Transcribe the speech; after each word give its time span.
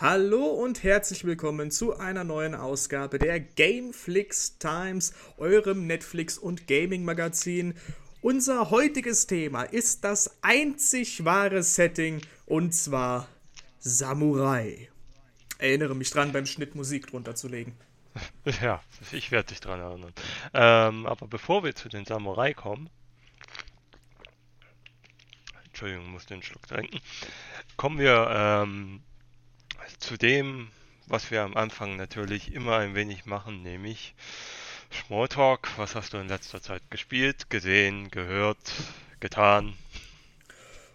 Hallo 0.00 0.46
und 0.46 0.82
herzlich 0.82 1.26
willkommen 1.26 1.70
zu 1.70 1.98
einer 1.98 2.24
neuen 2.24 2.54
Ausgabe 2.54 3.18
der 3.18 3.38
Gameflix 3.38 4.56
Times, 4.56 5.12
eurem 5.36 5.86
Netflix- 5.86 6.38
und 6.38 6.66
Gaming-Magazin. 6.66 7.74
Unser 8.22 8.70
heutiges 8.70 9.26
Thema 9.26 9.64
ist 9.64 10.02
das 10.02 10.38
einzig 10.40 11.26
wahre 11.26 11.62
Setting 11.62 12.22
und 12.46 12.72
zwar 12.72 13.28
Samurai. 13.78 14.88
Erinnere 15.58 15.94
mich 15.94 16.10
dran, 16.10 16.32
beim 16.32 16.46
Schnitt 16.46 16.74
Musik 16.74 17.08
drunter 17.08 17.34
zu 17.34 17.48
legen. 17.48 17.76
Ja, 18.62 18.82
ich 19.12 19.30
werde 19.30 19.48
dich 19.48 19.60
dran 19.60 19.80
erinnern. 19.80 20.14
Ähm, 20.54 21.04
aber 21.04 21.26
bevor 21.26 21.62
wir 21.62 21.74
zu 21.74 21.90
den 21.90 22.06
Samurai 22.06 22.54
kommen, 22.54 22.88
Entschuldigung, 25.66 26.06
muss 26.06 26.24
den 26.24 26.42
Schluck 26.42 26.66
trinken, 26.66 27.00
kommen 27.76 27.98
wir 27.98 28.28
ähm, 28.30 29.02
zu 29.98 30.16
dem, 30.16 30.68
was 31.06 31.30
wir 31.30 31.42
am 31.42 31.56
Anfang 31.56 31.96
natürlich 31.96 32.54
immer 32.54 32.78
ein 32.78 32.94
wenig 32.94 33.26
machen, 33.26 33.62
nämlich 33.62 34.14
Smalltalk. 34.92 35.68
Was 35.76 35.94
hast 35.94 36.12
du 36.12 36.18
in 36.18 36.28
letzter 36.28 36.60
Zeit 36.60 36.82
gespielt, 36.90 37.50
gesehen, 37.50 38.10
gehört, 38.10 38.58
getan? 39.20 39.74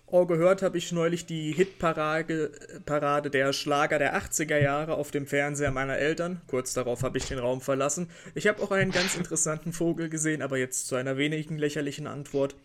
Oh, 0.07 0.25
gehört 0.25 0.61
habe 0.61 0.77
ich 0.77 0.91
neulich 0.91 1.25
die 1.25 1.51
Hitparade 1.51 2.51
Parade 2.85 3.31
der 3.31 3.53
Schlager 3.53 3.97
der 3.97 4.15
80er 4.15 4.59
Jahre 4.59 4.93
auf 4.93 5.09
dem 5.09 5.25
Fernseher 5.25 5.71
meiner 5.71 5.97
Eltern. 5.97 6.41
Kurz 6.47 6.73
darauf 6.73 7.01
habe 7.01 7.17
ich 7.17 7.25
den 7.25 7.39
Raum 7.39 7.59
verlassen. 7.59 8.09
Ich 8.35 8.47
habe 8.47 8.61
auch 8.61 8.71
einen 8.71 8.91
ganz 8.91 9.15
interessanten 9.15 9.73
Vogel 9.73 10.09
gesehen, 10.09 10.43
aber 10.43 10.57
jetzt 10.57 10.87
zu 10.87 10.95
einer 10.95 11.17
wenigen 11.17 11.57
lächerlichen 11.57 12.05
Antwort. 12.05 12.55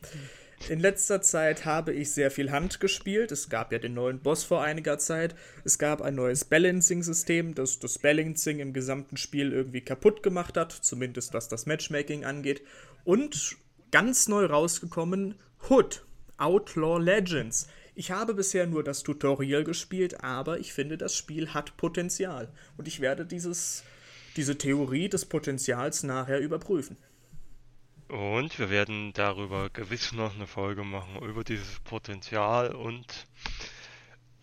In 0.69 0.79
letzter 0.79 1.23
Zeit 1.23 1.65
habe 1.65 1.93
ich 1.93 2.13
sehr 2.13 2.31
viel 2.31 2.51
Hand 2.51 2.81
gespielt. 2.81 3.33
Es 3.33 3.49
gab 3.49 3.73
ja 3.73 3.79
den 3.79 3.95
neuen 3.95 4.21
Boss 4.21 4.45
vor 4.45 4.63
einiger 4.63 4.99
Zeit. 4.99 5.35
Es 5.65 5.79
gab 5.79 6.03
ein 6.03 6.15
neues 6.15 6.45
Balancing-System, 6.45 7.55
das 7.55 7.79
das 7.79 7.99
Balancing 7.99 8.61
im 8.61 8.73
gesamten 8.73 9.17
Spiel 9.17 9.53
irgendwie 9.53 9.81
kaputt 9.81 10.23
gemacht 10.23 10.57
hat, 10.57 10.73
zumindest 10.73 11.35
was 11.35 11.49
das 11.49 11.67
Matchmaking 11.67 12.25
angeht. 12.25 12.63
Und 13.05 13.57
ganz 13.91 14.29
neu 14.29 14.45
rausgekommen, 14.45 15.35
Hood, 15.69 16.05
Outlaw 16.37 16.99
Legends. 17.03 17.67
Ich 17.95 18.11
habe 18.11 18.35
bisher 18.35 18.67
nur 18.67 18.85
das 18.85 19.03
Tutorial 19.03 19.65
gespielt, 19.65 20.23
aber 20.23 20.61
ich 20.61 20.73
finde, 20.73 20.97
das 20.97 21.17
Spiel 21.17 21.53
hat 21.53 21.77
Potenzial. 21.79 22.49
Und 22.77 22.87
ich 22.87 23.01
werde 23.01 23.27
dieses, 23.27 23.83
diese 24.37 24.57
Theorie 24.57 25.09
des 25.09 25.25
Potenzials 25.25 26.03
nachher 26.03 26.39
überprüfen. 26.39 26.97
Und 28.11 28.59
wir 28.59 28.71
werden 28.71 29.13
darüber 29.13 29.71
gewiss 29.71 30.11
noch 30.11 30.35
eine 30.35 30.49
Folge 30.49 30.83
machen, 30.83 31.23
über 31.23 31.45
dieses 31.45 31.79
Potenzial 31.79 32.75
und 32.75 33.29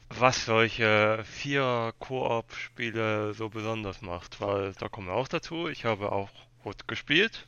was 0.07 0.45
solche 0.45 1.21
vier 1.25 1.93
Koop-Spiele 1.99 3.33
so 3.33 3.49
besonders 3.49 4.01
macht. 4.01 4.39
Weil 4.39 4.71
da 4.79 4.87
kommen 4.87 5.07
wir 5.07 5.15
auch 5.15 5.27
dazu. 5.27 5.67
Ich 5.67 5.83
habe 5.83 6.13
auch 6.13 6.29
Rot 6.63 6.87
gespielt 6.87 7.45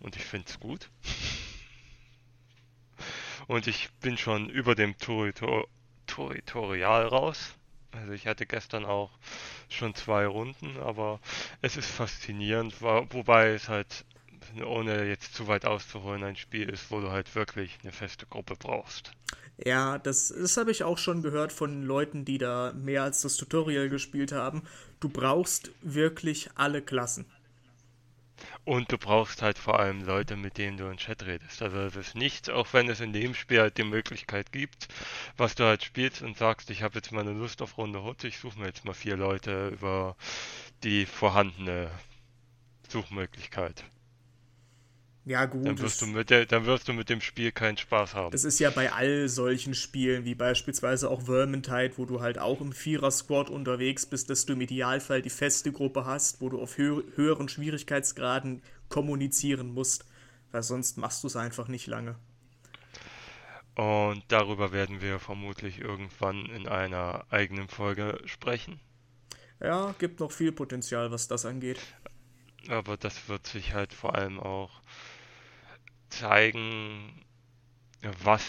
und 0.00 0.16
ich 0.16 0.24
finde 0.24 0.48
es 0.48 0.58
gut. 0.58 0.90
Und 3.46 3.68
ich 3.68 3.90
bin 4.00 4.18
schon 4.18 4.50
über 4.50 4.74
dem 4.74 4.98
Tutorial 4.98 5.68
raus. 7.06 7.54
Also 7.92 8.12
ich 8.12 8.26
hatte 8.26 8.44
gestern 8.44 8.84
auch 8.84 9.12
schon 9.68 9.94
zwei 9.94 10.26
Runden, 10.26 10.78
aber 10.78 11.20
es 11.62 11.76
ist 11.76 11.90
faszinierend, 11.90 12.82
wobei 12.82 13.50
es 13.50 13.68
halt 13.68 14.04
ohne 14.64 15.04
jetzt 15.06 15.34
zu 15.34 15.46
weit 15.48 15.64
auszuholen, 15.64 16.24
ein 16.24 16.36
Spiel 16.36 16.68
ist, 16.68 16.90
wo 16.90 17.00
du 17.00 17.10
halt 17.10 17.34
wirklich 17.34 17.78
eine 17.82 17.92
feste 17.92 18.26
Gruppe 18.26 18.56
brauchst. 18.56 19.12
Ja, 19.64 19.98
das, 19.98 20.28
das 20.28 20.56
habe 20.56 20.70
ich 20.70 20.84
auch 20.84 20.98
schon 20.98 21.22
gehört 21.22 21.52
von 21.52 21.82
Leuten, 21.82 22.24
die 22.24 22.38
da 22.38 22.72
mehr 22.74 23.02
als 23.02 23.20
das 23.22 23.36
Tutorial 23.36 23.88
gespielt 23.88 24.32
haben. 24.32 24.62
Du 25.00 25.08
brauchst 25.08 25.70
wirklich 25.82 26.50
alle 26.54 26.80
Klassen. 26.80 27.26
Und 28.64 28.90
du 28.92 28.98
brauchst 28.98 29.42
halt 29.42 29.58
vor 29.58 29.80
allem 29.80 30.02
Leute, 30.02 30.36
mit 30.36 30.56
denen 30.56 30.78
du 30.78 30.86
in 30.86 30.96
Chat 30.96 31.26
redest. 31.26 31.60
Also 31.60 31.78
es 31.78 31.96
ist 31.96 32.14
nichts, 32.14 32.48
auch 32.48 32.72
wenn 32.72 32.88
es 32.88 33.00
in 33.00 33.12
dem 33.12 33.34
Spiel 33.34 33.60
halt 33.60 33.76
die 33.76 33.84
Möglichkeit 33.84 34.52
gibt, 34.52 34.88
was 35.36 35.54
du 35.54 35.64
halt 35.64 35.84
spielst 35.84 36.22
und 36.22 36.38
sagst, 36.38 36.70
ich 36.70 36.82
habe 36.82 36.94
jetzt 36.94 37.12
mal 37.12 37.20
eine 37.20 37.32
Lust 37.32 37.60
auf 37.62 37.76
Runde 37.76 38.02
Hut, 38.02 38.24
ich 38.24 38.38
suche 38.38 38.58
mir 38.58 38.66
jetzt 38.66 38.84
mal 38.84 38.94
vier 38.94 39.16
Leute 39.16 39.68
über 39.68 40.16
die 40.84 41.04
vorhandene 41.04 41.90
Suchmöglichkeit. 42.88 43.84
Ja, 45.30 45.46
gut. 45.46 45.64
Dann 45.64 45.78
wirst, 45.78 46.02
du 46.02 46.08
mit 46.08 46.28
der, 46.28 46.44
dann 46.44 46.66
wirst 46.66 46.88
du 46.88 46.92
mit 46.92 47.08
dem 47.08 47.20
Spiel 47.20 47.52
keinen 47.52 47.76
Spaß 47.76 48.16
haben. 48.16 48.32
Das 48.32 48.42
ist 48.42 48.58
ja 48.58 48.68
bei 48.70 48.90
all 48.90 49.28
solchen 49.28 49.74
Spielen, 49.74 50.24
wie 50.24 50.34
beispielsweise 50.34 51.08
auch 51.08 51.22
Vermintide, 51.22 51.92
wo 51.98 52.04
du 52.04 52.20
halt 52.20 52.40
auch 52.40 52.60
im 52.60 52.72
Vierer-Squad 52.72 53.48
unterwegs 53.48 54.06
bist, 54.06 54.28
dass 54.28 54.44
du 54.44 54.54
im 54.54 54.60
Idealfall 54.60 55.22
die 55.22 55.30
feste 55.30 55.70
Gruppe 55.70 56.04
hast, 56.04 56.40
wo 56.40 56.48
du 56.48 56.60
auf 56.60 56.76
hö 56.78 57.04
höheren 57.14 57.48
Schwierigkeitsgraden 57.48 58.60
kommunizieren 58.88 59.72
musst. 59.72 60.04
Weil 60.50 60.64
sonst 60.64 60.98
machst 60.98 61.22
du 61.22 61.28
es 61.28 61.36
einfach 61.36 61.68
nicht 61.68 61.86
lange. 61.86 62.16
Und 63.76 64.24
darüber 64.26 64.72
werden 64.72 65.00
wir 65.00 65.20
vermutlich 65.20 65.78
irgendwann 65.78 66.46
in 66.46 66.66
einer 66.66 67.24
eigenen 67.30 67.68
Folge 67.68 68.20
sprechen. 68.24 68.80
Ja, 69.60 69.94
gibt 70.00 70.18
noch 70.18 70.32
viel 70.32 70.50
Potenzial, 70.50 71.12
was 71.12 71.28
das 71.28 71.46
angeht. 71.46 71.78
Aber 72.68 72.96
das 72.96 73.28
wird 73.28 73.46
sich 73.46 73.74
halt 73.74 73.94
vor 73.94 74.16
allem 74.16 74.40
auch 74.40 74.82
zeigen, 76.10 77.24
was 78.22 78.42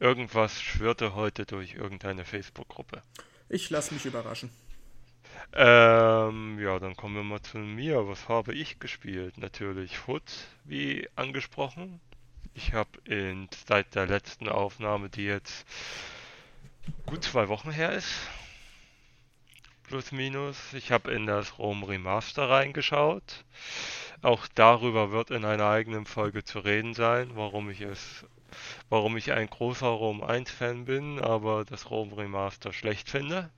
Irgendwas 0.00 0.60
schwirrte 0.60 1.14
heute 1.14 1.46
durch 1.46 1.74
irgendeine 1.74 2.24
Facebook-Gruppe. 2.24 3.02
Ich 3.48 3.70
lasse 3.70 3.94
mich 3.94 4.04
überraschen. 4.04 4.50
Ähm, 5.52 6.58
ja, 6.58 6.78
dann 6.78 6.96
kommen 6.96 7.14
wir 7.14 7.22
mal 7.22 7.42
zu 7.42 7.58
mir. 7.58 8.08
Was 8.08 8.28
habe 8.28 8.54
ich 8.54 8.80
gespielt? 8.80 9.38
Natürlich 9.38 10.08
Hood, 10.08 10.24
wie 10.64 11.08
angesprochen. 11.14 12.00
Ich 12.54 12.72
habe 12.72 12.90
seit 13.66 13.94
der 13.94 14.06
letzten 14.06 14.48
Aufnahme, 14.48 15.08
die 15.08 15.24
jetzt 15.24 15.66
gut 17.06 17.24
zwei 17.24 17.48
Wochen 17.48 17.70
her 17.70 17.92
ist, 17.92 18.12
plus 19.88 20.12
minus, 20.12 20.72
ich 20.72 20.92
habe 20.92 21.12
in 21.12 21.26
das 21.26 21.58
Rome 21.58 21.88
Remaster 21.88 22.48
reingeschaut. 22.48 23.44
Auch 24.24 24.46
darüber 24.54 25.12
wird 25.12 25.30
in 25.30 25.44
einer 25.44 25.68
eigenen 25.68 26.06
Folge 26.06 26.44
zu 26.44 26.60
reden 26.60 26.94
sein, 26.94 27.32
warum 27.34 27.68
ich 27.68 27.82
es, 27.82 28.24
warum 28.88 29.18
ich 29.18 29.32
ein 29.32 29.50
großer 29.50 29.86
Rom 29.86 30.22
1 30.22 30.50
Fan 30.50 30.86
bin, 30.86 31.20
aber 31.20 31.66
das 31.66 31.90
Rom 31.90 32.10
Remaster 32.14 32.72
schlecht 32.72 33.10
finde. 33.10 33.50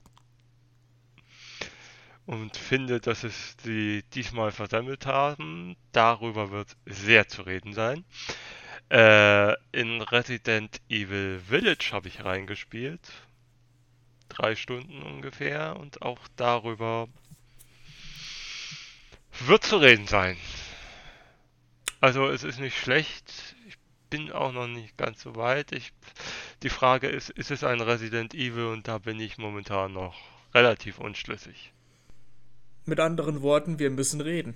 Und 2.25 2.57
finde, 2.57 2.99
dass 2.99 3.23
es 3.23 3.55
sie 3.63 4.03
diesmal 4.13 4.51
versammelt 4.51 5.05
haben. 5.05 5.77
Darüber 5.93 6.51
wird 6.51 6.75
sehr 6.85 7.29
zu 7.29 7.43
reden 7.43 7.71
sein. 7.71 8.03
Äh, 8.89 9.53
in 9.71 10.01
Resident 10.01 10.81
Evil 10.89 11.39
Village 11.47 11.91
habe 11.93 12.09
ich 12.09 12.25
reingespielt. 12.25 13.09
Drei 14.27 14.57
Stunden 14.57 15.01
ungefähr. 15.01 15.77
Und 15.77 16.01
auch 16.01 16.19
darüber 16.35 17.07
wird 19.39 19.63
zu 19.63 19.77
reden 19.77 20.07
sein. 20.07 20.35
Also 21.99 22.27
es 22.27 22.43
ist 22.43 22.59
nicht 22.59 22.77
schlecht. 22.77 23.55
Ich 23.67 23.77
bin 24.09 24.31
auch 24.31 24.51
noch 24.51 24.67
nicht 24.67 24.97
ganz 24.97 25.21
so 25.21 25.35
weit. 25.35 25.71
Ich, 25.71 25.93
die 26.63 26.69
Frage 26.69 27.07
ist, 27.07 27.29
ist 27.29 27.51
es 27.51 27.63
ein 27.63 27.81
Resident 27.81 28.33
Evil? 28.33 28.67
Und 28.67 28.87
da 28.87 28.99
bin 28.99 29.19
ich 29.19 29.37
momentan 29.37 29.93
noch 29.93 30.15
relativ 30.53 30.99
unschlüssig. 30.99 31.73
Mit 32.85 32.99
anderen 32.99 33.41
Worten, 33.41 33.79
wir 33.79 33.89
müssen 33.89 34.21
reden. 34.21 34.55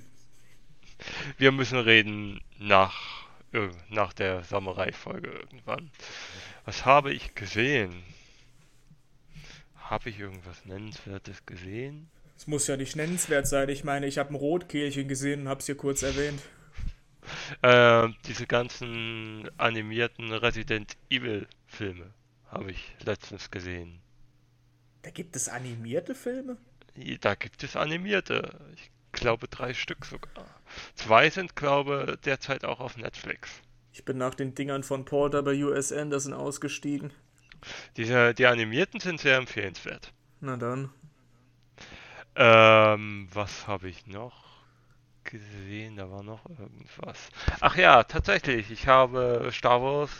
Wir 1.37 1.51
müssen 1.51 1.79
reden 1.79 2.41
nach, 2.59 3.25
nach 3.89 4.13
der 4.13 4.43
Samurai-Folge 4.43 5.29
irgendwann. 5.29 5.89
Was 6.65 6.85
habe 6.85 7.11
ich 7.11 7.35
gesehen? 7.35 8.03
Habe 9.75 10.09
ich 10.09 10.19
irgendwas 10.19 10.63
Nennenswertes 10.65 11.45
gesehen? 11.45 12.09
Es 12.37 12.47
muss 12.47 12.67
ja 12.67 12.77
nicht 12.77 12.95
nennenswert 12.95 13.47
sein. 13.47 13.67
Ich 13.69 13.83
meine, 13.83 14.07
ich 14.07 14.17
habe 14.17 14.33
ein 14.33 14.35
Rotkehlchen 14.35 15.07
gesehen 15.07 15.41
und 15.41 15.49
habe 15.49 15.59
es 15.59 15.65
hier 15.65 15.75
kurz 15.75 16.03
erwähnt. 16.03 16.41
Äh, 17.61 18.09
diese 18.25 18.47
ganzen 18.47 19.49
animierten 19.57 20.31
Resident 20.31 20.97
Evil 21.09 21.47
Filme 21.67 22.13
habe 22.49 22.71
ich 22.71 22.95
letztens 23.03 23.51
gesehen. 23.51 23.99
Da 25.01 25.09
gibt 25.09 25.35
es 25.35 25.49
animierte 25.49 26.15
Filme? 26.15 26.57
da 27.21 27.35
gibt 27.35 27.63
es 27.63 27.75
animierte. 27.75 28.59
Ich 28.75 28.91
glaube 29.13 29.47
drei 29.47 29.73
Stück 29.73 30.05
sogar. 30.05 30.45
Zwei 30.95 31.29
sind, 31.29 31.55
glaube 31.55 32.17
derzeit 32.25 32.65
auch 32.65 32.79
auf 32.79 32.97
Netflix. 32.97 33.49
Ich 33.93 34.05
bin 34.05 34.17
nach 34.17 34.35
den 34.35 34.55
Dingern 34.55 34.83
von 34.83 35.05
Paul 35.05 35.31
W.S. 35.31 35.91
Anderson 35.91 36.33
ausgestiegen. 36.33 37.11
Diese, 37.97 38.33
die 38.33 38.45
animierten 38.45 38.99
sind 38.99 39.19
sehr 39.19 39.37
empfehlenswert. 39.37 40.13
Na 40.39 40.57
dann. 40.57 40.89
Ähm, 42.35 43.27
was 43.31 43.67
habe 43.67 43.89
ich 43.89 44.07
noch 44.07 44.40
gesehen? 45.31 45.95
Da 45.95 46.11
war 46.11 46.21
noch 46.21 46.47
irgendwas. 46.47 47.29
Ach 47.59 47.75
ja, 47.75 48.03
tatsächlich. 48.03 48.69
Ich 48.69 48.87
habe 48.87 49.49
Star 49.51 49.81
Wars 49.81 50.11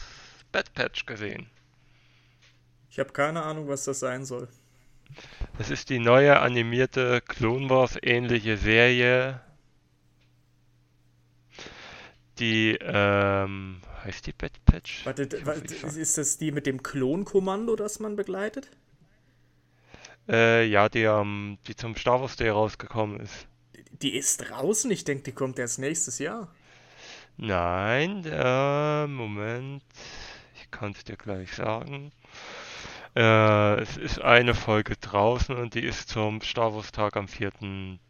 Bad 0.52 0.74
Patch 0.74 1.06
gesehen. 1.06 1.50
Ich 2.90 3.00
habe 3.00 3.12
keine 3.12 3.44
Ahnung, 3.44 3.68
was 3.68 3.86
das 3.86 4.00
sein 4.00 4.26
soll. 4.26 4.48
Das 5.58 5.70
ist 5.70 5.90
die 5.90 6.00
neue 6.00 6.40
animierte 6.40 7.22
Clone 7.22 7.70
Wars 7.70 7.98
ähnliche 8.02 8.58
Serie. 8.58 9.42
Die, 12.40 12.78
ähm, 12.82 13.82
heißt 14.04 14.26
die 14.26 14.34
Bad 14.34 14.54
Patch? 14.66 15.06
Warte, 15.06 15.24
ist 15.24 16.18
das 16.18 16.38
die 16.38 16.52
mit 16.52 16.66
dem 16.66 16.82
Klonkommando, 16.82 17.76
das 17.76 18.00
man 18.00 18.16
begleitet? 18.16 18.72
Äh, 20.28 20.66
ja, 20.66 20.90
die, 20.90 21.04
ähm, 21.04 21.58
die 21.68 21.76
zum 21.76 21.96
Star 21.96 22.22
Wars 22.22 22.36
Day 22.36 22.50
rausgekommen 22.50 23.20
ist. 23.20 23.48
Die 24.02 24.16
ist 24.16 24.50
draußen? 24.50 24.90
Ich 24.92 25.04
denke, 25.04 25.24
die 25.24 25.32
kommt 25.32 25.60
erst 25.60 25.80
nächstes 25.80 26.20
Jahr. 26.20 26.48
Nein, 27.38 28.24
äh, 28.26 29.08
Moment. 29.08 29.84
Ich 30.56 30.72
kann 30.72 30.92
es 30.92 31.04
dir 31.04 31.18
gleich 31.18 31.54
sagen. 31.54 32.12
Äh, 33.16 33.82
es 33.82 33.98
ist 33.98 34.22
eine 34.22 34.54
Folge 34.54 34.96
draußen 34.96 35.56
und 35.56 35.74
die 35.74 35.84
ist 35.84 36.08
zum 36.08 36.42
Star 36.42 36.74
Wars 36.74 36.92
Tag 36.92 37.18
am 37.18 37.28
4. 37.28 37.52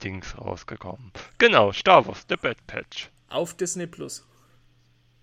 Dings 0.03 0.37
rausgekommen. 0.37 1.11
Genau, 1.39 1.71
Star 1.71 2.05
Wars, 2.05 2.25
The 2.29 2.35
Bad 2.35 2.57
Patch. 2.67 3.09
Auf 3.29 3.55
Disney 3.55 3.87
Plus. 3.87 4.25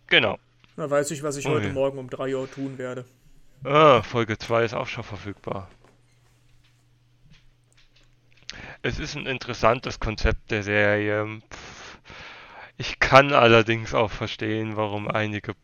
Genau. 0.09 0.39
Na, 0.77 0.91
weiß 0.91 1.11
ich, 1.13 1.23
was 1.23 1.37
ich 1.37 1.47
oh, 1.47 1.51
heute. 1.51 1.71
Morgen 1.73 1.99
um 1.99 2.11
3 2.11 2.35
Uhr 2.35 2.51
tun 2.51 2.79
werde. 2.79 3.05
Ah, 3.65 4.03
Folge 4.03 4.39
2 4.39 4.65
ist 4.65 4.75
auch 4.75 4.87
schon 4.87 5.05
verfügbar. 5.05 5.69
Es 8.83 8.99
ist 8.99 9.17
ein 9.17 9.27
interessantes 9.27 9.99
Konzept 9.99 10.51
der 10.51 10.63
Serie. 10.63 11.41
Ich 12.77 13.01
kann 13.01 13.33
allerdings 13.33 13.93
auch 13.93 14.11
verstehen, 14.11 14.77
warum 14.77 15.09
einige 15.09 15.55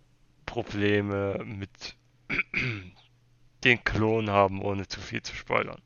Probleme 0.47 1.41
mit 1.45 1.71
den 3.65 3.85
Klon 3.85 4.31
haben, 4.31 4.63
ohne 4.63 4.89
zu 4.89 5.01
viel 5.01 5.23
zu 5.23 5.35
spoilern. 5.35 5.81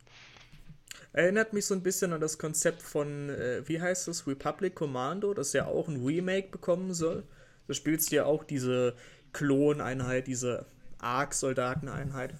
Erinnert 1.12 1.52
mich 1.52 1.66
so 1.66 1.74
ein 1.74 1.82
bisschen 1.82 2.12
an 2.12 2.20
das 2.20 2.38
Konzept 2.38 2.80
von, 2.80 3.28
äh, 3.28 3.66
wie 3.66 3.80
heißt 3.80 4.08
das, 4.08 4.26
Republic 4.26 4.74
Commando, 4.74 5.34
das 5.34 5.52
ja 5.52 5.66
auch 5.66 5.88
ein 5.88 6.04
Remake 6.04 6.48
bekommen 6.48 6.94
soll. 6.94 7.24
Da 7.66 7.74
spielst 7.74 8.10
du 8.10 8.16
ja 8.16 8.24
auch 8.24 8.44
diese 8.44 8.94
Kloneinheit, 9.32 10.26
diese 10.26 10.66
Ark-Soldateneinheit. 10.98 12.34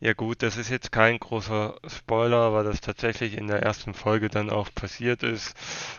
Ja 0.00 0.12
gut, 0.14 0.42
das 0.42 0.56
ist 0.56 0.70
jetzt 0.70 0.90
kein 0.92 1.18
großer 1.18 1.76
Spoiler, 1.86 2.52
weil 2.52 2.64
das 2.64 2.80
tatsächlich 2.80 3.36
in 3.36 3.46
der 3.46 3.62
ersten 3.62 3.92
Folge 3.94 4.28
dann 4.28 4.48
auch 4.50 4.72
passiert 4.74 5.22
ist 5.22 5.54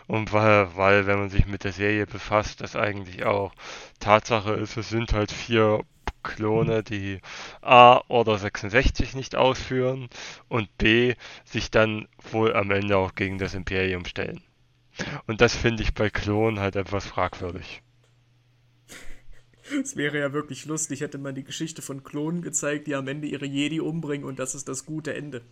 und 0.08 0.32
weil, 0.32 0.74
weil 0.76 1.06
wenn 1.06 1.18
man 1.20 1.30
sich 1.30 1.46
mit 1.46 1.62
der 1.64 1.72
Serie 1.72 2.06
befasst, 2.06 2.60
das 2.60 2.74
eigentlich 2.76 3.24
auch 3.24 3.52
Tatsache 4.00 4.52
ist, 4.54 4.76
es 4.76 4.88
sind 4.88 5.12
halt 5.12 5.30
vier 5.32 5.84
Klone, 6.24 6.82
die 6.82 7.20
A 7.62 8.02
Order 8.08 8.38
66 8.38 9.14
nicht 9.14 9.36
ausführen 9.36 10.08
und 10.48 10.76
B 10.78 11.14
sich 11.44 11.70
dann 11.70 12.08
wohl 12.32 12.54
am 12.56 12.70
Ende 12.72 12.96
auch 12.96 13.14
gegen 13.14 13.38
das 13.38 13.54
Imperium 13.54 14.04
stellen. 14.04 14.42
Und 15.26 15.40
das 15.40 15.56
finde 15.56 15.82
ich 15.84 15.94
bei 15.94 16.10
Klonen 16.10 16.60
halt 16.60 16.76
etwas 16.76 17.06
fragwürdig. 17.06 17.82
Es 19.82 19.96
wäre 19.96 20.18
ja 20.18 20.32
wirklich 20.32 20.66
lustig, 20.66 21.00
hätte 21.00 21.18
man 21.18 21.34
die 21.34 21.44
Geschichte 21.44 21.82
von 21.82 22.04
Klonen 22.04 22.42
gezeigt, 22.42 22.86
die 22.86 22.94
am 22.94 23.08
Ende 23.08 23.26
ihre 23.26 23.46
Jedi 23.46 23.80
umbringen 23.80 24.26
und 24.26 24.38
das 24.38 24.54
ist 24.54 24.68
das 24.68 24.86
gute 24.86 25.14
Ende 25.14 25.42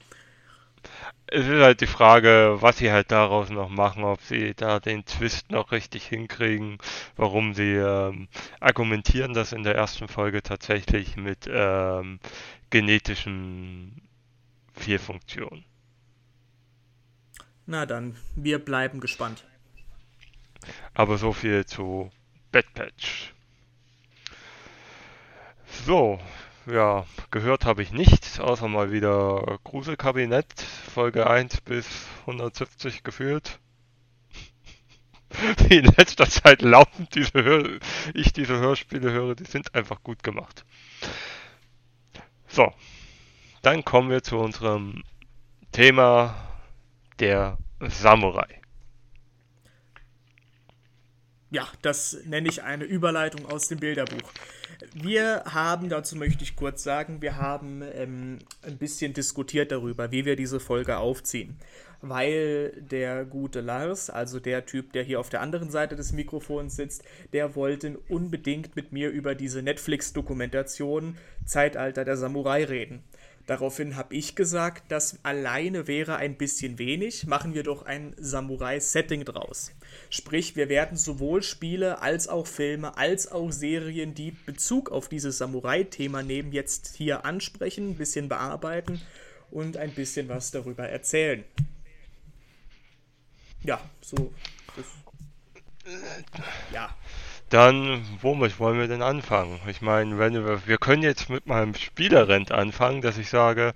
es 1.29 1.47
ist 1.47 1.61
halt 1.61 1.81
die 1.81 1.87
Frage, 1.87 2.57
was 2.61 2.79
sie 2.79 2.93
halt 2.93 3.11
daraus 3.11 3.51
noch 3.51 3.69
machen, 3.69 4.05
ob 4.05 4.21
sie 4.23 4.55
da 4.55 4.79
den 4.79 5.05
Twist 5.05 5.51
noch 5.51 5.73
richtig 5.73 6.07
hinkriegen, 6.07 6.79
warum 7.17 7.55
sie 7.55 7.75
ähm, 7.75 8.29
argumentieren 8.61 9.35
das 9.35 9.53
in 9.53 9.63
der 9.63 9.75
ersten 9.75 10.09
Folge 10.09 10.43
tatsächlich 10.43 11.17
mit 11.17 11.49
ähm, 11.51 12.21
genetischen 12.71 14.03
Fehlfunktionen. 14.75 15.65
Na 17.67 17.87
dann, 17.87 18.17
wir 18.37 18.61
bleiben 18.61 19.01
gespannt. 19.01 19.45
Aber 20.95 21.19
so 21.19 21.33
viel 21.33 21.67
zu 21.67 22.11
Bad 22.53 22.73
Patch. 22.75 23.33
So, 25.85 26.19
ja, 26.67 27.05
gehört 27.31 27.65
habe 27.65 27.83
ich 27.83 27.93
nichts, 27.93 28.41
außer 28.41 28.67
mal 28.67 28.91
wieder 28.91 29.59
Gruselkabinett, 29.63 30.61
Folge 30.61 31.29
1 31.29 31.61
bis 31.61 31.87
170 32.23 33.05
gefühlt. 33.05 33.61
Wie 35.69 35.77
in 35.79 35.85
letzter 35.85 36.29
Zeit 36.29 36.63
laufend 36.63 37.15
diese 37.15 37.45
Hör 37.45 37.79
ich 38.15 38.33
diese 38.33 38.59
Hörspiele 38.59 39.13
höre, 39.13 39.35
die 39.35 39.45
sind 39.45 39.75
einfach 39.75 40.03
gut 40.03 40.23
gemacht. 40.23 40.65
So, 42.49 42.73
dann 43.63 43.85
kommen 43.85 44.11
wir 44.11 44.23
zu 44.23 44.39
unserem 44.39 45.03
Thema 45.73 46.35
der 47.19 47.59
Samurai. 47.81 48.61
Ja, 51.51 51.69
das 51.83 52.19
nenne 52.25 52.49
ich 52.49 52.65
eine 52.65 52.85
Überleitung 52.85 53.47
aus 53.47 53.69
dem 53.69 53.79
Bilderbuch. 53.79 54.33
Wir 54.95 55.45
haben, 55.47 55.89
dazu 55.89 56.17
möchte 56.17 56.43
ich 56.43 56.57
kurz 56.57 56.83
sagen, 56.83 57.23
wir 57.23 57.37
haben 57.37 57.83
ähm, 57.95 58.39
ein 58.63 58.79
bisschen 58.79 59.13
diskutiert 59.13 59.71
darüber, 59.71 60.11
wie 60.11 60.25
wir 60.25 60.35
diese 60.35 60.59
Folge 60.59 60.97
aufziehen. 60.99 61.57
Weil 62.03 62.73
der 62.91 63.25
gute 63.25 63.61
Lars, 63.61 64.11
also 64.11 64.41
der 64.41 64.67
Typ, 64.67 64.93
der 64.93 65.05
hier 65.05 65.21
auf 65.21 65.29
der 65.29 65.41
anderen 65.41 65.71
Seite 65.71 65.95
des 65.95 66.13
Mikrofons 66.13 66.77
sitzt, 66.77 67.05
der 67.33 67.55
wollte 67.55 67.99
unbedingt 68.09 68.75
mit 68.75 68.93
mir 68.93 69.11
über 69.11 69.35
diese 69.35 69.63
Netflix-Dokumentation 69.63 71.17
Zeitalter 71.45 72.05
der 72.05 72.17
Samurai 72.17 72.65
reden. 72.65 73.05
Daraufhin 73.47 73.95
habe 73.95 74.15
ich 74.15 74.35
gesagt, 74.35 74.91
das 74.91 75.21
alleine 75.23 75.87
wäre 75.87 76.17
ein 76.17 76.37
bisschen 76.37 76.81
wenig, 76.81 77.27
machen 77.27 77.55
wir 77.55 77.63
doch 77.63 77.87
ein 77.87 78.13
Samurai-Setting 78.19 79.25
draus. 79.25 79.71
Sprich, 80.11 80.57
wir 80.57 80.69
werden 80.69 80.99
sowohl 80.99 81.45
Spiele 81.45 82.03
als 82.03 82.27
auch 82.27 82.49
Filme 82.49 82.97
als 82.97 83.31
auch 83.31 83.53
Serien, 83.53 84.15
die 84.15 84.33
Bezug 84.33 84.91
auf 84.91 85.09
dieses 85.09 85.39
Samurai-Thema 85.39 86.25
nehmen, 86.25 86.53
jetzt 86.53 86.97
hier 86.97 87.25
ansprechen, 87.25 87.91
ein 87.91 87.97
bisschen 87.97 88.29
bearbeiten 88.29 89.01
und 89.53 89.77
ein 89.77 89.93
bisschen 89.93 90.29
was 90.29 90.51
darüber 90.51 90.89
erzählen. 90.89 91.45
Ja, 93.63 93.81
so. 94.01 94.33
Das, 94.77 94.87
ja. 96.73 96.95
Dann, 97.49 98.05
womit 98.23 98.59
wollen 98.59 98.81
wir 98.81 98.89
denn 98.89 99.03
anfangen? 99.03 99.61
Ich 99.69 99.81
meine, 99.81 100.19
wenn 100.19 100.35
wir, 100.35 100.67
wir 100.67 100.79
können 100.79 101.03
jetzt 101.03 101.31
mit 101.31 101.47
meinem 101.47 101.75
Spielerrent 101.75 102.51
anfangen, 102.51 103.03
dass 103.03 103.19
ich 103.19 103.29
sage, 103.29 103.73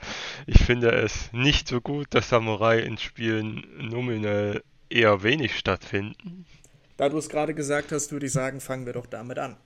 ich 0.46 0.58
finde 0.58 0.90
es 0.90 1.32
nicht 1.32 1.68
so 1.68 1.80
gut, 1.80 2.08
dass 2.10 2.28
Samurai 2.28 2.80
in 2.80 2.98
Spielen 2.98 3.64
nominell 3.78 4.64
eher 4.88 5.22
wenig 5.22 5.56
stattfinden. 5.56 6.46
Da 6.96 7.08
du 7.08 7.16
es 7.16 7.28
gerade 7.28 7.54
gesagt 7.54 7.92
hast, 7.92 8.10
würde 8.10 8.26
ich 8.26 8.32
sagen, 8.32 8.60
fangen 8.60 8.86
wir 8.86 8.92
doch 8.92 9.06
damit 9.06 9.38
an. 9.38 9.56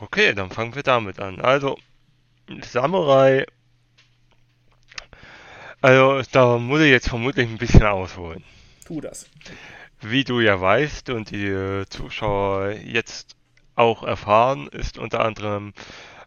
Okay, 0.00 0.32
dann 0.32 0.50
fangen 0.50 0.74
wir 0.74 0.82
damit 0.82 1.20
an. 1.20 1.40
Also, 1.40 1.76
Samurai. 2.62 3.44
Also, 5.82 6.22
da 6.32 6.56
muss 6.58 6.80
ich 6.80 6.90
jetzt 6.90 7.08
vermutlich 7.08 7.48
ein 7.48 7.58
bisschen 7.58 7.84
ausholen. 7.84 8.42
Tu 8.86 9.00
das. 9.00 9.26
Wie 10.00 10.24
du 10.24 10.40
ja 10.40 10.60
weißt 10.60 11.10
und 11.10 11.30
die 11.30 11.46
äh, 11.46 11.86
Zuschauer 11.86 12.70
jetzt 12.70 13.36
auch 13.74 14.02
erfahren, 14.02 14.68
ist 14.68 14.98
unter 14.98 15.24
anderem 15.24 15.72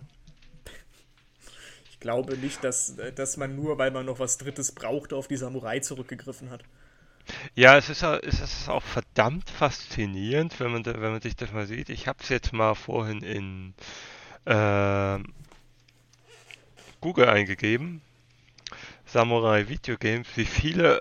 glaube 2.00 2.36
nicht, 2.36 2.64
dass, 2.64 2.96
dass 3.14 3.36
man 3.36 3.54
nur, 3.54 3.78
weil 3.78 3.90
man 3.90 4.06
noch 4.06 4.18
was 4.18 4.38
Drittes 4.38 4.72
brauchte, 4.72 5.16
auf 5.16 5.28
die 5.28 5.36
Samurai 5.36 5.80
zurückgegriffen 5.80 6.50
hat. 6.50 6.64
Ja, 7.54 7.76
es 7.76 7.88
ist, 7.88 8.02
es 8.02 8.40
ist 8.40 8.68
auch 8.68 8.82
verdammt 8.82 9.48
faszinierend, 9.50 10.58
wenn 10.58 10.72
man, 10.72 10.84
wenn 10.84 11.00
man 11.00 11.20
sich 11.20 11.36
das 11.36 11.52
mal 11.52 11.66
sieht. 11.66 11.88
Ich 11.88 12.08
habe 12.08 12.18
es 12.22 12.28
jetzt 12.28 12.52
mal 12.52 12.74
vorhin 12.74 13.22
in 13.22 13.74
äh, 14.46 15.18
Google 17.00 17.28
eingegeben. 17.28 18.00
Samurai 19.06 19.68
Video 19.68 19.96
Games, 19.96 20.28
wie 20.36 20.44
viele 20.44 21.00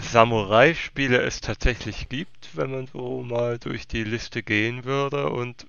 Samurai-Spiele 0.00 1.20
es 1.20 1.40
tatsächlich 1.40 2.08
gibt, 2.08 2.56
wenn 2.56 2.70
man 2.70 2.86
so 2.86 3.22
mal 3.22 3.58
durch 3.58 3.86
die 3.88 4.04
Liste 4.04 4.42
gehen 4.42 4.84
würde 4.84 5.30
und 5.30 5.66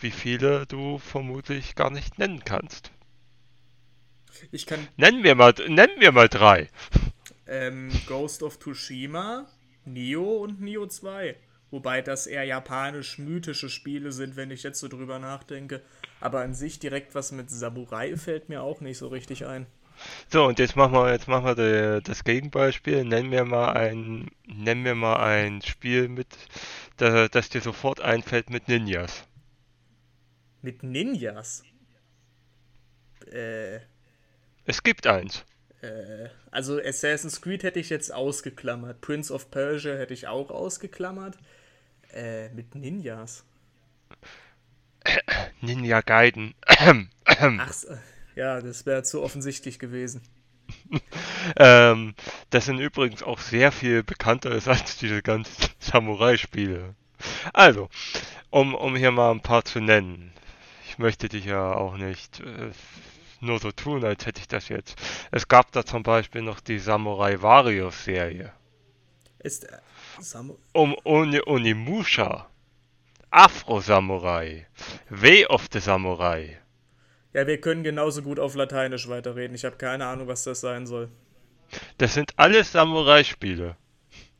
wie 0.00 0.10
viele 0.10 0.66
du 0.66 0.98
vermutlich 0.98 1.74
gar 1.74 1.90
nicht 1.90 2.18
nennen 2.18 2.42
kannst. 2.44 2.90
Ich 4.50 4.66
kann. 4.66 4.86
Nennen 4.96 5.22
wir 5.22 5.34
mal, 5.34 5.54
nennen 5.68 6.00
wir 6.00 6.12
mal 6.12 6.28
drei. 6.28 6.68
Ähm, 7.46 7.90
Ghost 8.06 8.42
of 8.42 8.58
Tsushima, 8.58 9.46
Nio 9.84 10.42
und 10.42 10.60
Nio 10.60 10.86
2. 10.86 11.36
Wobei 11.70 12.02
das 12.02 12.26
eher 12.26 12.44
japanisch-mythische 12.44 13.70
Spiele 13.70 14.12
sind, 14.12 14.36
wenn 14.36 14.50
ich 14.50 14.62
jetzt 14.62 14.78
so 14.78 14.88
drüber 14.88 15.18
nachdenke. 15.18 15.80
Aber 16.20 16.42
an 16.42 16.54
sich 16.54 16.78
direkt 16.78 17.14
was 17.14 17.32
mit 17.32 17.50
Samurai 17.50 18.16
fällt 18.16 18.50
mir 18.50 18.62
auch 18.62 18.82
nicht 18.82 18.98
so 18.98 19.08
richtig 19.08 19.46
ein. 19.46 19.66
So, 20.28 20.44
und 20.44 20.58
jetzt 20.58 20.76
machen 20.76 20.92
wir, 20.92 21.12
jetzt 21.12 21.28
machen 21.28 21.56
wir 21.56 22.00
das 22.00 22.24
Gegenbeispiel. 22.24 23.04
Nennen 23.04 23.30
wir 23.30 23.44
mal 23.44 23.72
ein, 23.72 24.30
nennen 24.46 24.84
wir 24.84 24.94
mal 24.94 25.16
ein 25.16 25.62
Spiel 25.62 26.08
mit, 26.08 26.28
das, 26.98 27.30
das 27.30 27.48
dir 27.48 27.60
sofort 27.60 28.00
einfällt 28.00 28.50
mit 28.50 28.68
Ninjas. 28.68 29.24
Mit 30.60 30.82
Ninjas? 30.82 31.64
Äh. 33.30 33.80
Es 34.72 34.82
gibt 34.82 35.06
eins. 35.06 35.44
Äh, 35.82 36.30
also 36.50 36.80
Assassin's 36.80 37.42
Creed 37.42 37.62
hätte 37.62 37.78
ich 37.78 37.90
jetzt 37.90 38.10
ausgeklammert. 38.10 39.02
Prince 39.02 39.30
of 39.30 39.50
Persia 39.50 39.96
hätte 39.96 40.14
ich 40.14 40.28
auch 40.28 40.50
ausgeklammert. 40.50 41.36
Äh, 42.10 42.48
mit 42.54 42.74
Ninjas. 42.74 43.44
Ninja 45.60 46.00
Gaiden. 46.00 46.54
Ach, 47.26 47.74
ja, 48.34 48.62
das 48.62 48.86
wäre 48.86 49.02
zu 49.02 49.22
offensichtlich 49.22 49.78
gewesen. 49.78 50.22
ähm, 51.56 52.14
das 52.48 52.64
sind 52.64 52.78
übrigens 52.78 53.22
auch 53.22 53.40
sehr 53.40 53.72
viel 53.72 54.02
bekannter 54.02 54.52
ist 54.52 54.68
als 54.68 54.96
diese 54.96 55.20
ganzen 55.20 55.66
Samurai-Spiele. 55.80 56.94
Also, 57.52 57.90
um, 58.48 58.74
um 58.74 58.96
hier 58.96 59.10
mal 59.10 59.32
ein 59.32 59.42
paar 59.42 59.66
zu 59.66 59.80
nennen. 59.80 60.32
Ich 60.88 60.96
möchte 60.96 61.28
dich 61.28 61.44
ja 61.44 61.74
auch 61.74 61.98
nicht 61.98 62.40
äh, 62.40 62.70
nur 63.42 63.58
so 63.58 63.72
tun, 63.72 64.04
als 64.04 64.26
hätte 64.26 64.40
ich 64.40 64.48
das 64.48 64.68
jetzt. 64.68 65.00
Es 65.30 65.48
gab 65.48 65.72
da 65.72 65.84
zum 65.84 66.02
Beispiel 66.02 66.42
noch 66.42 66.60
die 66.60 66.78
Samurai 66.78 67.40
Warriors 67.40 68.04
Serie. 68.04 68.52
Ist 69.38 69.64
äh, 69.64 69.78
Samu 70.20 70.56
um 70.72 70.96
Oni 71.04 71.40
Onimusha, 71.44 72.48
Afro 73.30 73.80
Samurai, 73.80 74.66
Way 75.10 75.46
of 75.46 75.68
the 75.72 75.80
Samurai, 75.80 76.62
ja, 77.34 77.46
wir 77.46 77.60
können 77.60 77.82
genauso 77.82 78.22
gut 78.22 78.38
auf 78.38 78.54
Lateinisch 78.54 79.08
weiterreden. 79.08 79.54
Ich 79.54 79.64
habe 79.64 79.76
keine 79.76 80.06
Ahnung, 80.06 80.28
was 80.28 80.44
das 80.44 80.60
sein 80.60 80.86
soll. 80.86 81.08
Das 81.96 82.12
sind 82.12 82.32
alles 82.36 82.72
Samurai-Spiele. 82.72 83.76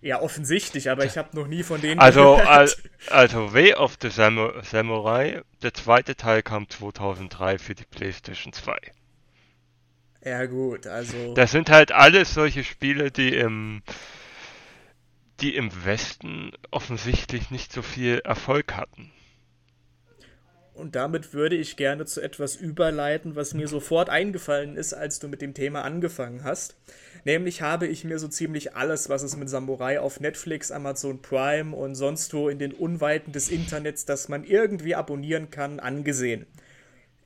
Ja, 0.02 0.20
offensichtlich, 0.20 0.90
aber 0.90 1.04
ich 1.04 1.16
habe 1.16 1.28
noch 1.36 1.46
nie 1.46 1.62
von 1.62 1.80
denen 1.80 2.00
also, 2.00 2.36
gehört. 2.36 2.76
also 3.08 3.54
Way 3.54 3.74
of 3.74 3.96
the 4.02 4.10
Samurai, 4.10 5.42
der 5.62 5.74
zweite 5.74 6.16
Teil 6.16 6.42
kam 6.42 6.68
2003 6.68 7.58
für 7.58 7.76
die 7.76 7.84
PlayStation 7.84 8.52
2. 8.52 8.76
Ja 10.24 10.46
gut, 10.46 10.88
also... 10.88 11.34
Das 11.34 11.52
sind 11.52 11.70
halt 11.70 11.92
alles 11.92 12.34
solche 12.34 12.64
Spiele, 12.64 13.12
die 13.12 13.32
im, 13.32 13.82
die 15.40 15.54
im 15.54 15.84
Westen 15.84 16.50
offensichtlich 16.72 17.52
nicht 17.52 17.72
so 17.72 17.82
viel 17.82 18.18
Erfolg 18.24 18.74
hatten. 18.74 19.12
Und 20.82 20.96
damit 20.96 21.32
würde 21.32 21.54
ich 21.54 21.76
gerne 21.76 22.06
zu 22.06 22.20
etwas 22.20 22.56
überleiten, 22.56 23.36
was 23.36 23.54
mir 23.54 23.68
sofort 23.68 24.10
eingefallen 24.10 24.76
ist, 24.76 24.92
als 24.92 25.20
du 25.20 25.28
mit 25.28 25.40
dem 25.40 25.54
Thema 25.54 25.82
angefangen 25.82 26.42
hast. 26.42 26.74
Nämlich 27.24 27.62
habe 27.62 27.86
ich 27.86 28.02
mir 28.02 28.18
so 28.18 28.26
ziemlich 28.26 28.74
alles, 28.74 29.08
was 29.08 29.22
es 29.22 29.36
mit 29.36 29.48
Samurai 29.48 30.00
auf 30.00 30.18
Netflix, 30.18 30.72
Amazon 30.72 31.22
Prime 31.22 31.76
und 31.76 31.94
sonst 31.94 32.34
wo 32.34 32.48
in 32.48 32.58
den 32.58 32.72
Unweiten 32.72 33.30
des 33.30 33.48
Internets, 33.48 34.06
das 34.06 34.28
man 34.28 34.42
irgendwie 34.42 34.96
abonnieren 34.96 35.50
kann, 35.50 35.78
angesehen. 35.78 36.46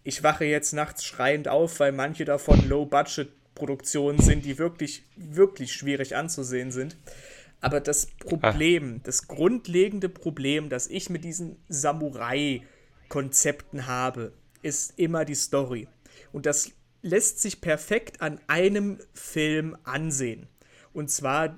Ich 0.04 0.22
wache 0.22 0.44
jetzt 0.44 0.75
nachts 0.75 1.02
schreiend 1.02 1.48
auf, 1.48 1.80
weil 1.80 1.92
manche 1.92 2.26
davon 2.26 2.68
Low-Budget-Produktionen 2.68 4.20
sind, 4.20 4.44
die 4.44 4.58
wirklich, 4.58 5.04
wirklich 5.16 5.72
schwierig 5.72 6.14
anzusehen 6.14 6.72
sind. 6.72 6.98
Aber 7.62 7.80
das 7.80 8.04
Problem, 8.04 9.00
das 9.04 9.28
grundlegende 9.28 10.10
Problem, 10.10 10.68
das 10.68 10.88
ich 10.88 11.08
mit 11.08 11.25
diesen 11.25 11.56
Samurai 11.70 12.60
Konzepten 13.08 13.86
habe, 13.86 14.32
ist 14.62 14.98
immer 14.98 15.25
die 15.25 15.34
Story. 15.34 15.88
Und 16.32 16.46
das 16.46 16.72
lässt 17.02 17.40
sich 17.40 17.60
perfekt 17.60 18.20
an 18.20 18.40
einem 18.48 18.98
Film 19.14 19.76
ansehen. 19.84 20.46
Und 20.92 21.10
zwar, 21.10 21.56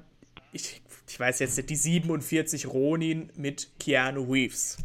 ich, 0.53 0.83
ich 1.09 1.19
weiß 1.19 1.39
jetzt 1.39 1.57
nicht, 1.57 1.71
die 1.71 1.77
47 1.77 2.67
Ronin 2.67 3.33
mit 3.37 3.69
Keanu 3.81 4.31
Reeves. 4.31 4.77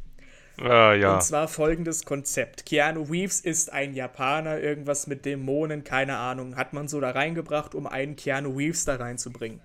Ah, 0.57 0.93
ja. 0.93 1.15
Und 1.15 1.23
zwar 1.23 1.47
folgendes 1.47 2.05
Konzept. 2.05 2.65
Keanu 2.65 3.03
Reeves 3.03 3.39
ist 3.41 3.73
ein 3.73 3.93
Japaner, 3.93 4.59
irgendwas 4.59 5.07
mit 5.07 5.25
Dämonen, 5.25 5.83
keine 5.83 6.17
Ahnung, 6.17 6.55
hat 6.55 6.73
man 6.73 6.87
so 6.87 7.01
da 7.01 7.09
reingebracht, 7.09 7.73
um 7.75 7.87
einen 7.87 8.15
Keanu 8.15 8.55
Reeves 8.55 8.85
da 8.85 8.95
reinzubringen. 8.95 9.59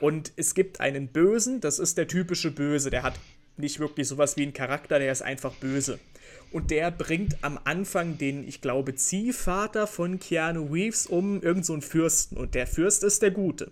Und 0.00 0.32
es 0.36 0.54
gibt 0.54 0.80
einen 0.80 1.08
Bösen, 1.08 1.60
das 1.60 1.78
ist 1.78 1.98
der 1.98 2.06
typische 2.06 2.50
Böse, 2.50 2.90
der 2.90 3.02
hat 3.02 3.14
nicht 3.56 3.80
wirklich 3.80 4.06
sowas 4.06 4.36
wie 4.36 4.42
einen 4.42 4.52
Charakter, 4.52 4.98
der 4.98 5.10
ist 5.10 5.22
einfach 5.22 5.54
böse 5.54 5.98
und 6.52 6.70
der 6.70 6.90
bringt 6.90 7.36
am 7.42 7.58
Anfang 7.64 8.18
den, 8.18 8.46
ich 8.46 8.60
glaube, 8.60 8.94
Ziehvater 8.94 9.86
von 9.86 10.18
Keanu 10.18 10.66
Reeves 10.72 11.06
um 11.06 11.42
irgend 11.42 11.66
so 11.66 11.74
einen 11.74 11.82
Fürsten 11.82 12.36
und 12.36 12.54
der 12.54 12.66
Fürst 12.66 13.04
ist 13.04 13.22
der 13.22 13.30
Gute. 13.30 13.70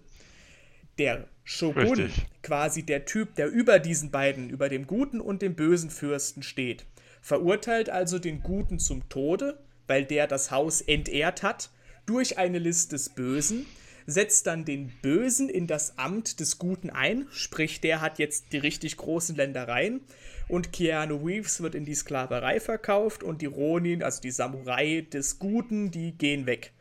Der 0.99 1.27
Shogun, 1.45 2.01
Richtig. 2.01 2.27
quasi 2.43 2.83
der 2.83 3.05
Typ, 3.05 3.35
der 3.37 3.49
über 3.49 3.79
diesen 3.79 4.11
beiden, 4.11 4.51
über 4.51 4.69
dem 4.69 4.87
guten 4.87 5.21
und 5.21 5.43
dem 5.43 5.55
bösen 5.55 5.91
Fürsten 5.91 6.43
steht, 6.43 6.87
verurteilt 7.21 7.91
also 7.91 8.19
den 8.19 8.43
Guten 8.43 8.79
zum 8.79 9.09
Tode, 9.09 9.59
weil 9.87 10.05
der 10.05 10.27
das 10.27 10.51
Haus 10.51 10.81
entehrt 10.81 11.43
hat, 11.43 11.71
durch 12.07 12.39
eine 12.39 12.59
List 12.59 12.93
des 12.93 13.11
Bösen, 13.11 13.67
setzt 14.07 14.47
dann 14.47 14.65
den 14.65 14.93
Bösen 15.03 15.49
in 15.49 15.67
das 15.67 15.99
Amt 15.99 16.41
des 16.41 16.59
Guten 16.59 16.91
ein, 16.91 17.27
sprich, 17.31 17.81
der 17.81 18.01
hat 18.01 18.19
jetzt 18.19 18.53
die 18.53 18.59
richtig 18.59 18.97
großen 18.97 19.37
Ländereien 19.37 20.01
und 20.49 20.73
Keanu 20.73 21.17
Reeves 21.17 21.61
wird 21.61 21.75
in 21.75 21.85
die 21.85 21.95
Sklaverei 21.95 22.61
verkauft 22.61 23.23
und 23.23 23.43
die 23.43 23.47
Ronin, 23.47 24.03
also 24.03 24.21
die 24.21 24.31
Samurai 24.31 25.07
des 25.13 25.39
Guten, 25.39 25.91
die 25.91 26.13
gehen 26.13 26.47
weg. 26.47 26.73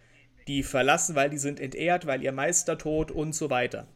Die 0.47 0.61
verlassen, 0.61 1.15
weil 1.15 1.31
die 1.31 1.39
sind 1.39 1.59
entehrt, 1.59 2.05
weil 2.05 2.21
ihr 2.21 2.31
Meister 2.31 2.77
tot 2.77 3.09
und 3.09 3.33
so 3.33 3.49
weiter. 3.49 3.87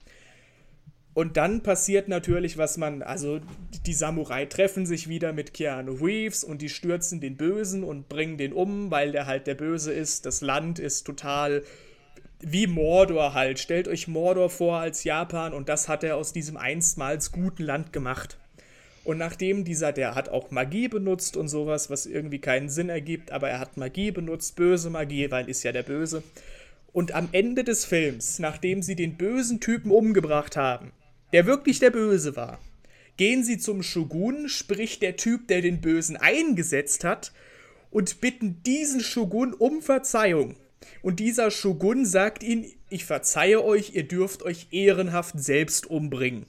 Und 1.13 1.37
dann 1.37 1.61
passiert 1.61 2.07
natürlich, 2.07 2.57
was 2.57 2.77
man, 2.77 3.03
also 3.03 3.41
die 3.85 3.93
Samurai 3.93 4.45
treffen 4.45 4.85
sich 4.85 5.09
wieder 5.09 5.33
mit 5.33 5.53
Keanu 5.53 5.93
Reeves 5.93 6.43
und 6.43 6.61
die 6.61 6.69
stürzen 6.69 7.19
den 7.19 7.35
Bösen 7.35 7.83
und 7.83 8.09
bringen 8.09 8.37
den 8.37 8.53
um, 8.53 8.89
weil 8.89 9.11
der 9.11 9.27
halt 9.27 9.45
der 9.45 9.55
Böse 9.55 9.91
ist. 9.91 10.25
Das 10.25 10.41
Land 10.41 10.79
ist 10.79 11.03
total 11.03 11.63
wie 12.41 12.67
Mordor 12.67 13.33
halt. 13.33 13.59
Stellt 13.59 13.87
euch 13.87 14.07
Mordor 14.07 14.49
vor 14.49 14.77
als 14.77 15.03
Japan 15.03 15.53
und 15.53 15.69
das 15.69 15.87
hat 15.87 16.03
er 16.03 16.17
aus 16.17 16.33
diesem 16.33 16.57
einstmals 16.57 17.31
guten 17.31 17.63
Land 17.63 17.93
gemacht. 17.93 18.37
Und 19.03 19.17
nachdem 19.17 19.63
dieser, 19.63 19.91
der 19.91 20.15
hat 20.15 20.29
auch 20.29 20.51
Magie 20.51 20.87
benutzt 20.87 21.37
und 21.37 21.47
sowas, 21.47 21.89
was 21.89 22.05
irgendwie 22.05 22.39
keinen 22.39 22.69
Sinn 22.69 22.89
ergibt, 22.89 23.31
aber 23.31 23.49
er 23.49 23.59
hat 23.59 23.77
Magie 23.77 24.11
benutzt, 24.11 24.55
böse 24.55 24.89
Magie, 24.89 25.31
weil 25.31 25.49
ist 25.49 25.63
ja 25.63 25.71
der 25.71 25.83
Böse. 25.83 26.21
Und 26.91 27.13
am 27.13 27.29
Ende 27.31 27.63
des 27.63 27.85
Films, 27.85 28.39
nachdem 28.39 28.81
sie 28.81 28.95
den 28.95 29.15
bösen 29.15 29.59
Typen 29.59 29.91
umgebracht 29.91 30.57
haben, 30.57 30.91
der 31.33 31.45
wirklich 31.45 31.79
der 31.79 31.91
Böse 31.91 32.35
war, 32.35 32.59
gehen 33.17 33.43
sie 33.43 33.57
zum 33.57 33.83
Shogun, 33.83 34.47
sprich 34.47 34.99
der 34.99 35.15
Typ, 35.15 35.47
der 35.47 35.61
den 35.61 35.81
Bösen 35.81 36.17
eingesetzt 36.17 37.03
hat, 37.03 37.31
und 37.91 38.21
bitten 38.21 38.61
diesen 38.63 39.01
Shogun 39.01 39.53
um 39.53 39.81
Verzeihung. 39.81 40.55
Und 41.01 41.19
dieser 41.19 41.51
Shogun 41.51 42.05
sagt 42.05 42.43
ihnen, 42.43 42.65
ich 42.89 43.05
verzeihe 43.05 43.63
euch, 43.63 43.93
ihr 43.93 44.07
dürft 44.07 44.43
euch 44.43 44.67
ehrenhaft 44.71 45.39
selbst 45.39 45.87
umbringen. 45.87 46.45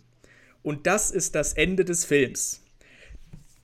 Und 0.62 0.86
das 0.86 1.10
ist 1.10 1.34
das 1.34 1.52
Ende 1.54 1.84
des 1.84 2.04
Films. 2.04 2.62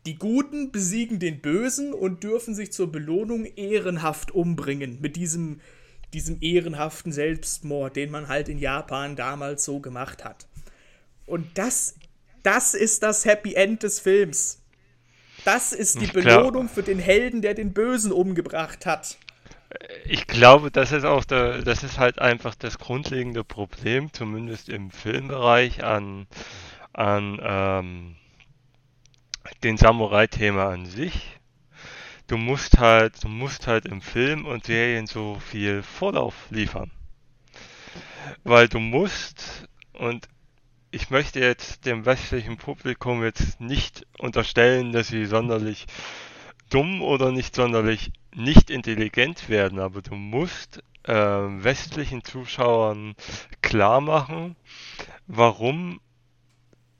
Die 0.06 0.16
Guten 0.16 0.70
besiegen 0.70 1.18
den 1.18 1.40
Bösen 1.40 1.92
und 1.92 2.23
dürfen 2.23 2.54
sich 2.54 2.73
zur 2.73 2.92
Belohnung 2.92 3.44
ehrenhaft 3.44 4.30
umbringen. 4.30 4.99
Mit 5.00 5.16
diesem, 5.16 5.61
diesem 6.14 6.38
ehrenhaften 6.40 7.11
Selbstmord, 7.12 7.96
den 7.96 8.11
man 8.11 8.28
halt 8.28 8.49
in 8.49 8.58
Japan 8.58 9.16
damals 9.16 9.64
so 9.64 9.80
gemacht 9.80 10.25
hat. 10.25 10.46
Und 11.26 11.58
das, 11.58 11.96
das 12.44 12.75
ist 12.75 13.02
das 13.02 13.25
Happy 13.25 13.54
End 13.54 13.82
des 13.82 13.99
Films. 13.99 14.62
Das 15.44 15.73
ist 15.73 16.00
die 16.00 16.06
Belohnung 16.06 16.68
für 16.68 16.82
den 16.82 16.99
Helden, 16.99 17.42
der 17.42 17.54
den 17.54 17.73
Bösen 17.73 18.12
umgebracht 18.12 18.87
hat. 18.87 19.18
Ich 20.04 20.26
glaube, 20.26 20.70
das 20.70 20.92
ist 20.92 21.04
auch 21.04 21.25
der, 21.25 21.62
das 21.62 21.82
ist 21.82 21.99
halt 21.99 22.18
einfach 22.20 22.54
das 22.54 22.78
grundlegende 22.78 23.44
Problem, 23.44 24.12
zumindest 24.12 24.68
im 24.68 24.90
Filmbereich 24.90 25.82
an 25.82 26.26
an 26.92 27.38
ähm, 27.42 28.16
den 29.62 29.76
Samurai-Thema 29.76 30.68
an 30.70 30.87
sich. 30.87 31.38
Du 32.26 32.37
musst 32.37 32.78
halt, 32.78 33.23
du 33.23 33.28
musst 33.28 33.66
halt 33.66 33.87
im 33.87 34.00
Film 34.00 34.46
und 34.46 34.64
Serien 34.64 35.06
so 35.06 35.38
viel 35.38 35.82
Vorlauf 35.82 36.35
liefern. 36.50 36.90
Weil 38.42 38.68
du 38.68 38.80
musst, 38.80 39.68
und 39.92 40.28
ich 40.90 41.11
möchte 41.11 41.38
jetzt 41.40 41.85
dem 41.85 42.06
westlichen 42.06 42.56
Publikum 42.56 43.23
jetzt 43.23 43.61
nicht 43.61 44.06
unterstellen, 44.18 44.92
dass 44.92 45.08
sie 45.08 45.26
sonderlich 45.26 45.87
dumm 46.70 47.02
oder 47.02 47.32
nicht 47.32 47.54
sonderlich 47.54 48.12
nicht 48.35 48.70
intelligent 48.70 49.49
werden, 49.49 49.78
aber 49.78 50.02
du 50.02 50.14
musst 50.14 50.82
äh, 51.04 51.12
westlichen 51.14 52.25
Zuschauern 52.25 53.14
klar 53.62 54.00
machen, 54.00 54.56
warum 55.26 56.00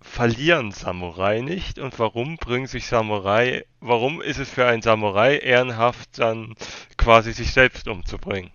verlieren 0.00 0.70
Samurai 0.70 1.40
nicht 1.40 1.78
und 1.78 1.99
warum 1.99 2.37
bringen 2.37 2.66
sich 2.66 2.87
Samurai, 2.87 3.64
warum 3.80 4.23
ist 4.23 4.38
es 4.38 4.49
für 4.49 4.66
einen 4.66 4.82
Samurai 4.82 5.38
ehrenhaft, 5.38 6.18
dann 6.18 6.54
quasi 6.96 7.32
sich 7.32 7.52
selbst 7.52 7.88
umzubringen? 7.88 8.50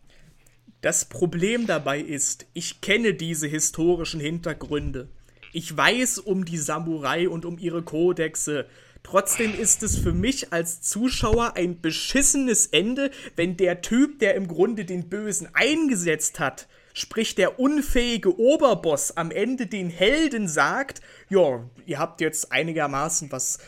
Das 0.81 1.05
Problem 1.05 1.67
dabei 1.67 1.99
ist, 1.99 2.47
ich 2.53 2.81
kenne 2.81 3.13
diese 3.13 3.47
historischen 3.47 4.19
Hintergründe. 4.19 5.09
Ich 5.53 5.75
weiß 5.75 6.19
um 6.19 6.45
die 6.45 6.57
Samurai 6.57 7.27
und 7.27 7.45
um 7.45 7.59
ihre 7.59 7.83
Kodexe. 7.83 8.67
Trotzdem 9.03 9.57
ist 9.57 9.83
es 9.83 9.97
für 9.97 10.13
mich 10.13 10.53
als 10.53 10.81
Zuschauer 10.81 11.55
ein 11.55 11.81
beschissenes 11.81 12.67
Ende, 12.67 13.11
wenn 13.35 13.57
der 13.57 13.81
Typ, 13.81 14.19
der 14.19 14.35
im 14.35 14.47
Grunde 14.47 14.85
den 14.85 15.09
Bösen 15.09 15.49
eingesetzt 15.53 16.39
hat, 16.39 16.67
sprich 16.93 17.35
der 17.35 17.59
unfähige 17.59 18.37
Oberboss 18.39 19.17
am 19.17 19.31
Ende 19.31 19.67
den 19.67 19.89
Helden 19.89 20.47
sagt, 20.47 21.01
ja, 21.29 21.63
ihr 21.85 21.99
habt 21.99 22.21
jetzt 22.21 22.51
einigermaßen 22.51 23.31
was 23.31 23.59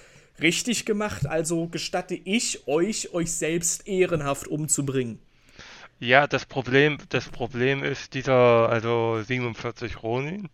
richtig 0.41 0.85
gemacht, 0.85 1.25
also 1.25 1.67
gestatte 1.67 2.15
ich 2.15 2.67
euch, 2.67 3.13
euch 3.13 3.31
selbst 3.31 3.87
ehrenhaft 3.87 4.47
umzubringen. 4.47 5.19
Ja, 5.99 6.27
das 6.27 6.45
Problem, 6.45 6.97
das 7.09 7.29
Problem 7.29 7.83
ist 7.83 8.13
dieser, 8.13 8.69
also 8.69 9.21
47 9.25 10.03
Ronin, 10.03 10.49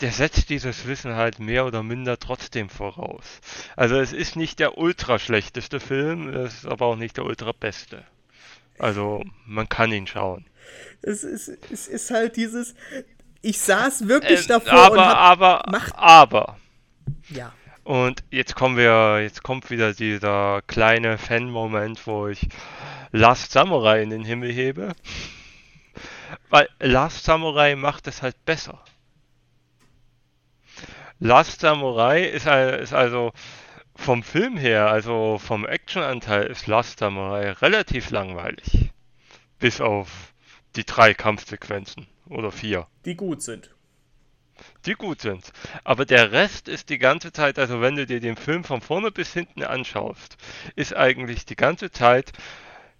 der 0.00 0.12
setzt 0.12 0.50
dieses 0.50 0.86
Wissen 0.86 1.14
halt 1.14 1.38
mehr 1.38 1.66
oder 1.66 1.82
minder 1.82 2.18
trotzdem 2.18 2.68
voraus. 2.68 3.40
Also 3.76 3.96
es 3.96 4.12
ist 4.12 4.36
nicht 4.36 4.58
der 4.58 4.78
ultra 4.78 5.18
schlechteste 5.18 5.80
Film, 5.80 6.28
es 6.28 6.54
ist 6.54 6.66
aber 6.66 6.86
auch 6.86 6.96
nicht 6.96 7.16
der 7.16 7.24
ultra 7.24 7.52
beste. 7.52 8.04
Also 8.78 9.22
man 9.46 9.68
kann 9.68 9.92
ihn 9.92 10.06
schauen 10.06 10.46
es 11.02 11.24
ist, 11.24 11.48
es 11.70 11.88
ist 11.88 12.10
halt 12.10 12.36
dieses. 12.36 12.74
Ich 13.42 13.60
saß 13.60 14.08
wirklich 14.08 14.44
äh, 14.44 14.48
davor 14.48 14.72
aber, 14.72 14.92
und 14.92 15.00
hab, 15.00 15.16
aber, 15.16 15.62
macht, 15.70 15.94
aber. 15.96 16.56
Ja. 17.28 17.52
Und 17.84 18.24
jetzt 18.30 18.54
kommen 18.54 18.78
wir, 18.78 19.20
jetzt 19.20 19.42
kommt 19.42 19.70
wieder 19.70 19.92
dieser 19.92 20.62
kleine 20.66 21.18
Fan-Moment, 21.18 22.06
wo 22.06 22.28
ich 22.28 22.48
Last 23.12 23.52
Samurai 23.52 24.02
in 24.02 24.08
den 24.08 24.24
Himmel 24.24 24.50
hebe. 24.50 24.94
Weil 26.48 26.68
Last 26.80 27.24
Samurai 27.24 27.76
macht 27.76 28.06
es 28.06 28.22
halt 28.22 28.42
besser. 28.46 28.82
Last 31.20 31.60
Samurai 31.60 32.22
ist, 32.22 32.46
ist 32.46 32.92
also 32.92 33.32
vom 33.96 34.22
Film 34.22 34.56
her, 34.56 34.88
also 34.90 35.38
vom 35.38 35.66
Actionanteil, 35.66 36.46
ist 36.46 36.66
Last 36.66 36.98
Samurai 36.98 37.52
relativ 37.52 38.10
langweilig. 38.10 38.90
Bis 39.58 39.80
auf 39.80 40.34
die 40.76 40.84
drei 40.84 41.14
Kampfsequenzen 41.14 42.06
oder 42.28 42.50
vier. 42.50 42.86
Die 43.04 43.16
gut 43.16 43.42
sind. 43.42 43.70
Die 44.86 44.94
gut 44.94 45.20
sind. 45.20 45.52
Aber 45.82 46.04
der 46.04 46.32
Rest 46.32 46.68
ist 46.68 46.88
die 46.90 46.98
ganze 46.98 47.32
Zeit, 47.32 47.58
also 47.58 47.80
wenn 47.80 47.96
du 47.96 48.06
dir 48.06 48.20
den 48.20 48.36
Film 48.36 48.64
von 48.64 48.80
vorne 48.80 49.10
bis 49.10 49.32
hinten 49.32 49.62
anschaust, 49.62 50.36
ist 50.76 50.94
eigentlich 50.94 51.44
die 51.44 51.56
ganze 51.56 51.90
Zeit 51.90 52.32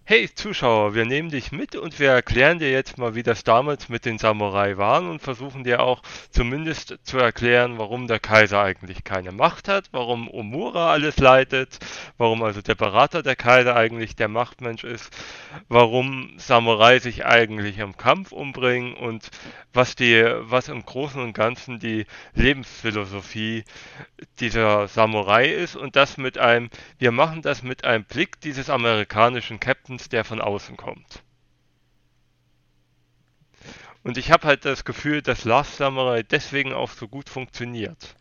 Hey 0.07 0.29
Zuschauer, 0.31 0.93
wir 0.93 1.03
nehmen 1.07 1.31
dich 1.31 1.51
mit 1.51 1.75
und 1.75 1.99
wir 1.99 2.11
erklären 2.11 2.59
dir 2.59 2.69
jetzt 2.69 2.99
mal, 2.99 3.15
wie 3.15 3.23
das 3.23 3.43
damals 3.43 3.89
mit 3.89 4.05
den 4.05 4.19
Samurai 4.19 4.77
waren 4.77 5.09
und 5.09 5.19
versuchen 5.19 5.63
dir 5.63 5.81
auch 5.81 6.03
zumindest 6.29 6.99
zu 7.01 7.17
erklären, 7.17 7.79
warum 7.79 8.05
der 8.05 8.19
Kaiser 8.19 8.61
eigentlich 8.61 9.03
keine 9.03 9.31
Macht 9.31 9.67
hat, 9.67 9.85
warum 9.93 10.29
Omura 10.29 10.91
alles 10.91 11.17
leitet, 11.17 11.79
warum 12.19 12.43
also 12.43 12.61
der 12.61 12.75
Berater 12.75 13.23
der 13.23 13.35
Kaiser 13.35 13.75
eigentlich 13.75 14.15
der 14.15 14.27
Machtmensch 14.27 14.83
ist, 14.83 15.11
warum 15.69 16.35
Samurai 16.37 16.99
sich 16.99 17.25
eigentlich 17.25 17.79
im 17.79 17.97
Kampf 17.97 18.31
umbringen 18.31 18.93
und 18.93 19.31
was 19.73 19.95
die, 19.95 20.23
was 20.41 20.69
im 20.69 20.85
Großen 20.85 21.19
und 21.19 21.33
Ganzen 21.33 21.79
die 21.79 22.05
Lebensphilosophie 22.35 23.63
dieser 24.39 24.87
Samurai 24.87 25.49
ist. 25.49 25.75
Und 25.75 25.95
das 25.95 26.17
mit 26.17 26.37
einem, 26.37 26.69
wir 26.99 27.11
machen 27.11 27.41
das 27.41 27.63
mit 27.63 27.83
einem 27.85 28.03
Blick 28.03 28.39
dieses 28.41 28.69
amerikanischen 28.69 29.59
Captain 29.59 29.94
meistens 29.95 30.09
der 30.09 30.25
von 30.25 30.41
außen 30.41 30.77
kommt. 30.77 31.23
Und 34.03 34.17
ich 34.17 34.29
habe 34.29 34.47
halt 34.47 34.65
das 34.65 34.83
Gefühl, 34.85 35.21
dass 35.21 35.45
Last 35.45 35.77
Samurai 35.77 36.21
deswegen 36.21 36.73
auch 36.73 36.91
so 36.91 37.07
gut 37.07 37.29
funktioniert. 37.29 38.15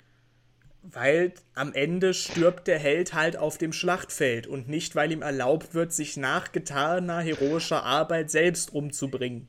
Weil 0.83 1.33
am 1.55 1.73
Ende 1.73 2.15
stirbt 2.15 2.67
der 2.69 2.79
Held 2.79 3.13
halt 3.13 3.37
auf 3.37 3.59
dem 3.59 3.73
Schlachtfeld 3.73 4.47
und 4.47 4.69
nicht, 4.69 4.95
weil 4.95 5.13
ihm 5.13 5.23
erlaubt 5.23 5.75
wird, 5.75 5.93
sich 5.93 6.17
nach 6.17 6.53
getaner 6.53 7.21
heroischer 7.21 7.83
Arbeit 7.85 8.31
selbst 8.31 8.73
umzubringen. 8.73 9.49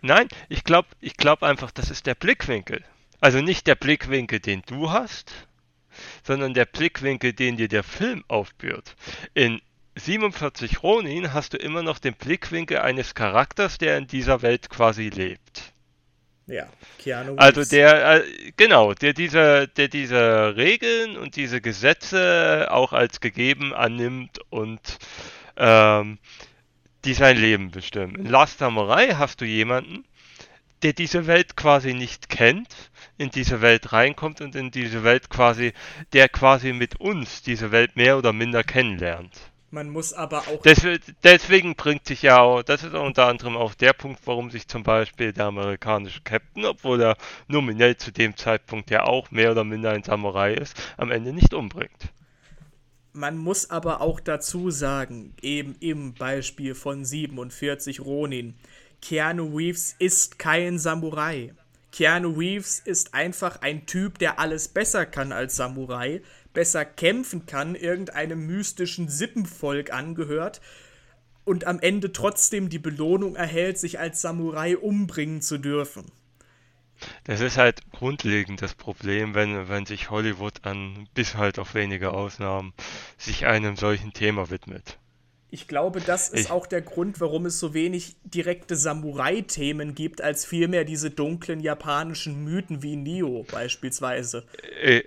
Nein, 0.00 0.28
ich 0.48 0.64
glaube 0.64 0.88
ich 1.00 1.16
glaub 1.16 1.42
einfach, 1.42 1.70
das 1.70 1.90
ist 1.90 2.06
der 2.06 2.14
Blickwinkel. 2.14 2.82
Also 3.20 3.40
nicht 3.40 3.66
der 3.66 3.74
Blickwinkel, 3.74 4.40
den 4.40 4.62
du 4.66 4.90
hast, 4.90 5.32
sondern 6.24 6.54
der 6.54 6.64
Blickwinkel, 6.64 7.32
den 7.32 7.56
dir 7.56 7.68
der 7.68 7.82
Film 7.82 8.24
aufführt. 8.28 8.96
In 9.34 9.60
47 9.98 10.82
Ronin 10.82 11.32
hast 11.32 11.52
du 11.54 11.56
immer 11.56 11.82
noch 11.82 11.98
den 11.98 12.14
Blickwinkel 12.14 12.78
eines 12.78 13.14
Charakters, 13.14 13.78
der 13.78 13.98
in 13.98 14.06
dieser 14.06 14.42
Welt 14.42 14.70
quasi 14.70 15.08
lebt. 15.08 15.72
Ja, 16.46 16.66
Keanu 16.98 17.36
Also 17.36 17.62
der, 17.62 18.22
äh, 18.22 18.52
genau, 18.56 18.94
der 18.94 19.12
diese, 19.12 19.68
der 19.68 19.88
diese 19.88 20.56
Regeln 20.56 21.18
und 21.18 21.36
diese 21.36 21.60
Gesetze 21.60 22.68
auch 22.70 22.94
als 22.94 23.20
gegeben 23.20 23.74
annimmt 23.74 24.38
und 24.48 24.80
ähm, 25.58 26.18
die 27.04 27.12
sein 27.12 27.36
Leben 27.36 27.70
bestimmen. 27.70 28.14
In 28.14 28.26
Last 28.26 28.58
Samurai 28.58 29.08
hast 29.14 29.42
du 29.42 29.44
jemanden, 29.44 30.04
der 30.82 30.94
diese 30.94 31.26
Welt 31.26 31.56
quasi 31.56 31.92
nicht 31.92 32.30
kennt, 32.30 32.74
in 33.18 33.30
diese 33.30 33.60
Welt 33.60 33.92
reinkommt 33.92 34.40
und 34.40 34.54
in 34.54 34.70
diese 34.70 35.04
Welt 35.04 35.28
quasi, 35.28 35.72
der 36.12 36.30
quasi 36.30 36.72
mit 36.72 36.98
uns 36.98 37.42
diese 37.42 37.72
Welt 37.72 37.96
mehr 37.96 38.16
oder 38.16 38.32
minder 38.32 38.64
kennenlernt. 38.64 39.32
Man 39.70 39.90
muss 39.90 40.14
aber 40.14 40.48
auch. 40.48 40.62
Deswegen, 40.62 41.02
deswegen 41.22 41.74
bringt 41.74 42.06
sich 42.06 42.22
ja 42.22 42.40
auch, 42.40 42.62
das 42.62 42.82
ist 42.84 42.94
unter 42.94 43.26
anderem 43.26 43.56
auch 43.56 43.74
der 43.74 43.92
Punkt, 43.92 44.20
warum 44.24 44.50
sich 44.50 44.66
zum 44.66 44.82
Beispiel 44.82 45.32
der 45.34 45.46
amerikanische 45.46 46.22
Captain, 46.22 46.64
obwohl 46.64 47.02
er 47.02 47.16
nominell 47.48 47.96
zu 47.96 48.10
dem 48.10 48.34
Zeitpunkt 48.36 48.90
ja 48.90 49.04
auch 49.04 49.30
mehr 49.30 49.50
oder 49.50 49.64
minder 49.64 49.90
ein 49.90 50.02
Samurai 50.02 50.54
ist, 50.54 50.74
am 50.96 51.10
Ende 51.10 51.34
nicht 51.34 51.52
umbringt. 51.52 52.12
Man 53.12 53.36
muss 53.36 53.68
aber 53.68 54.00
auch 54.00 54.20
dazu 54.20 54.70
sagen, 54.70 55.34
eben 55.42 55.74
im 55.80 56.14
Beispiel 56.14 56.74
von 56.74 57.04
47 57.04 58.00
Ronin, 58.00 58.54
Keanu 59.02 59.56
Reeves 59.56 59.94
ist 59.98 60.38
kein 60.38 60.78
Samurai. 60.78 61.52
Keanu 61.92 62.30
Reeves 62.30 62.80
ist 62.80 63.14
einfach 63.14 63.60
ein 63.62 63.86
Typ, 63.86 64.18
der 64.18 64.38
alles 64.38 64.68
besser 64.68 65.04
kann 65.06 65.32
als 65.32 65.56
Samurai, 65.56 66.22
besser 66.52 66.84
kämpfen 66.84 67.46
kann, 67.46 67.74
irgendeinem 67.74 68.46
mystischen 68.46 69.08
Sippenvolk 69.08 69.92
angehört 69.92 70.60
und 71.44 71.66
am 71.66 71.80
Ende 71.80 72.12
trotzdem 72.12 72.68
die 72.68 72.78
Belohnung 72.78 73.36
erhält, 73.36 73.78
sich 73.78 73.98
als 73.98 74.20
Samurai 74.20 74.76
umbringen 74.76 75.40
zu 75.40 75.58
dürfen. 75.58 76.04
Das 77.24 77.40
ist 77.40 77.56
halt 77.56 77.90
grundlegend 77.92 78.60
das 78.60 78.74
Problem, 78.74 79.34
wenn, 79.34 79.68
wenn 79.68 79.86
sich 79.86 80.10
Hollywood 80.10 80.64
an, 80.64 81.08
bis 81.14 81.36
halt 81.36 81.58
auf 81.58 81.74
wenige 81.74 82.10
Ausnahmen, 82.12 82.74
sich 83.16 83.46
einem 83.46 83.76
solchen 83.76 84.12
Thema 84.12 84.50
widmet. 84.50 84.98
Ich 85.50 85.66
glaube, 85.66 86.00
das 86.00 86.28
ist 86.28 86.46
ich, 86.46 86.50
auch 86.50 86.66
der 86.66 86.82
Grund, 86.82 87.20
warum 87.20 87.46
es 87.46 87.58
so 87.58 87.72
wenig 87.72 88.16
direkte 88.22 88.76
Samurai-Themen 88.76 89.94
gibt, 89.94 90.20
als 90.20 90.44
vielmehr 90.44 90.84
diese 90.84 91.10
dunklen 91.10 91.60
japanischen 91.60 92.44
Mythen 92.44 92.82
wie 92.82 92.96
Neo 92.96 93.46
beispielsweise. 93.50 94.44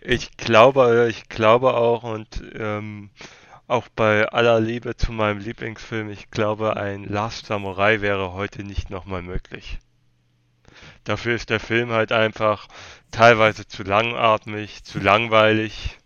Ich 0.01 0.37
glaube, 0.37 1.07
ich 1.11 1.29
glaube 1.29 1.75
auch 1.75 2.03
und 2.03 2.41
ähm, 2.55 3.11
auch 3.67 3.87
bei 3.95 4.27
aller 4.27 4.59
Liebe 4.59 4.97
zu 4.97 5.11
meinem 5.11 5.39
Lieblingsfilm, 5.39 6.09
ich 6.09 6.31
glaube, 6.31 6.75
ein 6.75 7.03
Last 7.03 7.45
Samurai 7.45 8.01
wäre 8.01 8.33
heute 8.33 8.63
nicht 8.63 8.89
nochmal 8.89 9.21
möglich. 9.21 9.79
Dafür 11.03 11.35
ist 11.35 11.49
der 11.49 11.59
Film 11.59 11.91
halt 11.91 12.11
einfach 12.11 12.67
teilweise 13.11 13.67
zu 13.67 13.83
langatmig, 13.83 14.83
zu 14.83 14.99
langweilig. 14.99 15.97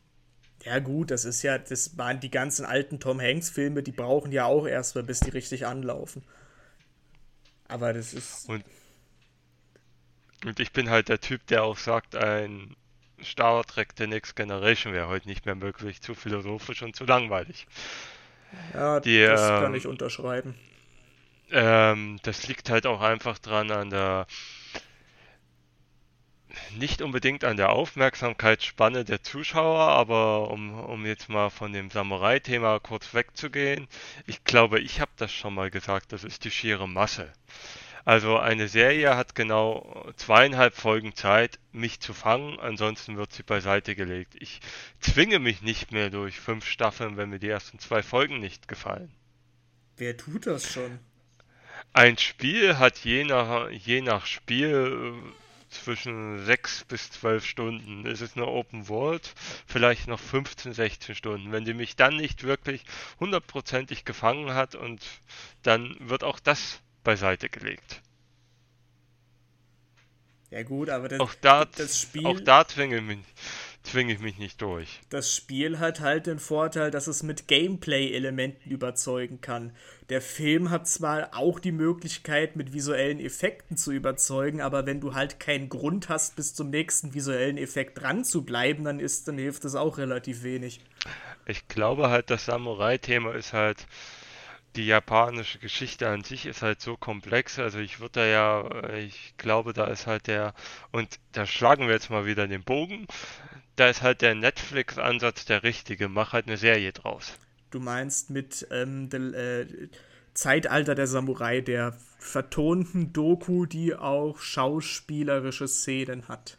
Ja 0.66 0.80
gut, 0.80 1.12
das 1.12 1.26
ist 1.26 1.44
ja, 1.44 1.60
das 1.60 1.96
waren 1.98 2.20
die 2.20 2.32
ganzen 2.32 2.66
alten 2.66 3.00
Tom 3.00 3.22
Hanks 3.22 3.52
Filme, 3.52 3.84
die 3.84 3.92
brauchen 3.92 4.32
ja 4.32 4.46
auch 4.46 4.66
erstmal, 4.66 5.04
bis 5.04 5.20
die 5.20 5.30
richtig 5.30 5.68
anlaufen. 5.68 6.24
Aber 7.68 7.94
das 7.94 8.14
ist. 8.14 8.50
Und, 8.50 8.66
und 10.44 10.60
ich 10.60 10.74
bin 10.74 10.90
halt 10.90 11.10
der 11.10 11.22
Typ, 11.22 11.46
der 11.48 11.64
auch 11.64 11.78
sagt, 11.78 12.16
ein 12.16 12.76
Star 13.24 13.64
Trek 13.64 13.94
The 13.98 14.08
Next 14.08 14.36
Generation 14.36 14.94
wäre 14.94 15.08
heute 15.08 15.28
nicht 15.28 15.46
mehr 15.46 15.56
möglich, 15.56 16.02
zu 16.02 16.16
philosophisch 16.16 16.82
und 16.82 16.96
zu 16.96 17.06
langweilig. 17.06 17.68
Ja, 18.74 19.00
die, 19.00 19.24
das 19.24 19.42
ähm, 19.42 19.62
kann 19.62 19.76
ich 19.76 19.86
unterschreiben. 19.86 20.56
Ähm, 21.52 22.20
das 22.24 22.48
liegt 22.48 22.72
halt 22.72 22.88
auch 22.88 23.02
einfach 23.02 23.38
dran 23.38 23.70
an 23.70 23.92
der 23.92 24.26
nicht 26.78 27.02
unbedingt 27.02 27.44
an 27.44 27.58
der 27.58 27.72
Aufmerksamkeitsspanne 27.72 29.06
der 29.06 29.24
Zuschauer, 29.24 29.80
aber 29.80 30.52
um, 30.52 30.80
um 30.80 31.06
jetzt 31.06 31.30
mal 31.30 31.50
von 31.50 31.74
dem 31.74 31.90
Samurai-Thema 31.90 32.80
kurz 32.80 33.14
wegzugehen, 33.14 33.88
ich 34.28 34.44
glaube, 34.44 34.80
ich 34.80 35.02
habe 35.02 35.12
das 35.18 35.32
schon 35.32 35.54
mal 35.54 35.72
gesagt, 35.72 36.12
das 36.12 36.24
ist 36.24 36.46
die 36.46 36.52
schiere 36.52 36.88
Masse. 36.88 37.32
Also 38.06 38.38
eine 38.38 38.68
Serie 38.68 39.18
hat 39.18 39.34
genau 39.34 40.12
zweieinhalb 40.16 40.76
Folgen 40.76 41.16
Zeit, 41.16 41.58
mich 41.72 42.00
zu 42.00 42.14
fangen, 42.14 42.60
ansonsten 42.60 43.18
wird 43.18 43.34
sie 43.34 43.42
beiseite 43.42 43.96
gelegt. 43.96 44.36
Ich 44.40 44.60
zwinge 45.00 45.40
mich 45.40 45.64
nicht 45.64 45.92
mehr 45.92 46.12
durch 46.12 46.40
fünf 46.40 46.68
Staffeln, 46.68 47.18
wenn 47.18 47.32
mir 47.32 47.40
die 47.40 47.50
ersten 47.50 47.80
zwei 47.80 48.04
Folgen 48.04 48.40
nicht 48.40 48.68
gefallen. 48.68 49.12
Wer 49.98 50.18
tut 50.18 50.46
das 50.46 50.72
schon? 50.72 51.00
Ein 51.94 52.18
Spiel 52.20 52.78
hat 52.78 53.00
je 53.00 53.24
nach, 53.24 53.70
je 53.72 54.02
nach 54.02 54.28
Spiel 54.28 55.16
zwischen 55.84 56.44
6 56.46 56.86
bis 56.86 57.12
12 57.12 57.46
Stunden. 57.46 58.06
Es 58.06 58.22
ist 58.22 58.36
eine 58.36 58.48
Open 58.48 58.88
World, 58.88 59.34
vielleicht 59.68 60.08
noch 60.08 60.20
15, 60.20 60.74
16 60.74 61.16
Stunden. 61.16 61.52
Wenn 61.52 61.66
die 61.66 61.74
mich 61.74 61.96
dann 61.96 62.18
nicht 62.18 62.44
wirklich 62.44 62.84
hundertprozentig 63.20 64.06
gefangen 64.06 64.54
hat 64.54 64.76
und 64.76 65.02
dann 65.64 65.96
wird 66.00 66.24
auch 66.24 66.40
das 66.40 66.80
beiseite 67.04 67.50
gelegt. 67.50 68.02
Ja 70.52 70.64
gut, 70.64 70.90
aber 70.90 71.10
das, 71.10 71.20
auch 71.20 71.34
da, 71.42 71.66
das 71.66 72.02
Spiel... 72.02 72.26
Auch 72.26 72.40
da 72.40 72.68
zwinge 72.68 72.98
ich 72.98 73.04
mich 73.04 73.20
zwinge 73.86 74.14
ich 74.14 74.20
mich 74.20 74.38
nicht 74.38 74.62
durch. 74.62 75.00
Das 75.10 75.34
Spiel 75.34 75.80
hat 75.80 76.00
halt 76.00 76.28
den 76.28 76.40
Vorteil, 76.40 76.92
dass 76.92 77.08
es 77.08 77.24
mit 77.24 77.48
Gameplay-Elementen 77.48 78.70
überzeugen 78.70 79.42
kann. 79.42 79.72
Der 80.10 80.22
Film 80.22 80.70
hat 80.70 80.88
zwar 80.88 81.36
auch 81.36 81.60
die 81.60 81.72
Möglichkeit, 81.72 82.56
mit 82.56 82.74
visuellen 82.74 83.20
Effekten 83.20 83.78
zu 83.78 83.92
überzeugen, 83.92 84.62
aber 84.62 84.86
wenn 84.86 85.02
du 85.02 85.14
halt 85.14 85.40
keinen 85.40 85.70
Grund 85.70 86.10
hast, 86.10 86.36
bis 86.36 86.54
zum 86.54 86.70
nächsten 86.70 87.14
visuellen 87.14 87.58
Effekt 87.58 88.02
dran 88.02 88.24
zu 88.24 88.44
bleiben, 88.44 88.84
dann 88.84 89.00
ist, 89.00 89.28
dann 89.28 89.38
hilft 89.38 89.64
das 89.64 89.76
auch 89.76 89.98
relativ 89.98 90.44
wenig. 90.44 90.82
Ich 91.46 91.68
glaube 91.68 92.10
halt, 92.10 92.30
das 92.30 92.46
Samurai-Thema 92.46 93.34
ist 93.34 93.54
halt 93.54 93.88
die 94.76 94.86
japanische 94.86 95.60
Geschichte 95.60 96.10
an 96.10 96.24
sich 96.24 96.46
ist 96.46 96.62
halt 96.62 96.82
so 96.82 96.98
komplex. 96.98 97.60
Also 97.60 97.80
ich 97.80 98.00
würde 98.00 98.20
da 98.20 98.26
ja, 98.26 98.94
ich 98.96 99.34
glaube, 99.38 99.74
da 99.74 99.86
ist 99.86 100.08
halt 100.08 100.28
der, 100.28 100.54
und 100.92 101.20
da 101.32 101.46
schlagen 101.46 101.88
wir 101.88 101.94
jetzt 101.94 102.10
mal 102.10 102.26
wieder 102.26 102.48
den 102.48 102.64
Bogen 102.64 103.08
da 103.76 103.90
ist 103.90 104.02
halt 104.02 104.22
der 104.22 104.36
Netflix-Ansatz 104.36 105.46
der 105.46 105.64
richtige. 105.64 106.08
Mach 106.10 106.34
halt 106.34 106.48
eine 106.48 106.58
Serie 106.58 106.92
draus. 106.94 107.38
Du 107.72 107.80
meinst 107.80 108.30
mit 108.30 108.68
ähm, 108.72 109.10
der, 109.10 109.20
äh, 109.34 109.68
Zeitalter 110.34 110.96
der 110.96 111.08
Samurai, 111.08 111.62
der 111.62 111.94
vertonten 112.20 113.14
Doku, 113.14 113.66
die 113.66 113.96
auch 113.96 114.40
schauspielerische 114.40 115.68
Szenen 115.68 116.28
hat. 116.28 116.58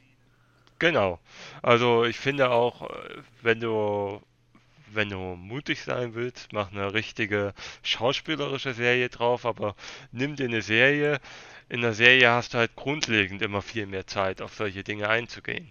Genau. 0.78 1.18
Also 1.62 2.04
ich 2.04 2.18
finde 2.18 2.50
auch, 2.50 2.90
äh, 2.90 3.22
wenn 3.42 3.60
du 3.60 4.20
wenn 4.92 5.10
du 5.10 5.18
mutig 5.18 5.82
sein 5.82 6.14
willst, 6.14 6.52
mach 6.52 6.72
eine 6.72 6.94
richtige 6.94 7.52
schauspielerische 7.82 8.72
Serie 8.72 9.10
drauf, 9.10 9.44
aber 9.44 9.76
nimm 10.10 10.36
dir 10.36 10.46
eine 10.46 10.62
Serie. 10.62 11.20
In 11.68 11.82
der 11.82 11.92
Serie 11.92 12.30
hast 12.30 12.54
du 12.54 12.58
halt 12.58 12.76
grundlegend 12.76 13.42
immer 13.42 13.62
viel 13.62 13.86
mehr 13.86 14.06
Zeit, 14.06 14.40
auf 14.40 14.54
solche 14.54 14.84
Dinge 14.84 15.08
einzugehen. 15.08 15.70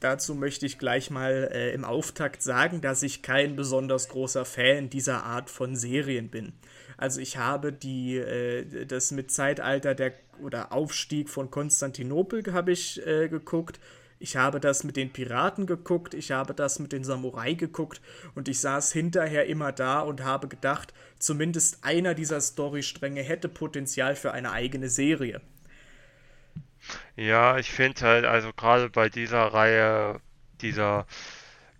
Dazu 0.00 0.34
möchte 0.34 0.66
ich 0.66 0.78
gleich 0.78 1.10
mal 1.10 1.48
äh, 1.52 1.72
im 1.72 1.84
Auftakt 1.84 2.42
sagen, 2.42 2.80
dass 2.80 3.02
ich 3.02 3.22
kein 3.22 3.56
besonders 3.56 4.08
großer 4.08 4.44
Fan 4.44 4.90
dieser 4.90 5.24
Art 5.24 5.48
von 5.48 5.74
Serien 5.74 6.28
bin. 6.28 6.52
Also 6.98 7.20
ich 7.20 7.38
habe 7.38 7.72
die, 7.72 8.16
äh, 8.16 8.86
das 8.86 9.10
mit 9.10 9.30
Zeitalter 9.30 9.94
der 9.94 10.12
oder 10.42 10.72
Aufstieg 10.72 11.30
von 11.30 11.50
Konstantinopel 11.50 12.52
habe 12.52 12.72
ich 12.72 13.04
äh, 13.06 13.28
geguckt. 13.28 13.80
Ich 14.18 14.36
habe 14.36 14.60
das 14.60 14.82
mit 14.82 14.96
den 14.96 15.12
Piraten 15.12 15.66
geguckt, 15.66 16.14
ich 16.14 16.30
habe 16.30 16.54
das 16.54 16.78
mit 16.78 16.92
den 16.92 17.04
Samurai 17.04 17.52
geguckt 17.52 18.00
und 18.34 18.48
ich 18.48 18.60
saß 18.60 18.92
hinterher 18.92 19.46
immer 19.46 19.72
da 19.72 20.00
und 20.00 20.24
habe 20.24 20.48
gedacht, 20.48 20.94
zumindest 21.18 21.84
einer 21.84 22.14
dieser 22.14 22.40
Storystränge 22.40 23.22
hätte 23.22 23.50
Potenzial 23.50 24.16
für 24.16 24.32
eine 24.32 24.52
eigene 24.52 24.88
Serie. 24.88 25.42
Ja, 27.16 27.58
ich 27.58 27.70
finde 27.70 28.00
halt, 28.02 28.24
also 28.24 28.52
gerade 28.52 28.90
bei 28.90 29.08
dieser 29.08 29.46
Reihe, 29.46 30.20
dieser 30.60 31.06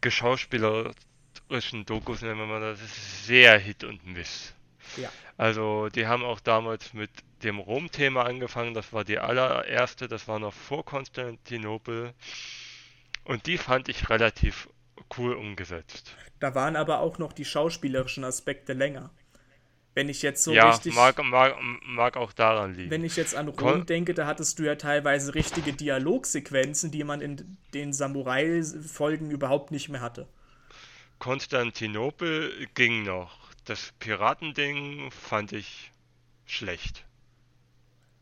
geschauspielerischen 0.00 1.84
Dokus, 1.86 2.22
nennen 2.22 2.38
wir 2.38 2.46
mal 2.46 2.60
das, 2.60 2.80
ist 2.80 3.26
sehr 3.26 3.58
Hit 3.58 3.84
und 3.84 4.06
Miss. 4.06 4.54
Ja. 4.96 5.10
Also, 5.36 5.88
die 5.88 6.06
haben 6.06 6.24
auch 6.24 6.40
damals 6.40 6.94
mit 6.94 7.10
dem 7.42 7.58
Rom-Thema 7.58 8.24
angefangen, 8.24 8.74
das 8.74 8.92
war 8.92 9.04
die 9.04 9.18
allererste, 9.18 10.08
das 10.08 10.26
war 10.28 10.38
noch 10.38 10.54
vor 10.54 10.84
Konstantinopel. 10.84 12.14
Und 13.24 13.46
die 13.46 13.58
fand 13.58 13.88
ich 13.88 14.08
relativ 14.08 14.68
cool 15.18 15.34
umgesetzt. 15.34 16.14
Da 16.40 16.54
waren 16.54 16.76
aber 16.76 17.00
auch 17.00 17.18
noch 17.18 17.32
die 17.32 17.44
schauspielerischen 17.44 18.24
Aspekte 18.24 18.72
länger. 18.72 19.10
Wenn 19.96 20.10
ich 20.10 20.20
jetzt 20.20 20.44
so 20.44 20.52
ja, 20.52 20.68
richtig. 20.68 20.94
Mag, 20.94 21.16
mag, 21.24 21.56
mag 21.86 22.18
auch 22.18 22.34
daran 22.34 22.74
liegen. 22.74 22.90
Wenn 22.90 23.02
ich 23.02 23.16
jetzt 23.16 23.34
an 23.34 23.48
Rom 23.48 23.56
Kon 23.56 23.86
denke, 23.86 24.12
da 24.12 24.26
hattest 24.26 24.58
du 24.58 24.64
ja 24.64 24.74
teilweise 24.74 25.34
richtige 25.34 25.72
Dialogsequenzen, 25.72 26.90
die 26.90 27.02
man 27.02 27.22
in 27.22 27.56
den 27.72 27.94
Samurai-Folgen 27.94 29.30
überhaupt 29.30 29.70
nicht 29.70 29.88
mehr 29.88 30.02
hatte. 30.02 30.28
Konstantinopel 31.18 32.68
ging 32.74 33.04
noch. 33.04 33.38
Das 33.64 33.94
Piratending 33.98 35.10
fand 35.10 35.52
ich 35.52 35.92
schlecht. 36.44 37.06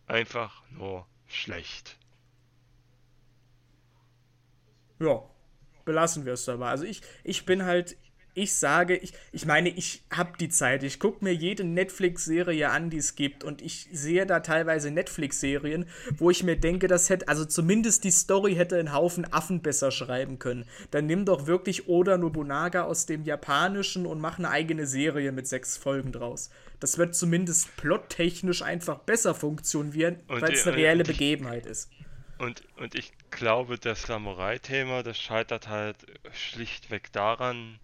Einfach 0.07 0.63
nur 0.71 1.09
schlecht. 1.27 1.97
Ja, 5.01 5.25
belassen 5.85 6.25
wir 6.25 6.35
es 6.35 6.45
dabei. 6.45 6.69
Also 6.69 6.85
ich, 6.85 7.03
ich 7.25 7.45
bin 7.45 7.65
halt 7.65 7.97
ich 8.35 8.55
sage, 8.55 8.97
ich, 8.97 9.13
ich 9.33 9.47
meine, 9.47 9.69
ich 9.69 10.03
habe 10.13 10.37
die 10.39 10.49
Zeit. 10.49 10.83
Ich 10.83 10.99
gucke 10.99 11.25
mir 11.25 11.33
jede 11.33 11.65
Netflix-Serie 11.65 12.69
an, 12.71 12.91
die 12.91 12.99
es 12.99 13.15
gibt. 13.15 13.45
Und 13.45 13.63
ich 13.63 13.89
sehe 13.93 14.27
da 14.27 14.41
teilweise 14.41 14.91
Netflix-Serien, 14.91 15.87
wo 16.19 16.31
ich 16.31 16.43
mir 16.43 16.57
denke, 16.57 16.89
das 16.89 17.11
hätte, 17.11 17.29
also 17.29 17.45
zumindest 17.45 18.05
die 18.05 18.11
Story 18.11 18.57
hätte 18.57 18.77
einen 18.77 18.93
Haufen 18.93 19.33
Affen 19.33 19.63
besser 19.63 19.91
schreiben 19.91 20.39
können. 20.39 20.65
Dann 20.91 21.07
nimm 21.07 21.25
doch 21.25 21.47
wirklich 21.47 21.89
Oda 21.89 22.19
Nobunaga 22.19 22.83
aus 22.83 23.07
dem 23.07 23.23
Japanischen 23.25 24.05
und 24.05 24.21
mach 24.21 24.39
eine 24.39 24.51
eigene 24.51 24.87
Serie 24.87 25.31
mit 25.31 25.47
sechs 25.47 25.77
Folgen 25.77 26.11
draus. 26.11 26.51
Das 26.81 26.99
wird 26.99 27.15
zumindest 27.15 27.77
plottechnisch 27.77 28.63
einfach 28.63 28.99
besser 28.99 29.35
funktionieren, 29.35 30.21
weil 30.27 30.53
es 30.53 30.67
eine 30.67 30.77
reelle 30.77 31.05
Begebenheit 31.05 31.67
ist. 31.67 31.89
Und, 32.39 32.63
und 32.77 32.97
ich 32.97 33.13
glaube, 33.31 33.79
das 33.79 34.03
Samurai-Thema, 34.03 35.03
das 35.05 35.19
scheitert 35.19 35.69
halt 35.69 35.97
schlichtweg 36.33 37.13
daran, 37.13 37.79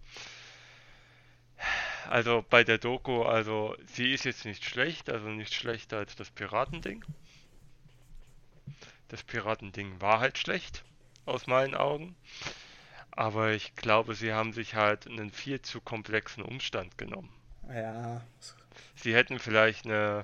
also 2.09 2.43
bei 2.49 2.63
der 2.63 2.77
Doku, 2.77 3.23
also 3.23 3.75
sie 3.85 4.13
ist 4.13 4.25
jetzt 4.25 4.45
nicht 4.45 4.65
schlecht, 4.65 5.09
also 5.09 5.27
nicht 5.27 5.53
schlechter 5.53 5.97
als 5.97 6.15
das 6.15 6.29
Piratending. 6.29 7.03
Das 9.09 9.23
Piratending 9.23 9.99
war 9.99 10.19
halt 10.19 10.37
schlecht, 10.37 10.83
aus 11.25 11.47
meinen 11.47 11.75
Augen. 11.75 12.15
Aber 13.11 13.51
ich 13.51 13.75
glaube, 13.75 14.15
sie 14.15 14.33
haben 14.33 14.53
sich 14.53 14.75
halt 14.75 15.05
einen 15.05 15.31
viel 15.31 15.61
zu 15.61 15.81
komplexen 15.81 16.43
Umstand 16.43 16.97
genommen. 16.97 17.29
Ja. 17.67 18.21
Sie 18.95 19.13
hätten 19.13 19.37
vielleicht 19.37 19.85
eine, 19.85 20.23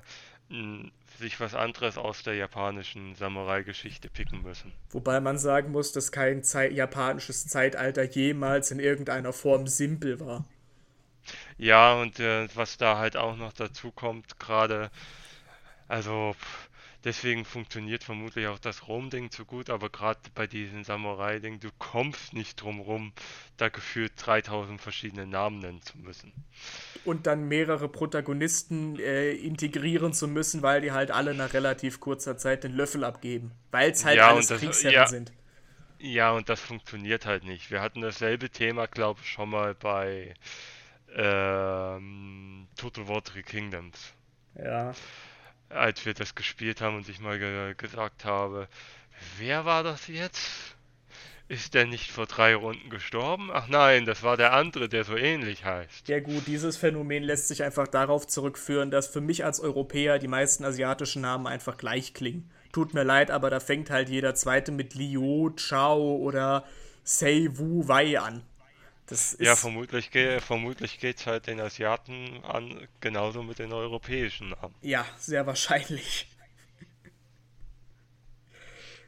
n- 0.50 0.90
sich 1.18 1.38
was 1.38 1.54
anderes 1.54 1.98
aus 1.98 2.22
der 2.22 2.34
japanischen 2.34 3.14
Samurai-Geschichte 3.14 4.08
picken 4.08 4.42
müssen. 4.42 4.72
Wobei 4.90 5.20
man 5.20 5.36
sagen 5.36 5.70
muss, 5.70 5.92
dass 5.92 6.12
kein 6.12 6.42
Zei 6.42 6.70
japanisches 6.70 7.46
Zeitalter 7.46 8.04
jemals 8.04 8.70
in 8.70 8.80
irgendeiner 8.80 9.32
Form 9.32 9.66
simpel 9.66 10.18
war. 10.20 10.44
Ja, 11.58 11.94
und 11.94 12.20
äh, 12.20 12.48
was 12.54 12.76
da 12.78 12.98
halt 12.98 13.16
auch 13.16 13.36
noch 13.36 13.52
dazu 13.52 13.90
kommt, 13.92 14.38
gerade, 14.38 14.90
also 15.88 16.34
pff, 16.38 16.68
deswegen 17.04 17.44
funktioniert 17.44 18.04
vermutlich 18.04 18.46
auch 18.48 18.58
das 18.60 18.88
Rom-Ding 18.88 19.30
zu 19.30 19.44
gut, 19.46 19.70
aber 19.70 19.90
gerade 19.90 20.20
bei 20.34 20.46
diesem 20.46 20.84
Samurai-Ding, 20.84 21.60
du 21.60 21.70
kommst 21.78 22.32
nicht 22.34 22.56
drum 22.62 22.80
rum, 22.80 23.12
da 23.58 23.68
gefühlt 23.70 24.12
3000 24.16 24.80
verschiedene 24.80 25.26
Namen 25.26 25.60
nennen 25.60 25.82
zu 25.82 25.98
müssen. 25.98 26.32
Und 27.04 27.26
dann 27.26 27.48
mehrere 27.48 27.88
Protagonisten 27.88 28.98
äh, 28.98 29.32
integrieren 29.32 30.12
zu 30.12 30.28
müssen, 30.28 30.62
weil 30.62 30.80
die 30.82 30.92
halt 30.92 31.10
alle 31.10 31.34
nach 31.34 31.52
relativ 31.54 32.00
kurzer 32.00 32.36
Zeit 32.36 32.64
den 32.64 32.72
Löffel 32.72 33.04
abgeben. 33.04 33.52
Weil 33.70 33.90
es 33.92 34.04
halt 34.04 34.18
Ja, 34.18 34.28
alles 34.28 34.48
das- 34.48 34.60
Kriegsherren 34.60 34.94
ja. 34.94 35.06
sind. 35.06 35.32
Ja, 36.00 36.32
und 36.32 36.48
das 36.48 36.60
funktioniert 36.60 37.26
halt 37.26 37.44
nicht. 37.44 37.70
Wir 37.70 37.80
hatten 37.80 38.00
dasselbe 38.02 38.50
Thema, 38.50 38.86
glaube 38.86 39.20
ich, 39.22 39.30
schon 39.30 39.50
mal 39.50 39.74
bei 39.74 40.34
ähm, 41.16 42.66
Total 42.76 43.08
War 43.08 43.22
Three 43.22 43.42
Kingdoms. 43.42 44.12
Ja. 44.54 44.92
als 45.68 46.04
wir 46.06 46.14
das 46.14 46.34
gespielt 46.34 46.80
haben 46.80 46.96
und 46.96 47.08
ich 47.08 47.20
mal 47.20 47.38
ge 47.38 47.74
gesagt 47.76 48.24
habe, 48.24 48.68
wer 49.38 49.64
war 49.64 49.82
das 49.82 50.08
jetzt? 50.08 50.74
Ist 51.48 51.72
der 51.74 51.86
nicht 51.86 52.10
vor 52.10 52.26
drei 52.26 52.54
Runden 52.54 52.90
gestorben? 52.90 53.50
Ach 53.52 53.68
nein, 53.68 54.04
das 54.04 54.22
war 54.22 54.36
der 54.36 54.52
andere, 54.52 54.88
der 54.88 55.04
so 55.04 55.16
ähnlich 55.16 55.64
heißt. 55.64 56.06
Ja 56.08 56.20
gut, 56.20 56.46
dieses 56.46 56.76
Phänomen 56.76 57.22
lässt 57.22 57.48
sich 57.48 57.62
einfach 57.62 57.88
darauf 57.88 58.26
zurückführen, 58.26 58.90
dass 58.90 59.08
für 59.08 59.22
mich 59.22 59.44
als 59.46 59.60
Europäer 59.60 60.18
die 60.18 60.28
meisten 60.28 60.64
asiatischen 60.64 61.22
Namen 61.22 61.46
einfach 61.46 61.78
gleich 61.78 62.12
klingen. 62.12 62.50
Tut 62.72 62.92
mir 62.92 63.02
leid, 63.04 63.30
aber 63.30 63.48
da 63.48 63.60
fängt 63.60 63.88
halt 63.90 64.10
jeder 64.10 64.34
zweite 64.34 64.72
mit 64.72 64.94
Liu, 64.94 65.50
Chao 65.56 66.16
oder 66.16 66.64
Sei 67.02 67.48
Wu 67.52 67.88
Wei 67.88 68.20
an. 68.20 68.42
Ist 69.10 69.40
Ja, 69.40 69.56
vermutlich, 69.56 70.10
ge 70.10 70.40
vermutlich 70.40 70.98
geht's 70.98 71.26
halt 71.26 71.46
den 71.46 71.60
Asiaten 71.60 72.44
an, 72.44 72.86
genauso 73.00 73.42
mit 73.42 73.58
den 73.58 73.72
europäischen 73.72 74.50
Namen. 74.50 74.74
ja 74.82 75.04
sehr 75.18 75.46
wahrscheinlich. 75.46 76.28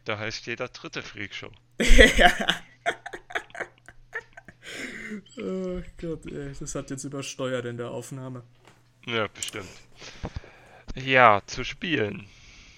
Da 0.05 0.19
heißt 0.19 0.47
jeder 0.47 0.69
dritte 0.69 1.03
Freakshow. 1.03 1.51
Oh 5.39 5.83
Gott, 6.01 6.27
ey, 6.27 6.53
das 6.59 6.75
hat 6.75 6.91
jetzt 6.91 7.05
übersteuert 7.05 7.65
in 7.65 7.77
der 7.77 7.91
Aufnahme. 7.91 8.45
Ja, 9.07 9.27
bestimmt. 9.29 9.69
Ja, 10.95 11.43
zu 11.47 11.65
spielen. 11.65 12.27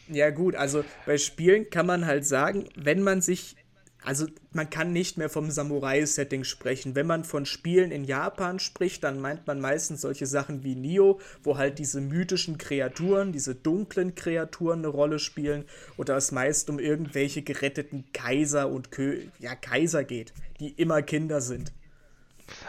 Ja 0.08 0.30
gut, 0.30 0.54
also 0.54 0.85
bei 1.06 1.18
Spielen 1.18 1.70
kann 1.70 1.87
man 1.87 2.06
halt 2.06 2.26
sagen, 2.26 2.68
wenn 2.74 3.02
man 3.02 3.20
sich, 3.20 3.56
also 4.05 4.27
man 4.53 4.69
kann 4.69 4.93
nicht 4.93 5.17
mehr 5.17 5.29
vom 5.29 5.51
Samurai-Setting 5.51 6.45
sprechen. 6.45 6.95
Wenn 6.95 7.07
man 7.07 7.25
von 7.25 7.47
Spielen 7.47 7.93
in 7.93 8.05
Japan 8.05 8.59
spricht, 8.59 9.05
dann 9.05 9.21
meint 9.21 9.47
man 9.47 9.61
meistens 9.61 10.01
solche 10.01 10.27
Sachen 10.27 10.65
wie 10.65 10.75
Nioh, 10.75 11.21
wo 11.43 11.57
halt 11.57 11.79
diese 11.79 12.01
mythischen 12.01 12.59
Kreaturen, 12.59 13.33
diese 13.33 13.55
dunklen 13.55 14.15
Kreaturen 14.15 14.81
eine 14.81 14.88
Rolle 14.88 15.19
spielen 15.19 15.65
oder 15.97 16.17
es 16.17 16.33
meist 16.33 16.69
um 16.69 16.79
irgendwelche 16.79 17.43
geretteten 17.43 18.05
Kaiser 18.12 18.69
und 18.69 18.91
Kö 18.91 19.21
ja, 19.38 19.55
Kaiser 19.55 20.05
geht, 20.05 20.33
die 20.59 20.71
immer 20.71 21.03
Kinder 21.03 21.41
sind. 21.41 21.73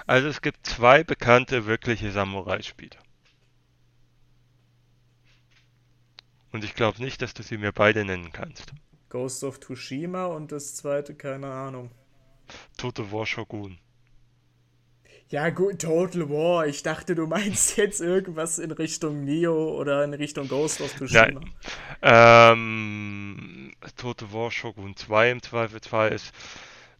Also 0.06 0.28
es 0.28 0.42
gibt 0.42 0.66
zwei 0.68 1.04
bekannte 1.04 1.66
wirkliche 1.66 2.12
Samurai-Spiele. 2.12 2.98
Und 6.52 6.64
ich 6.64 6.76
glaube 6.76 7.02
nicht, 7.02 7.22
dass 7.24 7.34
du 7.34 7.42
sie 7.42 7.58
mir 7.58 7.72
beide 7.72 8.06
nennen 8.06 8.32
kannst. 8.32 8.74
Ghost 9.14 9.44
of 9.44 9.60
Tsushima 9.60 10.26
und 10.26 10.52
das 10.52 10.76
zweite, 10.76 11.14
keine 11.14 11.46
Ahnung. 11.46 11.92
Total 12.78 13.12
War 13.12 13.28
Shogun. 13.28 13.78
Ja, 15.30 15.52
gut, 15.52 15.84
Total 15.84 16.28
War. 16.32 16.66
Ich 16.66 16.82
dachte, 16.82 17.14
du 17.14 17.28
meinst 17.28 17.78
jetzt 17.78 18.02
irgendwas 18.02 18.58
in 18.58 18.72
Richtung 18.72 19.24
Neo 19.24 19.80
oder 19.80 20.04
in 20.04 20.16
Richtung 20.16 20.48
Ghost 20.48 20.82
of 20.82 20.96
Tsushima. 20.96 21.28
Nein. 21.28 21.54
Ähm, 22.02 23.72
Total 23.96 24.34
War 24.34 24.50
Shogun 24.50 24.96
2 24.96 25.30
im 25.30 25.44
Zweifelsfall 25.44 26.12
ist 26.12 26.34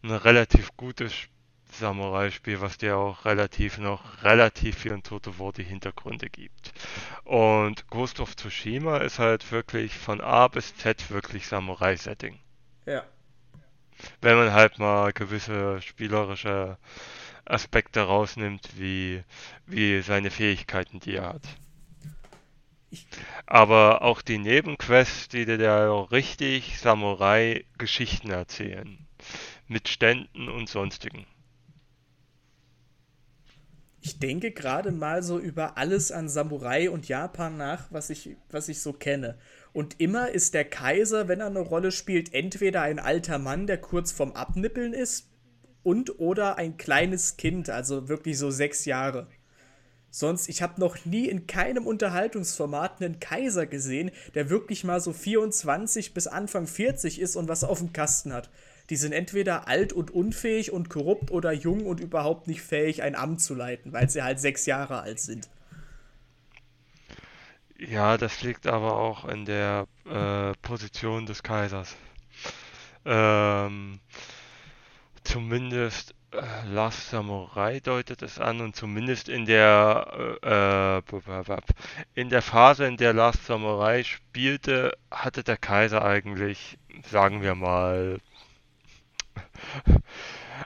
ein 0.04 0.12
relativ 0.12 0.76
gutes 0.76 1.14
Samurai-Spiel, 1.78 2.60
was 2.60 2.78
dir 2.78 2.96
auch 2.96 3.24
relativ 3.24 3.78
noch 3.78 4.22
relativ 4.22 4.78
viel 4.78 4.92
War 4.92 5.52
die 5.52 5.64
Hintergründe 5.64 6.30
gibt. 6.30 6.72
Und 7.24 7.88
Ghost 7.88 8.20
of 8.20 8.36
Tsushima 8.36 8.98
ist 8.98 9.18
halt 9.18 9.50
wirklich 9.50 9.94
von 9.94 10.20
A 10.20 10.48
bis 10.48 10.76
Z 10.76 11.10
wirklich 11.10 11.46
Samurai-Setting. 11.46 12.38
Ja. 12.86 13.04
Wenn 14.20 14.36
man 14.36 14.52
halt 14.52 14.78
mal 14.78 15.12
gewisse 15.12 15.80
spielerische 15.82 16.78
Aspekte 17.44 18.02
rausnimmt, 18.02 18.70
wie, 18.76 19.22
wie 19.66 20.00
seine 20.00 20.30
Fähigkeiten, 20.30 21.00
die 21.00 21.16
er 21.16 21.34
hat. 21.34 21.42
Aber 23.46 24.02
auch 24.02 24.22
die 24.22 24.38
Nebenquests, 24.38 25.28
die 25.28 25.44
dir 25.44 25.58
da 25.58 25.90
auch 25.90 26.10
richtig 26.10 26.78
Samurai-Geschichten 26.78 28.30
erzählen. 28.30 28.98
Mit 29.66 29.88
Ständen 29.88 30.48
und 30.48 30.68
sonstigen. 30.68 31.26
Ich 34.06 34.18
denke 34.18 34.50
gerade 34.50 34.92
mal 34.92 35.22
so 35.22 35.38
über 35.38 35.78
alles 35.78 36.12
an 36.12 36.28
Samurai 36.28 36.90
und 36.90 37.08
Japan 37.08 37.56
nach, 37.56 37.86
was 37.90 38.10
ich, 38.10 38.36
was 38.50 38.68
ich 38.68 38.82
so 38.82 38.92
kenne. 38.92 39.38
Und 39.72 39.98
immer 39.98 40.28
ist 40.30 40.52
der 40.52 40.66
Kaiser, 40.66 41.26
wenn 41.26 41.40
er 41.40 41.46
eine 41.46 41.60
Rolle 41.60 41.90
spielt, 41.90 42.34
entweder 42.34 42.82
ein 42.82 42.98
alter 42.98 43.38
Mann, 43.38 43.66
der 43.66 43.78
kurz 43.78 44.12
vorm 44.12 44.32
Abnippeln 44.32 44.92
ist, 44.92 45.30
und 45.82 46.20
oder 46.20 46.58
ein 46.58 46.76
kleines 46.76 47.38
Kind, 47.38 47.70
also 47.70 48.10
wirklich 48.10 48.36
so 48.36 48.50
sechs 48.50 48.84
Jahre. 48.84 49.26
Sonst, 50.10 50.50
ich 50.50 50.60
habe 50.60 50.78
noch 50.78 51.06
nie 51.06 51.26
in 51.26 51.46
keinem 51.46 51.86
Unterhaltungsformat 51.86 53.00
einen 53.00 53.20
Kaiser 53.20 53.64
gesehen, 53.64 54.10
der 54.34 54.50
wirklich 54.50 54.84
mal 54.84 55.00
so 55.00 55.14
24 55.14 56.12
bis 56.12 56.26
Anfang 56.26 56.66
40 56.66 57.22
ist 57.22 57.36
und 57.36 57.48
was 57.48 57.64
auf 57.64 57.78
dem 57.78 57.94
Kasten 57.94 58.34
hat. 58.34 58.50
Die 58.90 58.96
sind 58.96 59.12
entweder 59.12 59.66
alt 59.66 59.92
und 59.92 60.10
unfähig 60.10 60.70
und 60.70 60.90
korrupt 60.90 61.30
oder 61.30 61.52
jung 61.52 61.86
und 61.86 62.00
überhaupt 62.00 62.48
nicht 62.48 62.60
fähig, 62.60 63.02
ein 63.02 63.14
Amt 63.14 63.40
zu 63.40 63.54
leiten, 63.54 63.92
weil 63.92 64.10
sie 64.10 64.22
halt 64.22 64.40
sechs 64.40 64.66
Jahre 64.66 65.00
alt 65.00 65.20
sind. 65.20 65.48
Ja, 67.78 68.16
das 68.16 68.42
liegt 68.42 68.66
aber 68.66 68.96
auch 68.96 69.24
in 69.24 69.44
der 69.46 69.86
äh, 70.06 70.52
Position 70.62 71.26
des 71.26 71.42
Kaisers. 71.42 71.96
Ähm, 73.04 74.00
zumindest 75.24 76.14
äh, 76.30 76.42
Last 76.68 77.10
Samurai 77.10 77.80
deutet 77.80 78.22
es 78.22 78.38
an 78.38 78.60
und 78.60 78.76
zumindest 78.76 79.28
in 79.28 79.44
der 79.44 80.38
äh, 80.42 81.00
äh, 81.00 81.60
in 82.14 82.28
der 82.28 82.42
Phase, 82.42 82.86
in 82.86 82.96
der 82.96 83.12
Last 83.12 83.46
Samurai 83.46 84.04
spielte, 84.04 84.96
hatte 85.10 85.42
der 85.42 85.56
Kaiser 85.56 86.04
eigentlich, 86.04 86.78
sagen 87.10 87.42
wir 87.42 87.54
mal, 87.54 88.18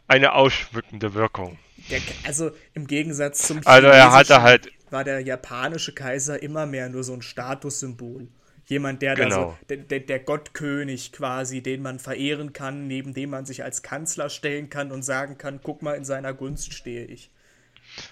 eine 0.06 0.32
ausschmückende 0.32 1.14
Wirkung. 1.14 1.58
Der, 1.90 2.00
also 2.24 2.50
im 2.74 2.86
Gegensatz 2.86 3.46
zum 3.46 3.60
Also 3.64 3.88
er 3.88 4.12
hatte 4.12 4.42
halt- 4.42 4.70
war 4.90 5.04
der 5.04 5.20
japanische 5.20 5.92
Kaiser 5.92 6.42
immer 6.42 6.66
mehr 6.66 6.88
nur 6.88 7.04
so 7.04 7.12
ein 7.12 7.22
Statussymbol. 7.22 8.28
Jemand, 8.66 9.00
der 9.00 9.14
da 9.14 9.24
Genau. 9.24 9.50
so, 9.50 9.58
der, 9.68 9.78
der, 9.78 10.00
der 10.00 10.18
Gottkönig 10.18 11.12
quasi, 11.12 11.62
den 11.62 11.80
man 11.82 11.98
verehren 11.98 12.52
kann, 12.52 12.86
neben 12.86 13.14
dem 13.14 13.30
man 13.30 13.46
sich 13.46 13.64
als 13.64 13.82
Kanzler 13.82 14.28
stellen 14.28 14.68
kann 14.68 14.92
und 14.92 15.02
sagen 15.02 15.38
kann, 15.38 15.60
guck 15.62 15.80
mal, 15.82 15.94
in 15.94 16.04
seiner 16.04 16.34
Gunst 16.34 16.74
stehe 16.74 17.04
ich. 17.06 17.30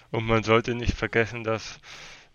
Und 0.09 0.25
man 0.25 0.43
sollte 0.43 0.73
nicht 0.73 0.95
vergessen, 0.95 1.43
dass, 1.43 1.79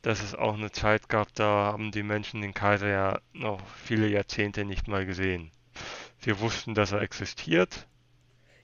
dass 0.02 0.22
es 0.22 0.34
auch 0.36 0.54
eine 0.54 0.70
Zeit 0.70 1.08
gab, 1.08 1.34
da 1.34 1.44
haben 1.72 1.90
die 1.90 2.04
Menschen 2.04 2.40
den 2.42 2.54
Kaiser 2.54 2.88
ja 2.88 3.20
noch 3.32 3.60
viele 3.84 4.06
Jahrzehnte 4.08 4.64
nicht 4.64 4.86
mal 4.86 5.04
gesehen. 5.04 5.50
Sie 6.18 6.38
wussten, 6.38 6.74
dass 6.74 6.92
er 6.92 7.00
existiert. 7.02 7.88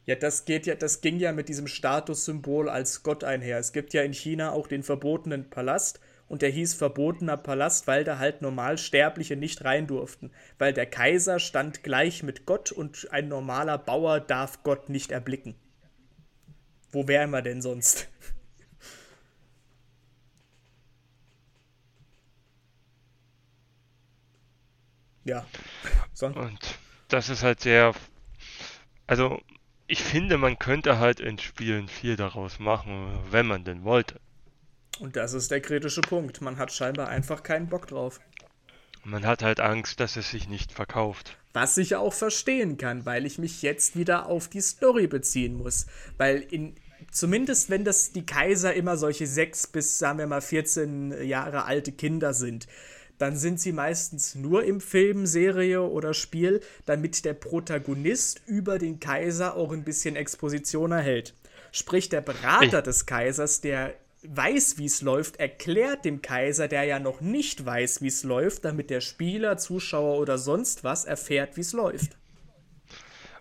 Ja, 0.09 0.15
das 0.15 0.47
geht 0.47 0.65
ja, 0.65 0.75
das 0.75 1.03
ging 1.03 1.19
ja 1.19 1.33
mit 1.33 1.51
diesem 1.51 1.67
Statussymbol 1.67 2.71
als 2.71 3.03
Gott 3.03 3.25
einher. 3.25 3.59
Es 3.59 3.75
gibt 3.75 3.93
ja 3.93 4.01
in 4.01 4.15
China 4.15 4.53
auch 4.53 4.67
den 4.67 4.83
verbotenen 4.83 5.51
Palast 5.51 6.01
und 6.29 6.41
der 6.41 6.49
hieß 6.49 6.73
verbotener 6.73 7.37
Palast, 7.37 7.87
weil 7.87 8.05
da 8.05 8.19
halt 8.19 8.41
Normalsterbliche 8.41 9.37
nicht 9.37 9.67
rein 9.67 9.87
durften. 9.87 10.31
Weil 10.57 10.73
der 10.73 10.87
Kaiser 10.87 11.39
stand 11.39 11.83
gleich 11.83 12.23
mit 12.23 12.47
Gott 12.47 12.73
und 12.73 13.13
ein 13.13 13.29
normaler 13.29 13.77
Bauer 13.77 14.19
darf 14.19 14.63
Gott 14.63 14.89
nicht 14.89 15.13
erblicken. 15.13 15.57
Wo 16.91 17.07
wären 17.07 17.29
wir 17.29 17.43
denn 17.43 17.61
sonst? 17.61 18.09
Ja. 25.25 25.47
Son 26.15 26.33
Und 26.33 26.79
das 27.09 27.29
ist 27.29 27.43
halt 27.43 27.61
sehr. 27.61 27.95
Also, 29.07 29.43
ich 29.89 30.03
finde, 30.03 30.37
man 30.37 30.59
könnte 30.59 30.99
halt 30.99 31.19
in 31.19 31.39
Spielen 31.39 31.89
viel 31.89 32.15
daraus 32.17 32.59
machen, 32.59 33.19
wenn 33.31 33.47
man 33.47 33.65
denn 33.65 33.85
wollte. 33.85 34.21
Und 35.01 35.17
das 35.17 35.33
ist 35.33 35.51
der 35.51 35.63
kritische 35.63 36.03
Punkt. 36.03 36.43
Man 36.43 36.59
hat 36.59 36.73
scheinbar 36.73 37.09
einfach 37.09 37.43
keinen 37.43 37.69
Bock 37.69 37.87
drauf. 37.87 38.21
Man 39.03 39.27
hat 39.27 39.43
halt 39.43 39.61
Angst, 39.61 39.99
dass 40.01 40.17
es 40.17 40.31
sich 40.31 40.49
nicht 40.49 40.73
verkauft. 40.73 41.39
Was 41.55 41.79
ich 41.79 41.97
auch 41.97 42.13
verstehen 42.13 42.77
kann, 42.77 43.07
weil 43.07 43.25
ich 43.25 43.39
mich 43.39 43.63
jetzt 43.63 43.97
wieder 43.97 44.27
auf 44.27 44.49
die 44.49 44.61
Story 44.61 45.07
beziehen 45.07 45.57
muss. 45.57 45.87
Weil 46.19 46.41
in, 46.41 46.75
zumindest 47.11 47.71
wenn 47.71 47.85
das 47.85 48.13
die 48.13 48.27
Kaiser 48.27 48.75
immer 48.75 48.99
solche 48.99 49.27
sechs 49.27 49.67
bis, 49.67 49.99
sagen 49.99 50.19
wir 50.19 50.27
mal, 50.27 50.43
14 50.43 51.27
Jahre 51.27 51.65
alte 51.65 51.93
Kinder 51.93 52.35
sind, 52.35 52.67
dann 53.19 53.37
sind 53.37 53.61
sie 53.61 53.73
meistens 53.73 54.35
nur 54.35 54.65
im 54.65 54.81
Film, 54.81 55.27
Serie 55.27 55.83
oder 55.83 56.15
Spiel, 56.15 56.61
damit 56.87 57.25
der 57.25 57.35
Protagonist 57.35 58.43
über 58.47 58.79
den 58.79 59.01
Kaiser 59.01 59.57
auch 59.57 59.73
ein 59.73 59.85
bisschen 59.85 60.17
Exposition 60.17 60.93
erhält. 60.93 61.35
Sprich, 61.73 62.09
der 62.09 62.21
Berater 62.21 62.81
des 62.83 63.07
Kaisers, 63.07 63.61
der 63.61 63.95
weiß, 64.23 64.79
wie 64.79 64.87
es 64.87 65.03
läuft, 65.03 65.37
erklärt 65.37 66.05
dem 66.05 66.23
Kaiser, 66.23 66.69
der 66.69 66.85
ja 66.85 66.99
noch 66.99 67.21
nicht 67.21 67.65
weiß, 67.65 68.03
wie 68.03 68.09
es 68.09 68.25
läuft, 68.25 68.65
damit 68.65 68.91
der 68.91 69.01
Spieler, 69.01 69.59
Zuschauer 69.59 70.19
oder 70.19 70.39
sonst 70.39 70.85
was 70.85 71.05
erfährt, 71.05 71.57
wie 71.57 71.61
es 71.61 71.73
läuft. 71.73 72.17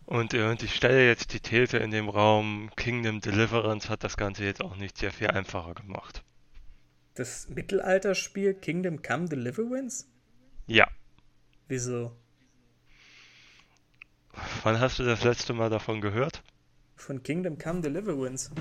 Und, 0.05 0.33
äh, 0.33 0.47
und 0.47 0.63
ich 0.63 0.73
stelle 0.73 1.05
jetzt 1.05 1.33
die 1.33 1.39
These 1.39 1.77
in 1.77 1.91
dem 1.91 2.07
Raum, 2.07 2.69
Kingdom 2.77 3.19
Deliverance 3.19 3.89
hat 3.89 4.03
das 4.03 4.15
Ganze 4.15 4.45
jetzt 4.45 4.61
auch 4.61 4.77
nicht 4.77 4.97
sehr 4.97 5.11
viel 5.11 5.27
einfacher 5.27 5.73
gemacht. 5.73 6.23
Das 7.17 7.49
Mittelalterspiel 7.49 8.53
Kingdom 8.53 9.01
Come 9.01 9.27
Deliverance? 9.27 10.05
Ja. 10.67 10.87
Wieso? 11.67 12.15
Wann 14.63 14.79
hast 14.79 14.99
du 14.99 15.03
das 15.03 15.23
letzte 15.23 15.53
Mal 15.53 15.69
davon 15.69 15.99
gehört? 15.99 16.43
Von 16.95 17.23
Kingdom 17.23 17.57
Come 17.57 17.81
Deliverance 17.81 18.51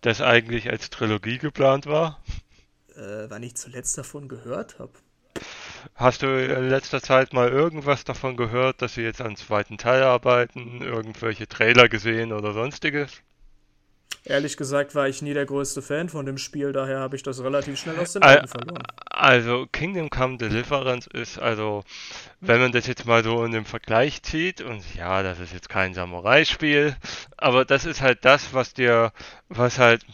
das 0.00 0.20
eigentlich 0.20 0.70
als 0.70 0.90
Trilogie 0.90 1.38
geplant 1.38 1.86
war? 1.86 2.22
Äh, 2.94 3.28
wann 3.28 3.42
ich 3.42 3.54
zuletzt 3.56 3.96
davon 3.98 4.28
gehört 4.28 4.78
habe. 4.78 4.92
Hast 5.94 6.22
du 6.22 6.26
in 6.26 6.68
letzter 6.68 7.00
Zeit 7.00 7.32
mal 7.32 7.48
irgendwas 7.48 8.04
davon 8.04 8.36
gehört, 8.36 8.82
dass 8.82 8.94
sie 8.94 9.02
jetzt 9.02 9.20
an 9.20 9.36
zweiten 9.36 9.78
Teil 9.78 10.02
arbeiten, 10.02 10.82
irgendwelche 10.82 11.46
Trailer 11.46 11.88
gesehen 11.88 12.32
oder 12.32 12.52
sonstiges? 12.52 13.22
Ehrlich 14.24 14.56
gesagt 14.56 14.94
war 14.94 15.08
ich 15.08 15.22
nie 15.22 15.34
der 15.34 15.46
größte 15.46 15.82
Fan 15.82 16.08
von 16.08 16.26
dem 16.26 16.38
Spiel, 16.38 16.72
daher 16.72 16.98
habe 16.98 17.16
ich 17.16 17.22
das 17.22 17.42
relativ 17.42 17.78
schnell 17.78 17.98
aus 17.98 18.12
den 18.12 18.22
Augen 18.22 18.48
verloren. 18.48 18.82
Also 19.06 19.66
Kingdom 19.72 20.10
Come 20.10 20.38
Deliverance 20.38 21.08
ist 21.12 21.38
also, 21.38 21.84
wenn 22.40 22.60
man 22.60 22.72
das 22.72 22.86
jetzt 22.86 23.06
mal 23.06 23.24
so 23.24 23.44
in 23.44 23.52
dem 23.52 23.64
Vergleich 23.64 24.22
zieht, 24.22 24.60
und 24.60 24.82
ja, 24.94 25.22
das 25.22 25.40
ist 25.40 25.52
jetzt 25.52 25.68
kein 25.68 25.94
Samurai-Spiel, 25.94 26.96
aber 27.36 27.64
das 27.64 27.84
ist 27.84 28.00
halt 28.00 28.24
das, 28.24 28.52
was 28.54 28.74
dir, 28.74 29.12
was 29.48 29.78
halt 29.78 30.04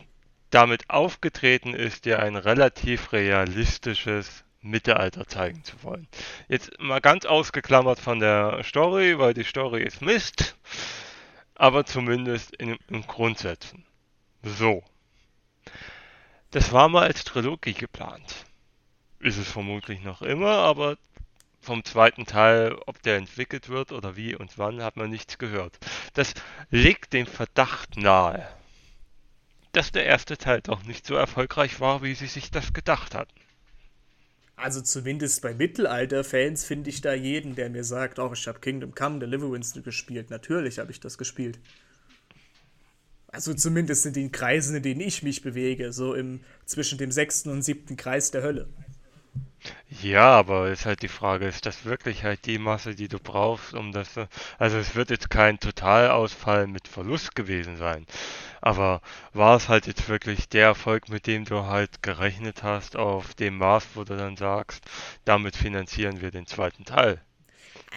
damit 0.51 0.89
aufgetreten 0.89 1.75
ist, 1.75 2.05
dir 2.05 2.21
ein 2.21 2.37
relativ 2.37 3.13
realistisches 3.13 4.45
Mittelalter 4.61 5.27
zeigen 5.27 5.63
zu 5.65 5.83
wollen. 5.83 6.09
Jetzt 6.49 6.81
mal 6.81 7.01
ganz 7.01 7.27
ausgeklammert 7.27 7.99
von 7.99 8.19
der 8.21 8.63
Story, 8.65 9.19
weil 9.19 9.35
die 9.35 9.45
Story 9.45 9.83
ist 9.83 10.01
Mist, 10.01 10.57
aber 11.55 11.85
zumindest 11.85 12.55
in, 12.57 12.79
in 12.89 13.03
Grundsätzen. 13.03 13.85
So. 14.45 14.85
Das 16.51 16.71
war 16.71 16.89
mal 16.89 17.07
als 17.07 17.25
Trilogie 17.25 17.73
geplant. 17.73 18.45
Ist 19.21 19.39
es 19.39 19.51
vermutlich 19.51 20.03
noch 20.03 20.21
immer, 20.23 20.51
aber 20.51 20.99
vom 21.61 21.83
zweiten 21.83 22.27
Teil, 22.27 22.77
ob 22.87 23.03
der 23.03 23.17
entwickelt 23.17 23.71
wird 23.71 23.91
oder 23.91 24.17
wie 24.17 24.37
und 24.37 24.59
wann, 24.59 24.83
hat 24.83 24.97
man 24.97 25.09
nichts 25.09 25.39
gehört. 25.39 25.79
Das 26.13 26.35
legt 26.71 27.15
den 27.15 27.27
Verdacht 27.27 27.97
nahe, 27.97 28.47
dass 29.73 29.93
der 29.93 30.05
erste 30.05 30.37
Teil 30.37 30.61
doch 30.61 30.85
nicht 30.85 31.07
so 31.07 31.15
erfolgreich 31.15 31.81
war, 31.81 32.03
wie 32.03 32.15
sie 32.15 32.27
sich 32.27 32.51
das 32.51 32.75
gedacht 32.75 33.15
hatten. 33.15 33.33
Also 34.57 34.83
zumindest 34.83 35.43
bei 35.43 35.55
Mittelalter-Fans 35.55 36.65
finde 36.65 36.91
ich 36.91 37.01
da 37.01 37.15
jeden, 37.15 37.57
der 37.57 37.71
mir 37.71 37.83
sagt, 37.83 38.19
oh, 38.19 38.31
ich 38.33 38.47
habe 38.47 38.61
Kingdom 38.61 38.95
Come 38.95 39.19
Deliverance 39.19 39.81
gespielt. 39.83 40.31
Natürlich 40.31 40.79
habe 40.79 40.93
ich 40.93 41.01
das 41.01 41.19
gespielt. 41.19 41.59
Also 43.35 43.53
zumindest 43.53 44.07
in 44.07 44.13
den 44.13 44.31
Kreisen, 44.31 44.77
in 44.77 44.83
denen 44.85 45.01
ich 45.01 45.25
mich 45.25 45.43
bewege, 45.43 45.93
so 45.93 46.15
im 46.15 46.41
zwischen 46.67 46.99
dem 46.99 47.11
sechsten 47.11 47.51
und 47.51 47.63
siebten 47.63 47.97
Kreis 47.97 48.31
der 48.31 48.43
Hölle. 48.43 48.69
Ja, 50.03 50.39
aber 50.39 50.71
ist 50.71 50.87
halt 50.87 51.03
die 51.03 51.09
Frage, 51.09 51.47
ist 51.47 51.67
das 51.67 51.85
wirklich 51.85 52.23
halt 52.23 52.47
die 52.47 52.59
Masse, 52.59 52.95
die 52.95 53.09
du 53.09 53.19
brauchst, 53.19 53.75
um 53.75 53.91
das 53.91 54.11
Also 54.59 54.77
es 54.79 54.95
wird 54.95 55.11
jetzt 55.11 55.31
kein 55.31 55.59
Totalausfall 55.59 56.69
mit 56.69 56.87
Verlust 56.87 57.35
gewesen 57.35 57.77
sein. 57.77 58.07
Aber 58.61 59.01
war 59.33 59.57
es 59.57 59.69
halt 59.69 59.87
jetzt 59.89 60.09
wirklich 60.09 60.49
der 60.49 60.67
Erfolg, 60.67 61.09
mit 61.09 61.27
dem 61.27 61.45
du 61.45 61.65
halt 61.65 62.03
gerechnet 62.03 62.63
hast, 62.63 62.97
auf 62.97 63.35
dem 63.35 63.59
Maß, 63.59 63.89
wo 63.95 64.05
du 64.05 64.17
dann 64.17 64.37
sagst, 64.37 64.85
damit 65.25 65.57
finanzieren 65.57 66.21
wir 66.21 66.31
den 66.31 66.47
zweiten 66.47 66.85
Teil? 66.85 67.21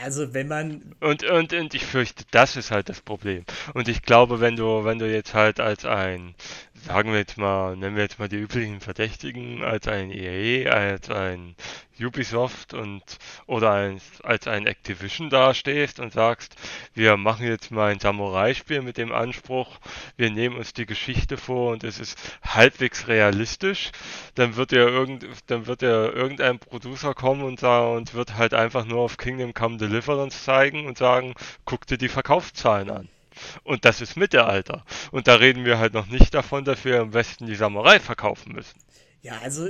Also 0.03 0.33
wenn 0.33 0.47
man. 0.47 0.95
Und, 0.99 1.23
und, 1.23 1.53
und 1.53 1.73
ich 1.73 1.86
fürchte, 1.86 2.23
das 2.31 2.55
ist 2.55 2.71
halt 2.71 2.89
das 2.89 3.01
Problem. 3.01 3.45
Und 3.73 3.88
ich 3.88 4.01
glaube, 4.01 4.39
wenn 4.39 4.55
du, 4.55 4.83
wenn 4.86 4.99
du 4.99 5.10
jetzt 5.12 5.33
halt 5.33 5.60
als 5.60 5.86
ein, 5.86 6.36
sagen 6.85 7.11
wir 7.11 7.19
jetzt 7.19 7.37
mal, 7.37 7.75
nennen 7.75 7.95
wir 7.95 8.03
jetzt 8.03 8.19
mal 8.19 8.29
die 8.29 8.37
üblichen 8.37 8.79
Verdächtigen, 8.79 9.63
als 9.63 9.87
ein 9.87 10.11
EA, 10.11 10.71
als 10.71 11.09
ein 11.09 11.55
Ubisoft 11.99 12.73
und 12.73 13.03
oder 13.45 13.71
als, 13.71 14.21
als 14.21 14.47
ein 14.47 14.67
Activision 14.67 15.29
dastehst 15.29 15.99
und 15.99 16.13
sagst, 16.13 16.55
wir 16.93 17.17
machen 17.17 17.47
jetzt 17.47 17.71
mal 17.71 17.91
ein 17.91 17.99
Samurai-Spiel 17.99 18.81
mit 18.81 18.97
dem 18.97 19.11
Anspruch, 19.11 19.79
wir 20.15 20.29
nehmen 20.29 20.57
uns 20.57 20.73
die 20.73 20.85
Geschichte 20.85 21.37
vor 21.37 21.71
und 21.71 21.83
es 21.83 21.99
ist 21.99 22.17
halbwegs 22.43 23.07
realistisch, 23.07 23.91
dann 24.35 24.55
wird 24.55 24.71
ja 24.71 24.87
irgend, 24.87 25.25
dann 25.47 25.65
wird 25.67 25.81
ja 25.81 26.05
irgendein 26.05 26.59
Producer 26.59 27.13
kommen 27.13 27.43
und 27.43 27.59
sagen 27.59 27.97
und 27.97 28.13
wird 28.13 28.35
halt 28.35 28.53
einfach 28.53 28.85
nur 28.85 28.99
auf 28.99 29.17
Kingdom 29.17 29.53
Come 29.53 29.77
Deliverance 29.77 30.43
zeigen 30.43 30.85
und 30.85 30.97
sagen, 30.97 31.33
guck 31.65 31.87
dir 31.87 31.97
die 31.97 32.09
Verkaufszahlen 32.09 32.89
an. 32.91 33.09
Und 33.63 33.86
das 33.86 34.02
ist 34.02 34.17
Mittelalter. 34.17 34.84
Und 35.12 35.28
da 35.28 35.36
reden 35.36 35.65
wir 35.65 35.80
halt 35.80 35.93
noch 35.93 36.08
nicht 36.08 36.34
davon, 36.34 36.65
dass 36.65 36.86
wir 36.86 37.02
im 37.02 37.13
Westen 37.13 37.45
die 37.45 37.56
Samurai 37.56 38.00
verkaufen 38.00 38.54
müssen. 38.54 38.80
Ja, 39.21 39.39
also 39.43 39.67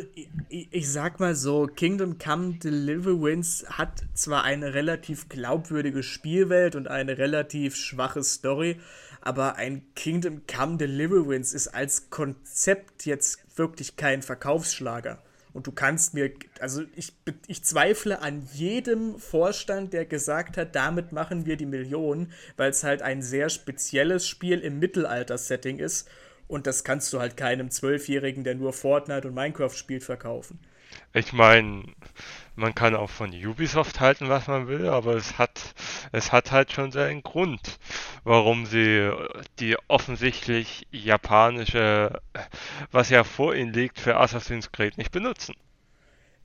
ich, 0.49 0.67
ich, 0.71 0.91
sag 0.91 1.19
mal 1.19 1.33
so, 1.33 1.67
Kingdom 1.67 2.17
Come 2.19 2.55
Deliverance 2.55 3.65
hat 3.69 4.03
zwar 4.13 4.43
eine 4.43 4.73
relativ 4.73 5.29
glaubwürdige 5.29 6.03
Spielwelt 6.03 6.75
und 6.75 6.87
eine 6.87 7.17
relativ 7.17 7.75
schwache 7.75 8.23
Story, 8.23 8.79
aber 9.21 9.55
ein 9.55 9.83
Kingdom 9.95 10.41
Come 10.45 10.77
Deliverance 10.77 11.55
ist 11.55 11.69
als 11.69 12.09
Konzept 12.09 13.05
jetzt 13.05 13.39
wirklich 13.57 13.95
kein 13.95 14.21
Verkaufsschlager. 14.21 15.23
Und 15.53 15.67
du 15.67 15.71
kannst 15.71 16.13
mir, 16.13 16.31
also 16.59 16.83
ich, 16.95 17.13
ich 17.47 17.63
zweifle 17.63 18.21
an 18.21 18.47
jedem 18.53 19.17
Vorstand, 19.17 19.93
der 19.93 20.05
gesagt 20.05 20.57
hat, 20.57 20.75
damit 20.75 21.11
machen 21.11 21.45
wir 21.45 21.57
die 21.57 21.65
Millionen, 21.65 22.31
weil 22.57 22.69
es 22.69 22.83
halt 22.83 23.01
ein 23.01 23.21
sehr 23.21 23.49
spezielles 23.49 24.27
Spiel 24.27 24.59
im 24.59 24.79
Mittelalter-Setting 24.79 25.79
ist 25.79 26.07
und 26.47 26.65
das 26.65 26.83
kannst 26.83 27.11
du 27.11 27.19
halt 27.19 27.37
keinem 27.37 27.69
Zwölfjährigen, 27.69 28.43
der 28.43 28.55
nur 28.55 28.73
Fortnite 28.73 29.27
und 29.27 29.33
Minecraft 29.35 29.73
spielt, 29.73 30.03
verkaufen. 30.03 30.59
Ich 31.13 31.33
meine, 31.33 31.83
man 32.55 32.73
kann 32.73 32.95
auch 32.95 33.09
von 33.09 33.31
Ubisoft 33.31 33.99
halten, 33.99 34.29
was 34.29 34.47
man 34.47 34.67
will, 34.67 34.89
aber 34.89 35.15
es 35.15 35.37
hat, 35.37 35.75
es 36.11 36.31
hat 36.31 36.51
halt 36.51 36.71
schon 36.73 36.91
seinen 36.91 37.21
Grund, 37.21 37.79
warum 38.23 38.65
sie 38.65 39.11
die 39.59 39.77
offensichtlich 39.87 40.87
japanische, 40.91 42.21
was 42.91 43.09
ja 43.09 43.23
vor 43.23 43.55
ihnen 43.55 43.73
liegt, 43.73 43.99
für 43.99 44.17
Assassin's 44.17 44.71
Creed 44.71 44.97
nicht 44.97 45.11
benutzen. 45.11 45.55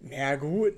Ja 0.00 0.36
gut, 0.36 0.74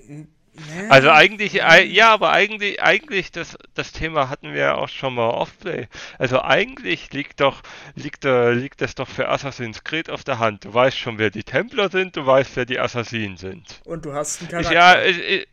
also 0.88 1.10
eigentlich, 1.10 1.54
ja, 1.54 2.12
aber 2.12 2.30
eigentlich, 2.30 2.82
eigentlich 2.82 3.32
das, 3.32 3.56
das 3.74 3.92
Thema 3.92 4.28
hatten 4.28 4.52
wir 4.52 4.60
ja 4.60 4.74
auch 4.76 4.88
schon 4.88 5.14
mal 5.14 5.30
off-play. 5.30 5.88
Also 6.18 6.40
eigentlich 6.40 7.12
liegt 7.12 7.40
doch, 7.40 7.62
liegt, 7.94 8.24
äh, 8.24 8.52
liegt 8.52 8.80
das 8.80 8.94
doch 8.94 9.08
für 9.08 9.28
Assassin's 9.28 9.82
Creed 9.82 10.10
auf 10.10 10.22
der 10.22 10.38
Hand. 10.38 10.64
Du 10.64 10.72
weißt 10.72 10.96
schon, 10.96 11.18
wer 11.18 11.30
die 11.30 11.44
Templer 11.44 11.90
sind, 11.90 12.16
du 12.16 12.24
weißt, 12.24 12.56
wer 12.56 12.66
die 12.66 12.78
Assassinen 12.78 13.36
sind. 13.36 13.80
Und 13.84 14.04
du 14.04 14.12
hast 14.12 14.40
einen 14.40 14.50
Charakter. 14.50 15.04
Ist 15.04 15.18
ja, 15.18 15.32
ist, 15.32 15.48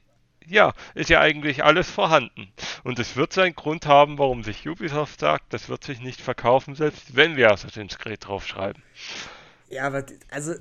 ja, 0.48 0.74
ist 0.94 1.10
ja 1.10 1.20
eigentlich 1.20 1.64
alles 1.64 1.90
vorhanden. 1.90 2.52
Und 2.84 3.00
es 3.00 3.16
wird 3.16 3.34
seinen 3.34 3.56
Grund 3.56 3.86
haben, 3.86 4.18
warum 4.20 4.44
sich 4.44 4.68
Ubisoft 4.68 5.20
sagt, 5.20 5.54
das 5.54 5.70
wird 5.70 5.84
sich 5.84 6.02
nicht 6.02 6.22
verkaufen, 6.22 6.76
selbst 6.76 7.16
wenn 7.16 7.38
wir 7.38 7.52
Assassin's 7.52 7.98
Creed 7.98 8.28
draufschreiben. 8.28 8.84
Ja, 9.70 9.88
aber 9.88 10.04
also 10.30 10.56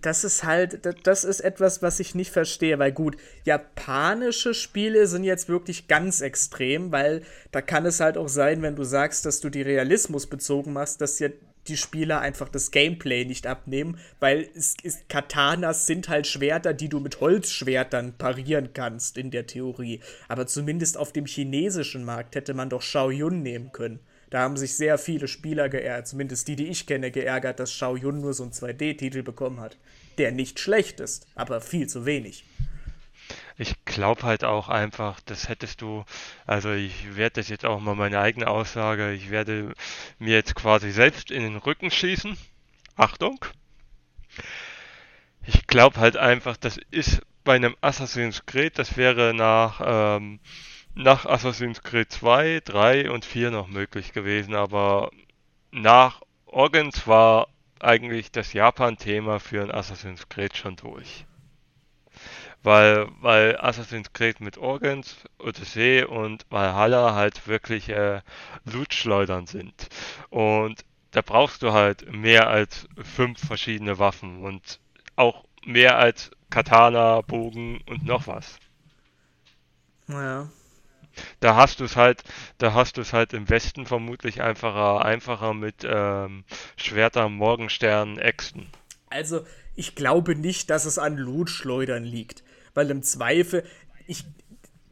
das 0.00 0.24
ist 0.24 0.44
halt, 0.44 0.80
das 1.04 1.24
ist 1.24 1.40
etwas, 1.40 1.82
was 1.82 2.00
ich 2.00 2.14
nicht 2.14 2.30
verstehe, 2.30 2.78
weil 2.78 2.92
gut, 2.92 3.16
japanische 3.44 4.54
Spiele 4.54 5.06
sind 5.06 5.24
jetzt 5.24 5.48
wirklich 5.48 5.88
ganz 5.88 6.20
extrem, 6.20 6.92
weil 6.92 7.22
da 7.50 7.60
kann 7.60 7.86
es 7.86 8.00
halt 8.00 8.16
auch 8.16 8.28
sein, 8.28 8.62
wenn 8.62 8.76
du 8.76 8.84
sagst, 8.84 9.26
dass 9.26 9.40
du 9.40 9.50
die 9.50 9.62
Realismus 9.62 10.26
bezogen 10.26 10.72
machst, 10.72 11.00
dass 11.00 11.16
dir 11.16 11.32
die 11.68 11.76
Spieler 11.76 12.20
einfach 12.20 12.48
das 12.48 12.70
Gameplay 12.70 13.24
nicht 13.24 13.46
abnehmen, 13.46 13.98
weil 14.20 14.48
es 14.54 14.74
ist, 14.82 15.08
Katanas 15.08 15.86
sind 15.86 16.08
halt 16.08 16.26
Schwerter, 16.26 16.72
die 16.72 16.88
du 16.88 17.00
mit 17.00 17.20
Holzschwertern 17.20 18.14
parieren 18.16 18.70
kannst 18.72 19.18
in 19.18 19.30
der 19.30 19.46
Theorie. 19.46 20.00
Aber 20.28 20.46
zumindest 20.46 20.96
auf 20.96 21.12
dem 21.12 21.26
chinesischen 21.26 22.04
Markt 22.04 22.36
hätte 22.36 22.54
man 22.54 22.70
doch 22.70 22.82
Shao 22.82 23.10
Yun 23.10 23.42
nehmen 23.42 23.72
können. 23.72 23.98
Da 24.30 24.40
haben 24.40 24.56
sich 24.56 24.76
sehr 24.76 24.98
viele 24.98 25.28
Spieler 25.28 25.68
geärgert, 25.68 26.08
zumindest 26.08 26.48
die, 26.48 26.56
die 26.56 26.66
ich 26.66 26.86
kenne, 26.86 27.10
geärgert, 27.10 27.60
dass 27.60 27.72
Shao 27.72 27.96
Yun 27.96 28.20
nur 28.20 28.34
so 28.34 28.42
einen 28.42 28.52
2D-Titel 28.52 29.22
bekommen 29.22 29.60
hat. 29.60 29.76
Der 30.18 30.32
nicht 30.32 30.58
schlecht 30.58 31.00
ist, 31.00 31.26
aber 31.34 31.60
viel 31.60 31.88
zu 31.88 32.06
wenig. 32.06 32.44
Ich 33.58 33.74
glaube 33.84 34.22
halt 34.22 34.44
auch 34.44 34.68
einfach, 34.68 35.20
das 35.20 35.48
hättest 35.48 35.80
du, 35.80 36.04
also 36.46 36.72
ich 36.72 37.16
werde 37.16 37.40
das 37.40 37.48
jetzt 37.48 37.64
auch 37.64 37.80
mal 37.80 37.94
meine 37.94 38.20
eigene 38.20 38.48
Aussage, 38.48 39.12
ich 39.12 39.30
werde 39.30 39.72
mir 40.18 40.34
jetzt 40.34 40.54
quasi 40.54 40.90
selbst 40.90 41.30
in 41.30 41.42
den 41.42 41.56
Rücken 41.56 41.90
schießen. 41.90 42.36
Achtung. 42.96 43.44
Ich 45.46 45.66
glaube 45.66 46.00
halt 46.00 46.16
einfach, 46.16 46.56
das 46.56 46.78
ist 46.90 47.22
bei 47.44 47.54
einem 47.54 47.76
Assassin's 47.80 48.44
Creed, 48.44 48.78
das 48.78 48.96
wäre 48.96 49.32
nach, 49.32 49.80
ähm, 49.84 50.40
nach 50.96 51.26
Assassin's 51.26 51.82
Creed 51.82 52.10
2, 52.10 52.62
3 52.64 53.10
und 53.10 53.24
4 53.24 53.52
noch 53.52 53.68
möglich 53.68 54.12
gewesen, 54.12 54.54
aber 54.54 55.10
nach 55.70 56.22
Organs 56.46 57.06
war 57.06 57.48
eigentlich 57.78 58.32
das 58.32 58.52
Japan-Thema 58.52 59.38
für 59.38 59.62
ein 59.62 59.70
Assassin's 59.70 60.28
Creed 60.28 60.56
schon 60.56 60.74
durch 60.76 61.26
weil, 62.66 63.06
weil 63.20 63.56
Assassin's 63.60 64.12
Creed 64.12 64.40
mit 64.40 64.58
Organs, 64.58 65.16
Odyssey 65.38 66.04
und 66.04 66.44
Valhalla 66.50 67.14
halt 67.14 67.46
wirklich 67.46 67.88
äh, 67.88 68.22
Loot-Schleudern 68.64 69.46
sind. 69.46 69.88
Und 70.30 70.84
da 71.12 71.22
brauchst 71.22 71.62
du 71.62 71.72
halt 71.72 72.12
mehr 72.12 72.48
als 72.48 72.88
fünf 73.00 73.38
verschiedene 73.38 74.00
Waffen 74.00 74.42
und 74.42 74.80
auch 75.14 75.44
mehr 75.64 75.96
als 75.96 76.32
Katana, 76.50 77.20
Bogen 77.20 77.82
und 77.86 78.04
noch 78.04 78.26
was. 78.26 78.58
Naja. 80.08 80.48
Da 81.40 81.56
hast 81.56 81.80
du 81.80 81.84
es 81.84 81.96
halt, 81.96 82.22
da 82.58 82.74
hast 82.74 82.96
du 82.96 83.00
es 83.00 83.12
halt 83.12 83.32
im 83.32 83.48
Westen 83.48 83.86
vermutlich 83.86 84.42
einfacher, 84.42 85.04
einfacher 85.04 85.54
mit 85.54 85.76
ähm, 85.84 86.44
Schwertern, 86.76 87.34
Morgensternen, 87.34 88.18
Äxten. 88.18 88.68
Also, 89.08 89.46
ich 89.74 89.94
glaube 89.94 90.34
nicht, 90.34 90.70
dass 90.70 90.84
es 90.84 90.98
an 90.98 91.16
Loot-Schleudern 91.16 92.04
liegt 92.04 92.42
weil 92.76 92.90
im 92.90 93.02
Zweifel, 93.02 93.64
ich 94.06 94.24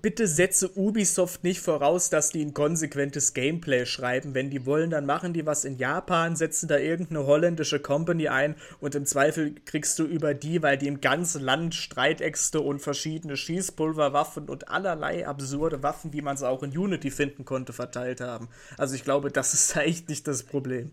bitte 0.05 0.29
setze 0.29 0.71
Ubisoft 0.77 1.45
nicht 1.45 1.63
voraus, 1.63 2.11
dass 2.11 2.29
die 2.29 2.45
ein 2.45 2.53
konsequentes 2.53 3.33
Gameplay 3.33 3.87
schreiben. 3.87 4.35
Wenn 4.35 4.51
die 4.51 4.67
wollen, 4.67 4.91
dann 4.91 5.07
machen 5.07 5.33
die 5.33 5.47
was 5.47 5.65
in 5.65 5.79
Japan, 5.79 6.37
setzen 6.37 6.69
da 6.69 6.77
irgendeine 6.77 7.25
holländische 7.25 7.81
Company 7.81 8.29
ein 8.29 8.55
und 8.81 8.95
im 8.95 9.07
Zweifel 9.07 9.55
kriegst 9.65 9.99
du 9.99 10.05
über 10.05 10.35
die, 10.35 10.63
weil 10.63 10.77
die 10.77 10.89
im 10.89 11.01
ganzen 11.01 11.41
Land 11.41 11.75
Streitäxte 11.75 12.61
und 12.61 12.81
verschiedene 12.81 13.39
Schießpulverwaffen 13.39 14.51
und 14.51 14.69
allerlei 14.69 15.27
absurde 15.27 15.83
Waffen, 15.83 16.13
wie 16.13 16.21
man 16.21 16.35
es 16.35 16.43
auch 16.43 16.63
in 16.63 16.77
Unity 16.77 17.11
finden 17.11 17.47
konnte, 17.47 17.73
verteilt 17.73 18.21
haben. 18.21 18.51
Also 18.77 18.97
ich 18.97 19.05
glaube, 19.05 19.31
das 19.31 19.55
ist 19.55 19.75
echt 19.79 20.11
nicht 20.11 20.29
das 20.29 20.43
Problem. 20.43 20.91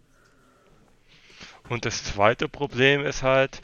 Und 1.67 1.83
das 1.83 2.05
zweite 2.05 2.47
Problem 2.47 3.05
ist 3.05 3.23
halt, 3.23 3.61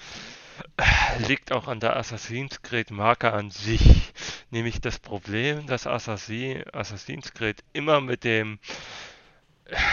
liegt 1.28 1.52
auch 1.52 1.68
an 1.68 1.80
der 1.80 1.96
Assassin's 1.96 2.62
Creed 2.62 2.92
Marke 2.92 3.34
an 3.34 3.50
sich. 3.50 4.14
Nämlich 4.50 4.82
das 4.82 5.00
Problem, 5.00 5.68
dass 5.68 5.88
Assassin, 5.88 6.64
Assassin's 6.74 7.34
Creed 7.34 7.64
immer 7.74 8.02
mit 8.02 8.24
dem 8.24 8.60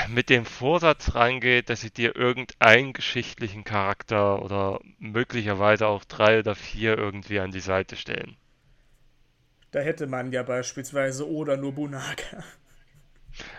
mit 0.09 0.31
dem 0.31 0.45
Vorsatz 0.45 1.15
reingeht, 1.15 1.69
dass 1.69 1.81
sie 1.81 1.91
dir 1.91 2.15
irgendeinen 2.15 2.93
geschichtlichen 2.93 3.65
Charakter 3.65 4.41
oder 4.41 4.81
möglicherweise 4.99 5.89
auch 5.89 6.05
drei 6.05 6.39
oder 6.39 6.55
vier 6.55 6.97
irgendwie 6.97 7.41
an 7.41 7.51
die 7.51 7.61
Seite 7.61 7.97
stellen. 7.97 8.37
Da 9.73 9.81
hätte 9.81 10.07
man 10.07 10.31
ja 10.31 10.45
beispielsweise 10.45 11.29
Oda 11.29 11.57
Nobunaga. 11.57 12.45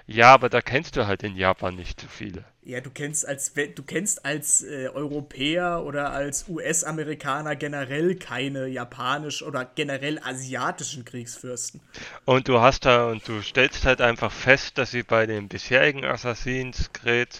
Ja, 0.07 0.33
aber 0.33 0.49
da 0.49 0.61
kennst 0.61 0.95
du 0.95 1.07
halt 1.07 1.23
in 1.23 1.35
Japan 1.35 1.75
nicht 1.75 2.01
so 2.01 2.07
viele. 2.07 2.43
Ja, 2.63 2.81
du 2.81 2.89
kennst 2.89 3.27
als 3.27 3.53
du 3.53 3.83
kennst 3.83 4.25
als 4.25 4.63
äh, 4.63 4.87
Europäer 4.87 5.83
oder 5.85 6.11
als 6.11 6.49
US-Amerikaner 6.49 7.55
generell 7.55 8.15
keine 8.15 8.65
japanisch 8.67 9.43
oder 9.43 9.65
generell 9.65 10.19
asiatischen 10.23 11.05
Kriegsfürsten. 11.05 11.79
Und 12.25 12.47
du 12.47 12.59
hast 12.61 12.85
da 12.85 13.07
und 13.07 13.27
du 13.27 13.41
stellst 13.41 13.85
halt 13.85 14.01
einfach 14.01 14.31
fest, 14.31 14.77
dass 14.77 14.91
sie 14.91 15.03
bei 15.03 15.25
den 15.25 15.47
bisherigen 15.47 16.05
Assassins 16.05 16.91
Creed 16.93 17.39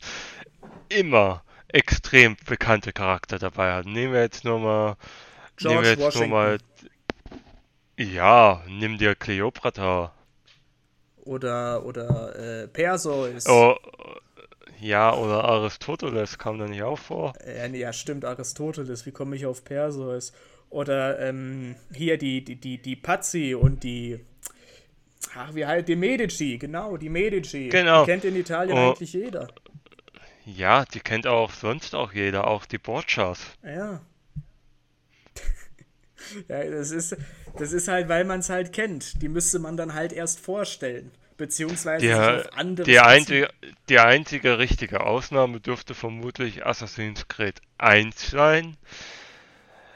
immer 0.89 1.43
extrem 1.69 2.38
bekannte 2.45 2.93
Charakter 2.93 3.39
dabei 3.39 3.71
haben. 3.73 3.91
Nehmen 3.91 4.13
wir 4.13 4.21
jetzt 4.21 4.45
nur 4.45 4.59
mal 4.59 4.97
George 5.57 5.71
nehmen 5.71 5.83
wir 5.83 5.89
jetzt 5.91 5.99
Washington. 5.99 6.19
nur 6.19 6.27
mal 6.27 6.57
ja, 7.97 8.63
nimm 8.67 8.97
dir 8.97 9.15
Cleopatra 9.15 10.13
oder, 11.26 11.86
oder 11.86 12.63
äh, 12.63 12.67
Perseus. 12.67 13.47
Oh, 13.47 13.76
ja, 14.80 15.13
oder 15.13 15.43
Aristoteles 15.43 16.38
kam 16.38 16.59
da 16.59 16.67
nicht 16.67 16.84
auch 16.84 16.99
vor. 16.99 17.34
Ja, 17.45 17.65
ja, 17.67 17.93
stimmt, 17.93 18.26
Aristoteles. 18.26 19.05
Wie 19.05 19.11
komme 19.11 19.36
ich 19.36 19.45
auf 19.45 19.63
Perseus? 19.63 20.34
Oder 20.69 21.19
ähm, 21.19 21.76
hier 21.93 22.17
die, 22.17 22.43
die, 22.43 22.55
die, 22.55 22.82
die 22.82 22.95
Pazzi 22.95 23.55
und 23.55 23.84
die. 23.84 24.19
Ach, 25.36 25.55
wie 25.55 25.65
halt 25.65 25.88
die 25.88 25.95
Medici, 25.95 26.57
genau, 26.57 26.97
die 26.97 27.09
Medici. 27.09 27.69
Genau. 27.69 28.05
Die 28.05 28.11
kennt 28.11 28.26
in 28.26 28.36
Italien 28.36 28.78
oh. 28.78 28.89
eigentlich 28.89 29.13
jeder. 29.13 29.47
Ja, 30.45 30.86
die 30.86 30.99
kennt 30.99 31.26
auch 31.26 31.51
sonst 31.51 31.95
auch 31.95 32.13
jeder, 32.13 32.47
auch 32.47 32.65
die 32.65 32.78
Borgias. 32.78 33.39
Ja. 33.63 34.01
ja, 36.47 36.63
das 36.63 36.91
ist, 36.91 37.15
das 37.57 37.71
ist 37.71 37.88
halt, 37.88 38.09
weil 38.09 38.26
man 38.26 38.39
es 38.39 38.49
halt 38.49 38.73
kennt. 38.73 39.21
Die 39.21 39.30
müsste 39.30 39.59
man 39.59 39.78
dann 39.78 39.93
halt 39.93 40.13
erst 40.13 40.39
vorstellen. 40.39 41.11
Beziehungsweise 41.38 42.05
der, 42.05 42.39
auf 42.39 42.53
andere. 42.57 42.86
Die 42.86 42.99
einzige, 42.99 43.49
die 43.89 43.99
einzige 43.99 44.57
richtige 44.57 45.01
Ausnahme 45.01 45.59
dürfte 45.59 45.93
vermutlich 45.93 46.65
Assassin's 46.65 47.28
Creed 47.28 47.61
1 47.78 48.32
sein. 48.32 48.78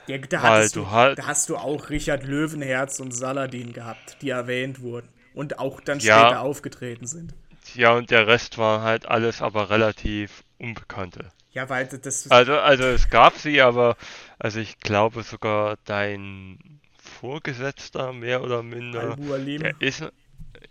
Ja, 0.08 0.18
da, 0.18 0.68
du, 0.68 0.90
halt, 0.90 1.20
da 1.20 1.28
hast 1.28 1.50
du 1.50 1.56
auch 1.56 1.90
Richard 1.92 2.24
Löwenherz 2.24 3.00
und 3.00 3.12
Saladin 3.12 3.74
gehabt, 3.74 4.18
die 4.22 4.32
erwähnt 4.32 4.82
wurden. 4.82 5.08
Und 5.34 5.60
auch 5.60 5.80
dann 5.80 6.00
ja, 6.00 6.20
später 6.20 6.42
aufgetreten 6.42 7.06
sind. 7.06 7.34
Ja, 7.76 7.94
und 7.94 8.10
der 8.10 8.28
Rest 8.28 8.58
war 8.58 8.82
halt 8.82 9.08
alles 9.08 9.42
aber 9.42 9.70
relativ 9.70 10.44
Unbekannte. 10.58 11.32
Ja, 11.52 11.70
weil 11.70 11.88
das. 11.88 12.30
Also, 12.30 12.58
also 12.60 12.84
es 12.84 13.10
gab 13.10 13.36
sie, 13.38 13.62
aber 13.62 13.98
also 14.38 14.60
ich 14.60 14.80
glaube 14.80 15.24
sogar 15.24 15.78
dein 15.86 16.80
Vorgesetzter 16.98 18.14
mehr 18.14 18.44
oder 18.44 18.64
minder. 18.64 19.16
Der 19.18 19.74
ist 19.80 20.04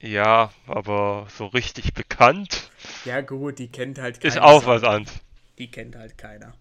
ja, 0.01 0.53
aber 0.67 1.27
so 1.37 1.47
richtig 1.47 1.95
bekannt. 1.95 2.71
Ja 3.05 3.21
gut, 3.21 3.59
die 3.59 3.69
kennt 3.69 3.99
halt 3.99 4.21
keiner. 4.21 4.35
Ist 4.35 4.41
auch 4.41 4.67
was 4.67 4.85
anderes. 4.85 5.19
Die 5.59 5.71
kennt 5.71 5.97
halt 5.97 6.17
keiner. 6.17 6.55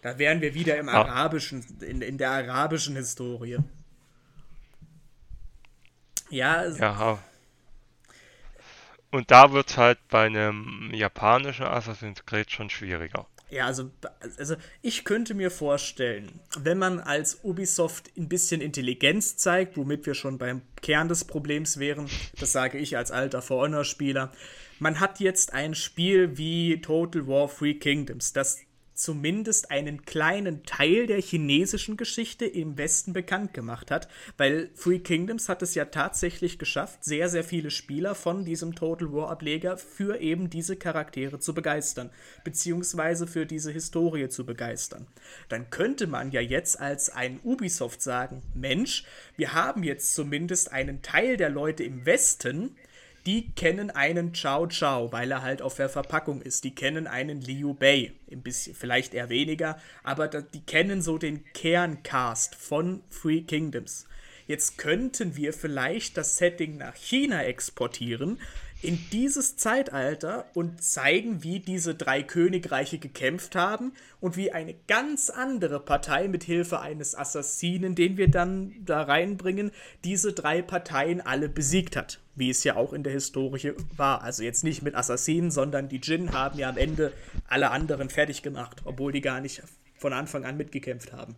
Da 0.00 0.18
wären 0.18 0.40
wir 0.40 0.54
wieder 0.54 0.76
im 0.78 0.88
Ach. 0.88 1.06
arabischen, 1.06 1.64
in, 1.80 2.02
in 2.02 2.18
der 2.18 2.30
arabischen 2.30 2.96
Historie. 2.96 3.58
Ja. 6.30 6.66
Ja. 6.66 7.18
Und 9.12 9.30
da 9.30 9.52
wird 9.52 9.70
es 9.70 9.76
halt 9.76 9.98
bei 10.08 10.24
einem 10.24 10.90
japanischen 10.92 11.66
Assassin's 11.66 12.24
Creed 12.24 12.50
schon 12.50 12.70
schwieriger. 12.70 13.26
Ja, 13.50 13.66
also, 13.66 13.90
also 14.38 14.56
ich 14.80 15.04
könnte 15.04 15.34
mir 15.34 15.50
vorstellen, 15.50 16.40
wenn 16.58 16.78
man 16.78 16.98
als 16.98 17.44
Ubisoft 17.44 18.10
ein 18.16 18.30
bisschen 18.30 18.62
Intelligenz 18.62 19.36
zeigt, 19.36 19.76
womit 19.76 20.06
wir 20.06 20.14
schon 20.14 20.38
beim 20.38 20.62
Kern 20.80 21.08
des 21.08 21.26
Problems 21.26 21.78
wären, 21.78 22.08
das 22.40 22.52
sage 22.52 22.78
ich 22.78 22.96
als 22.96 23.10
alter 23.10 23.42
For 23.42 23.62
Honor-Spieler, 23.62 24.32
man 24.78 24.98
hat 24.98 25.20
jetzt 25.20 25.52
ein 25.52 25.74
Spiel 25.74 26.38
wie 26.38 26.80
Total 26.80 27.26
War 27.28 27.46
Free 27.46 27.74
Kingdoms, 27.74 28.32
das 28.32 28.60
zumindest 28.94 29.70
einen 29.70 30.02
kleinen 30.02 30.64
Teil 30.64 31.06
der 31.06 31.20
chinesischen 31.20 31.96
Geschichte 31.96 32.44
im 32.44 32.78
Westen 32.78 33.12
bekannt 33.12 33.54
gemacht 33.54 33.90
hat, 33.90 34.08
weil 34.36 34.70
Free 34.74 34.98
Kingdoms 34.98 35.48
hat 35.48 35.62
es 35.62 35.74
ja 35.74 35.86
tatsächlich 35.86 36.58
geschafft, 36.58 37.04
sehr, 37.04 37.28
sehr 37.28 37.44
viele 37.44 37.70
Spieler 37.70 38.14
von 38.14 38.44
diesem 38.44 38.74
Total 38.74 39.12
War 39.12 39.30
Ableger 39.30 39.76
für 39.76 40.20
eben 40.20 40.50
diese 40.50 40.76
Charaktere 40.76 41.38
zu 41.38 41.54
begeistern, 41.54 42.10
beziehungsweise 42.44 43.26
für 43.26 43.46
diese 43.46 43.70
Historie 43.70 44.28
zu 44.28 44.44
begeistern. 44.44 45.06
Dann 45.48 45.70
könnte 45.70 46.06
man 46.06 46.30
ja 46.30 46.40
jetzt 46.40 46.80
als 46.80 47.10
ein 47.10 47.40
Ubisoft 47.42 48.02
sagen, 48.02 48.42
Mensch, 48.54 49.04
wir 49.36 49.52
haben 49.52 49.82
jetzt 49.82 50.14
zumindest 50.14 50.72
einen 50.72 51.02
Teil 51.02 51.36
der 51.36 51.50
Leute 51.50 51.84
im 51.84 52.06
Westen, 52.06 52.76
die 53.26 53.52
kennen 53.52 53.90
einen 53.90 54.32
Chao 54.34 54.66
Chao, 54.66 55.12
weil 55.12 55.30
er 55.30 55.42
halt 55.42 55.62
auf 55.62 55.76
der 55.76 55.88
Verpackung 55.88 56.42
ist. 56.42 56.64
Die 56.64 56.74
kennen 56.74 57.06
einen 57.06 57.40
Liu 57.40 57.74
Bei, 57.74 58.12
ein 58.30 58.42
bisschen, 58.42 58.74
vielleicht 58.74 59.14
eher 59.14 59.28
weniger, 59.28 59.78
aber 60.02 60.28
die 60.28 60.62
kennen 60.62 61.02
so 61.02 61.18
den 61.18 61.44
Kerncast 61.52 62.54
von 62.54 63.02
Free 63.10 63.42
Kingdoms. 63.42 64.06
jetzt 64.46 64.76
könnten 64.76 65.36
wir 65.36 65.52
vielleicht 65.52 66.16
das 66.16 66.36
Setting 66.36 66.76
nach 66.76 66.96
China 66.96 67.44
exportieren, 67.44 68.38
in 68.82 68.98
dieses 69.12 69.56
Zeitalter 69.56 70.46
und 70.54 70.82
zeigen, 70.82 71.44
wie 71.44 71.60
diese 71.60 71.94
drei 71.94 72.22
Königreiche 72.22 72.98
gekämpft 72.98 73.54
haben 73.54 73.92
und 74.20 74.36
wie 74.36 74.50
eine 74.50 74.74
ganz 74.88 75.30
andere 75.30 75.78
Partei 75.78 76.26
mit 76.26 76.42
Hilfe 76.42 76.80
eines 76.80 77.14
Assassinen, 77.14 77.94
den 77.94 78.16
wir 78.16 78.28
dann 78.28 78.74
da 78.84 79.02
reinbringen, 79.02 79.70
diese 80.04 80.32
drei 80.32 80.62
Parteien 80.62 81.20
alle 81.20 81.48
besiegt 81.48 81.96
hat. 81.96 82.18
Wie 82.34 82.50
es 82.50 82.64
ja 82.64 82.76
auch 82.76 82.92
in 82.92 83.04
der 83.04 83.12
Historie 83.12 83.74
war. 83.96 84.22
Also 84.22 84.42
jetzt 84.42 84.64
nicht 84.64 84.82
mit 84.82 84.94
Assassinen, 84.94 85.50
sondern 85.50 85.88
die 85.88 86.00
Djinn 86.00 86.32
haben 86.32 86.58
ja 86.58 86.68
am 86.68 86.78
Ende 86.78 87.12
alle 87.46 87.70
anderen 87.70 88.10
fertig 88.10 88.42
gemacht, 88.42 88.82
obwohl 88.84 89.12
die 89.12 89.20
gar 89.20 89.40
nicht 89.40 89.62
von 89.96 90.12
Anfang 90.12 90.44
an 90.44 90.56
mitgekämpft 90.56 91.12
haben. 91.12 91.36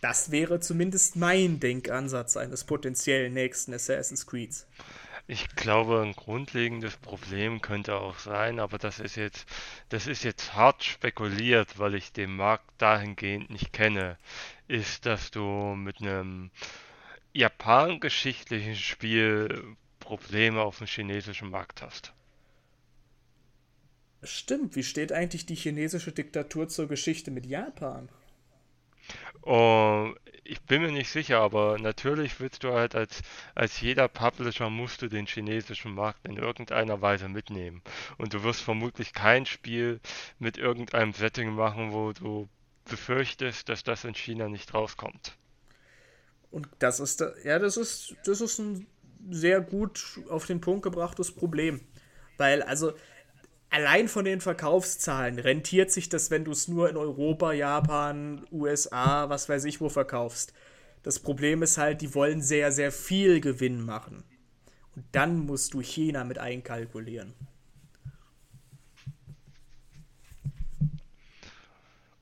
Das 0.00 0.30
wäre 0.30 0.60
zumindest 0.60 1.16
mein 1.16 1.58
Denkansatz 1.58 2.36
eines 2.36 2.64
potenziellen 2.64 3.34
nächsten 3.34 3.74
Assassin's 3.74 4.26
Creeds. 4.26 4.66
Ich 5.30 5.54
glaube, 5.56 6.00
ein 6.00 6.14
grundlegendes 6.14 6.96
Problem 6.96 7.60
könnte 7.60 7.96
auch 7.96 8.18
sein, 8.18 8.58
aber 8.58 8.78
das 8.78 8.98
ist 8.98 9.16
jetzt, 9.16 9.46
das 9.90 10.06
ist 10.06 10.24
jetzt 10.24 10.54
hart 10.54 10.82
spekuliert, 10.82 11.78
weil 11.78 11.94
ich 11.96 12.12
den 12.12 12.34
Markt 12.34 12.64
dahingehend 12.78 13.50
nicht 13.50 13.74
kenne, 13.74 14.16
ist, 14.68 15.04
dass 15.04 15.30
du 15.30 15.42
mit 15.76 16.00
einem 16.00 16.50
japangeschichtlichen 17.34 18.74
Spiel 18.74 19.76
Probleme 20.00 20.62
auf 20.62 20.78
dem 20.78 20.86
chinesischen 20.86 21.50
Markt 21.50 21.82
hast. 21.82 22.14
Stimmt, 24.22 24.76
wie 24.76 24.82
steht 24.82 25.12
eigentlich 25.12 25.44
die 25.44 25.54
chinesische 25.56 26.12
Diktatur 26.12 26.68
zur 26.68 26.88
Geschichte 26.88 27.30
mit 27.30 27.44
Japan? 27.44 28.08
Oh, 29.42 30.12
ich 30.44 30.62
bin 30.62 30.82
mir 30.82 30.90
nicht 30.90 31.10
sicher, 31.10 31.40
aber 31.40 31.78
natürlich 31.78 32.40
willst 32.40 32.64
du 32.64 32.72
halt 32.72 32.94
als, 32.94 33.22
als 33.54 33.80
jeder 33.80 34.08
Publisher 34.08 34.70
musst 34.70 35.02
du 35.02 35.08
den 35.08 35.26
chinesischen 35.26 35.94
Markt 35.94 36.26
in 36.26 36.36
irgendeiner 36.36 37.02
Weise 37.02 37.28
mitnehmen. 37.28 37.82
Und 38.16 38.32
du 38.32 38.42
wirst 38.42 38.62
vermutlich 38.62 39.12
kein 39.12 39.44
Spiel 39.44 40.00
mit 40.38 40.56
irgendeinem 40.56 41.12
Setting 41.12 41.54
machen, 41.54 41.92
wo 41.92 42.12
du 42.12 42.48
befürchtest, 42.86 43.68
dass 43.68 43.84
das 43.84 44.04
in 44.04 44.14
China 44.14 44.48
nicht 44.48 44.72
rauskommt. 44.72 45.36
Und 46.50 46.68
das 46.78 46.98
ist, 46.98 47.22
ja, 47.44 47.58
das 47.58 47.76
ist, 47.76 48.16
das 48.24 48.40
ist 48.40 48.58
ein 48.58 48.86
sehr 49.30 49.60
gut 49.60 50.18
auf 50.30 50.46
den 50.46 50.60
Punkt 50.60 50.82
gebrachtes 50.82 51.30
Problem. 51.30 51.80
Weil, 52.38 52.62
also, 52.62 52.94
allein 53.70 54.08
von 54.08 54.24
den 54.24 54.40
Verkaufszahlen 54.40 55.38
rentiert 55.38 55.90
sich 55.90 56.08
das, 56.08 56.30
wenn 56.30 56.44
du 56.44 56.52
es 56.52 56.68
nur 56.68 56.88
in 56.88 56.96
Europa, 56.96 57.52
Japan, 57.52 58.46
USA, 58.50 59.28
was 59.28 59.48
weiß 59.48 59.64
ich 59.64 59.80
wo 59.80 59.88
verkaufst. 59.88 60.52
Das 61.02 61.18
Problem 61.20 61.62
ist 61.62 61.78
halt, 61.78 62.00
die 62.00 62.14
wollen 62.14 62.42
sehr, 62.42 62.72
sehr 62.72 62.92
viel 62.92 63.40
Gewinn 63.40 63.84
machen. 63.84 64.24
Und 64.96 65.04
dann 65.12 65.38
musst 65.38 65.74
du 65.74 65.80
China 65.80 66.24
mit 66.24 66.38
einkalkulieren. 66.38 67.34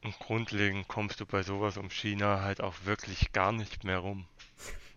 Und 0.03 0.19
grundlegend 0.21 0.87
kommst 0.87 1.21
du 1.21 1.27
bei 1.27 1.43
sowas 1.43 1.79
um 1.79 1.91
China 1.91 2.43
halt 2.43 2.61
auch 2.61 2.75
wirklich 2.85 3.33
gar 3.33 3.51
nicht 3.51 3.83
mehr 3.83 3.99
rum. 3.99 4.27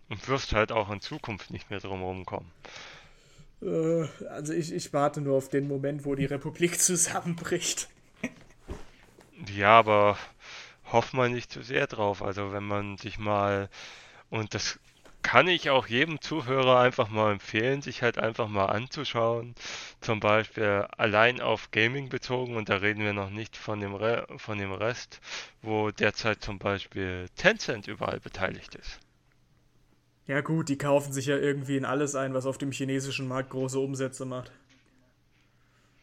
Und 0.08 0.28
wirst 0.28 0.52
halt 0.52 0.72
auch 0.72 0.90
in 0.90 1.00
Zukunft 1.00 1.50
nicht 1.50 1.70
mehr 1.70 1.80
drum 1.80 2.02
rumkommen. 2.02 2.50
Äh, 2.62 2.68
also 3.62 4.52
ich, 4.52 4.72
ich 4.72 4.92
warte 4.92 5.20
nur 5.20 5.36
auf 5.36 5.48
den 5.48 5.68
Moment, 5.68 6.04
wo 6.04 6.14
die 6.14 6.24
Republik 6.24 6.80
zusammenbricht. 6.80 7.88
Ja, 9.54 9.78
aber 9.78 10.16
hofft 10.92 11.14
man 11.14 11.32
nicht 11.32 11.52
zu 11.52 11.62
sehr 11.62 11.86
drauf. 11.86 12.22
Also 12.22 12.52
wenn 12.52 12.64
man 12.64 12.96
sich 12.96 13.18
mal, 13.18 13.68
und 14.30 14.54
das 14.54 14.78
kann 15.22 15.48
ich 15.48 15.70
auch 15.70 15.86
jedem 15.86 16.20
Zuhörer 16.20 16.80
einfach 16.80 17.10
mal 17.10 17.32
empfehlen, 17.32 17.82
sich 17.82 18.02
halt 18.02 18.18
einfach 18.18 18.48
mal 18.48 18.66
anzuschauen. 18.66 19.54
Zum 20.00 20.20
Beispiel 20.20 20.86
allein 20.96 21.40
auf 21.40 21.70
Gaming 21.70 22.08
bezogen, 22.08 22.56
und 22.56 22.68
da 22.68 22.76
reden 22.76 23.04
wir 23.04 23.12
noch 23.12 23.30
nicht 23.30 23.56
von 23.56 23.80
dem, 23.80 23.94
Re 23.94 24.26
von 24.38 24.58
dem 24.58 24.72
Rest, 24.72 25.20
wo 25.62 25.90
derzeit 25.90 26.42
zum 26.42 26.58
Beispiel 26.58 27.28
Tencent 27.36 27.86
überall 27.86 28.20
beteiligt 28.20 28.74
ist. 28.74 29.00
Ja 30.30 30.42
gut, 30.42 30.68
die 30.68 30.78
kaufen 30.78 31.12
sich 31.12 31.26
ja 31.26 31.36
irgendwie 31.36 31.76
in 31.76 31.84
alles 31.84 32.14
ein, 32.14 32.34
was 32.34 32.46
auf 32.46 32.56
dem 32.56 32.70
chinesischen 32.70 33.26
Markt 33.26 33.50
große 33.50 33.80
Umsätze 33.80 34.24
macht. 34.24 34.52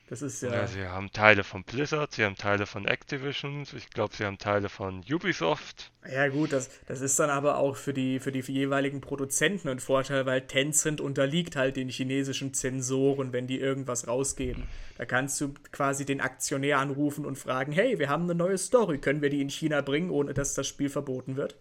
Das 0.09 0.21
ist 0.21 0.43
ja. 0.43 0.51
ja 0.51 0.67
sie 0.67 0.85
haben 0.85 1.13
Teile 1.13 1.45
von 1.45 1.63
Blizzard, 1.63 2.11
sie 2.11 2.25
haben 2.25 2.35
Teile 2.35 2.65
von 2.65 2.85
Activision, 2.85 3.63
ich 3.73 3.89
glaube, 3.89 4.13
sie 4.13 4.25
haben 4.25 4.37
Teile 4.37 4.67
von 4.67 5.01
Ubisoft. 5.09 5.93
Ja, 6.11 6.27
gut, 6.27 6.51
das, 6.51 6.69
das 6.87 6.99
ist 6.99 7.17
dann 7.19 7.29
aber 7.29 7.57
auch 7.57 7.77
für 7.77 7.93
die, 7.93 8.19
für 8.19 8.33
die 8.33 8.41
jeweiligen 8.41 8.99
Produzenten 8.99 9.69
ein 9.69 9.79
Vorteil, 9.79 10.25
weil 10.25 10.41
Tencent 10.41 10.99
unterliegt 10.99 11.55
halt 11.55 11.77
den 11.77 11.87
chinesischen 11.87 12.53
Zensoren, 12.53 13.31
wenn 13.31 13.47
die 13.47 13.61
irgendwas 13.61 14.09
rausgeben. 14.09 14.63
Da 14.97 15.05
kannst 15.05 15.39
du 15.39 15.53
quasi 15.71 16.03
den 16.03 16.19
Aktionär 16.19 16.79
anrufen 16.79 17.25
und 17.25 17.37
fragen: 17.37 17.71
Hey, 17.71 17.97
wir 17.97 18.09
haben 18.09 18.23
eine 18.23 18.35
neue 18.35 18.57
Story, 18.57 18.97
können 18.97 19.21
wir 19.21 19.29
die 19.29 19.41
in 19.41 19.49
China 19.49 19.79
bringen, 19.79 20.09
ohne 20.09 20.33
dass 20.33 20.53
das 20.53 20.67
Spiel 20.67 20.89
verboten 20.89 21.37
wird? 21.37 21.55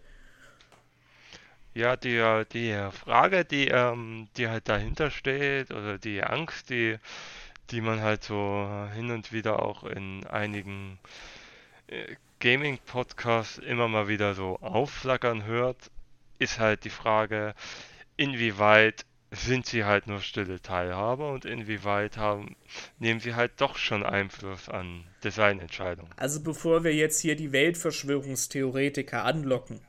Ja, 1.77 1.95
die, 1.95 2.45
die 2.55 2.75
Frage, 2.91 3.45
die, 3.45 3.69
ähm, 3.69 4.29
die 4.39 4.49
halt 4.49 4.67
dahinter 4.67 5.11
steht, 5.11 5.71
oder 5.73 5.99
die 5.99 6.23
Angst, 6.23 6.71
die, 6.71 6.97
die 7.71 7.83
man 7.83 8.01
halt 8.01 8.25
so 8.25 8.67
hin 8.95 9.11
und 9.11 9.31
wieder 9.31 9.63
auch 9.63 9.85
in 9.85 10.27
einigen 10.27 10.99
äh, 11.89 12.15
Gaming-Podcasts 12.41 13.59
immer 13.59 13.89
mal 13.89 14.09
wieder 14.09 14.33
so 14.33 14.59
aufflackern 14.63 15.45
hört, 15.45 15.91
ist 16.39 16.59
halt 16.59 16.85
die 16.85 16.91
Frage, 16.91 17.55
inwieweit 18.17 19.05
sind 19.31 19.67
sie 19.67 19.85
halt 19.85 20.07
nur 20.07 20.21
stille 20.21 20.63
Teilhaber 20.63 21.31
und 21.31 21.45
inwieweit 21.45 22.17
haben, 22.17 22.57
nehmen 22.99 23.21
sie 23.21 23.35
halt 23.35 23.53
doch 23.59 23.77
schon 23.77 24.03
Einfluss 24.03 24.71
an 24.71 25.05
Designentscheidungen. 25.25 26.11
Also 26.17 26.43
bevor 26.43 26.85
wir 26.85 26.95
jetzt 26.95 27.21
hier 27.21 27.37
die 27.37 27.53
Weltverschwörungstheoretiker 27.53 29.27
anlocken, 29.27 29.86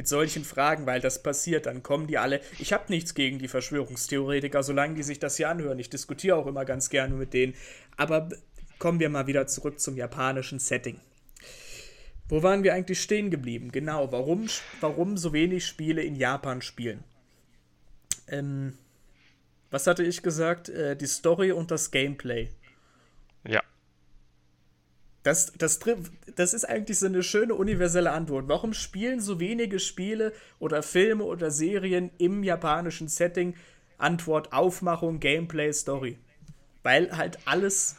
mit 0.00 0.08
solchen 0.08 0.46
Fragen, 0.46 0.86
weil 0.86 1.02
das 1.02 1.22
passiert, 1.22 1.66
dann 1.66 1.82
kommen 1.82 2.06
die 2.06 2.16
alle. 2.16 2.40
Ich 2.58 2.72
habe 2.72 2.84
nichts 2.88 3.12
gegen 3.12 3.38
die 3.38 3.48
Verschwörungstheoretiker, 3.48 4.62
solange 4.62 4.94
die 4.94 5.02
sich 5.02 5.18
das 5.18 5.36
hier 5.36 5.50
anhören. 5.50 5.78
Ich 5.78 5.90
diskutiere 5.90 6.36
auch 6.36 6.46
immer 6.46 6.64
ganz 6.64 6.88
gerne 6.88 7.14
mit 7.14 7.34
denen. 7.34 7.52
Aber 7.98 8.30
kommen 8.78 8.98
wir 8.98 9.10
mal 9.10 9.26
wieder 9.26 9.46
zurück 9.46 9.78
zum 9.78 9.98
japanischen 9.98 10.58
Setting. 10.58 10.98
Wo 12.30 12.42
waren 12.42 12.62
wir 12.62 12.72
eigentlich 12.72 13.02
stehen 13.02 13.30
geblieben? 13.30 13.72
Genau, 13.72 14.10
warum, 14.10 14.48
warum 14.80 15.18
so 15.18 15.34
wenig 15.34 15.66
Spiele 15.66 16.02
in 16.02 16.16
Japan 16.16 16.62
spielen? 16.62 17.04
Ähm, 18.26 18.78
was 19.70 19.86
hatte 19.86 20.02
ich 20.02 20.22
gesagt? 20.22 20.70
Äh, 20.70 20.96
die 20.96 21.08
Story 21.08 21.52
und 21.52 21.70
das 21.70 21.90
Gameplay. 21.90 22.48
Das, 25.22 25.52
das, 25.58 25.78
das 26.34 26.54
ist 26.54 26.64
eigentlich 26.64 26.98
so 26.98 27.06
eine 27.06 27.22
schöne 27.22 27.54
universelle 27.54 28.12
Antwort. 28.12 28.48
Warum 28.48 28.72
spielen 28.72 29.20
so 29.20 29.38
wenige 29.38 29.78
Spiele 29.78 30.32
oder 30.58 30.82
Filme 30.82 31.24
oder 31.24 31.50
Serien 31.50 32.10
im 32.18 32.42
japanischen 32.42 33.08
Setting? 33.08 33.54
Antwort 33.98 34.52
Aufmachung, 34.52 35.20
Gameplay, 35.20 35.72
Story. 35.72 36.18
Weil 36.82 37.16
halt 37.16 37.38
alles, 37.44 37.96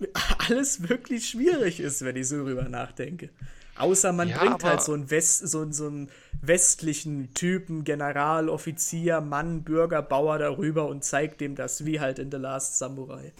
alles 0.48 0.88
wirklich 0.88 1.28
schwierig 1.28 1.78
ist, 1.78 2.02
wenn 2.04 2.16
ich 2.16 2.28
so 2.28 2.42
drüber 2.42 2.68
nachdenke. 2.68 3.28
Außer 3.76 4.12
man 4.12 4.28
ja, 4.28 4.38
bringt 4.38 4.64
halt 4.64 4.82
so 4.82 4.92
einen, 4.92 5.10
West, 5.10 5.48
so, 5.48 5.70
so 5.72 5.86
einen 5.86 6.10
westlichen 6.40 7.32
Typen, 7.34 7.84
General, 7.84 8.48
Offizier, 8.48 9.20
Mann, 9.20 9.62
Bürger, 9.62 10.02
Bauer 10.02 10.38
darüber 10.38 10.88
und 10.88 11.04
zeigt 11.04 11.40
dem 11.40 11.54
das, 11.54 11.84
wie 11.86 12.00
halt 12.00 12.18
in 12.18 12.30
The 12.30 12.36
Last 12.36 12.78
Samurai. 12.78 13.32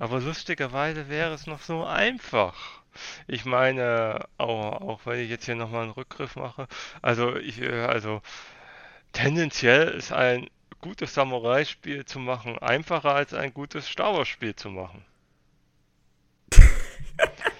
Aber 0.00 0.18
lustigerweise 0.18 1.08
wäre 1.10 1.34
es 1.34 1.46
noch 1.46 1.60
so 1.60 1.84
einfach. 1.84 2.82
Ich 3.28 3.44
meine, 3.44 4.26
auch, 4.38 4.80
auch 4.80 5.00
wenn 5.04 5.20
ich 5.20 5.28
jetzt 5.30 5.44
hier 5.44 5.56
nochmal 5.56 5.82
einen 5.82 5.92
Rückgriff 5.92 6.36
mache, 6.36 6.68
also 7.02 7.36
ich, 7.36 7.60
äh, 7.60 7.82
also 7.84 8.22
tendenziell 9.12 9.88
ist 9.90 10.12
ein 10.12 10.48
gutes 10.80 11.14
Samurai-Spiel 11.14 12.06
zu 12.06 12.18
machen 12.18 12.58
einfacher 12.58 13.14
als 13.14 13.34
ein 13.34 13.52
gutes 13.52 13.88
Star 13.88 14.14
Wars-Spiel 14.14 14.56
zu 14.56 14.70
machen. 14.70 15.04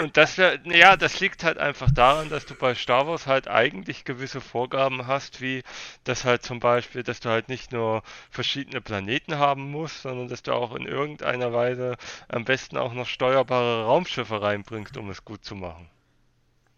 und 0.00 0.16
das 0.16 0.36
ja, 0.36 0.96
das 0.96 1.20
liegt 1.20 1.44
halt 1.44 1.58
einfach 1.58 1.90
daran, 1.90 2.28
dass 2.28 2.46
du 2.46 2.54
bei 2.54 2.74
Star 2.74 3.06
Wars 3.06 3.26
halt 3.26 3.48
eigentlich 3.48 4.04
gewisse 4.04 4.40
Vorgaben 4.40 5.06
hast, 5.06 5.40
wie 5.40 5.62
das 6.04 6.24
halt 6.24 6.42
zum 6.42 6.60
Beispiel, 6.60 7.02
dass 7.02 7.20
du 7.20 7.28
halt 7.28 7.48
nicht 7.48 7.72
nur 7.72 8.02
verschiedene 8.30 8.80
Planeten 8.80 9.38
haben 9.38 9.70
musst, 9.70 10.02
sondern 10.02 10.28
dass 10.28 10.42
du 10.42 10.52
auch 10.52 10.74
in 10.74 10.86
irgendeiner 10.86 11.52
Weise 11.52 11.96
am 12.28 12.44
besten 12.44 12.76
auch 12.76 12.94
noch 12.94 13.06
steuerbare 13.06 13.84
Raumschiffe 13.84 14.40
reinbringst, 14.42 14.96
um 14.96 15.10
es 15.10 15.24
gut 15.24 15.44
zu 15.44 15.54
machen. 15.54 15.88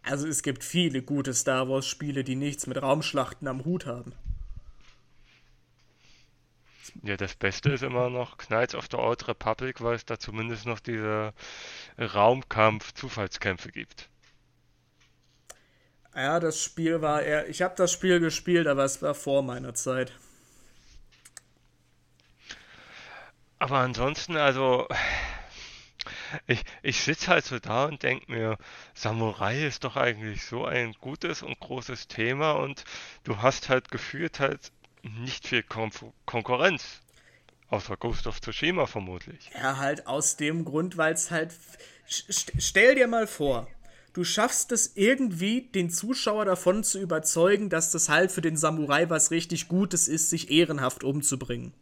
Also 0.03 0.29
es 0.29 0.43
gibt 0.43 0.63
viele 0.63 1.03
gute 1.03 1.35
Star 1.35 1.69
Wars 1.69 1.87
Spiele, 1.87 2.23
die 2.23 2.37
nichts 2.37 2.67
mit 2.67 2.81
Raumschlachten 2.81 3.49
am 3.49 3.65
Hut 3.65 3.87
haben. 3.87 4.13
Ja, 7.03 7.17
das 7.17 7.35
Beste 7.35 7.71
ist 7.71 7.83
immer 7.83 8.11
noch 8.11 8.39
Knights 8.39 8.75
of 8.75 8.87
the 8.91 8.97
Old 8.97 9.29
Republic, 9.29 9.83
weil 9.83 9.95
es 9.95 10.05
da 10.05 10.19
zumindest 10.19 10.67
noch 10.67 10.81
diese 10.81 11.33
Raumkampf-Zufallskämpfe 11.99 13.71
gibt. 13.73 14.09
Ja, 16.15 16.41
das 16.41 16.63
Spiel 16.63 17.03
war 17.03 17.23
eher. 17.23 17.49
Ich 17.49 17.63
habe 17.63 17.75
das 17.77 17.93
Spiel 17.93 18.21
gespielt, 18.21 18.67
aber 18.67 18.85
es 18.85 19.03
war 19.03 19.15
vor 19.15 19.43
meiner 19.43 19.75
Zeit. 19.75 20.13
Aber 23.59 23.79
ansonsten, 23.79 24.37
also. 24.37 24.89
Ich, 26.47 26.63
ich 26.83 27.01
sitze 27.03 27.29
halt 27.29 27.45
so 27.45 27.59
da 27.59 27.85
und 27.87 28.03
denke 28.03 28.31
mir, 28.31 28.59
Samurai 28.95 29.67
ist 29.67 29.85
doch 29.85 29.97
eigentlich 29.97 30.45
so 30.45 30.65
ein 30.65 30.93
gutes 31.01 31.43
und 31.43 31.59
großes 31.61 32.09
Thema 32.09 32.53
und 32.53 32.85
du 33.25 33.43
hast 33.43 33.69
halt 33.69 33.91
gefühlt 33.91 34.41
halt 34.41 34.73
nicht 35.21 35.47
viel 35.47 35.63
Kon 35.63 35.91
Konkurrenz. 36.25 37.01
Außer 37.69 37.97
Ghost 37.97 38.27
of 38.27 38.41
Tsushima 38.41 38.87
vermutlich. 38.87 39.51
Ja, 39.55 39.79
halt 39.79 40.07
aus 40.07 40.37
dem 40.37 40.65
Grund, 40.65 40.97
weil 40.97 41.15
es 41.15 41.31
halt. 41.31 41.53
St 42.09 42.53
stell 42.59 42.95
dir 42.95 43.09
mal 43.09 43.27
vor, 43.27 43.67
du 44.13 44.23
schaffst 44.23 44.71
es 44.71 44.93
irgendwie, 44.95 45.63
den 45.63 45.91
Zuschauer 45.91 46.45
davon 46.45 46.85
zu 46.85 47.01
überzeugen, 47.01 47.69
dass 47.69 47.91
das 47.91 48.09
halt 48.09 48.31
für 48.31 48.41
den 48.41 48.57
Samurai 48.57 49.11
was 49.11 49.33
richtig 49.33 49.67
Gutes 49.67 50.07
ist, 50.07 50.31
sich 50.31 50.51
ehrenhaft 50.51 51.03
umzubringen. 51.03 51.75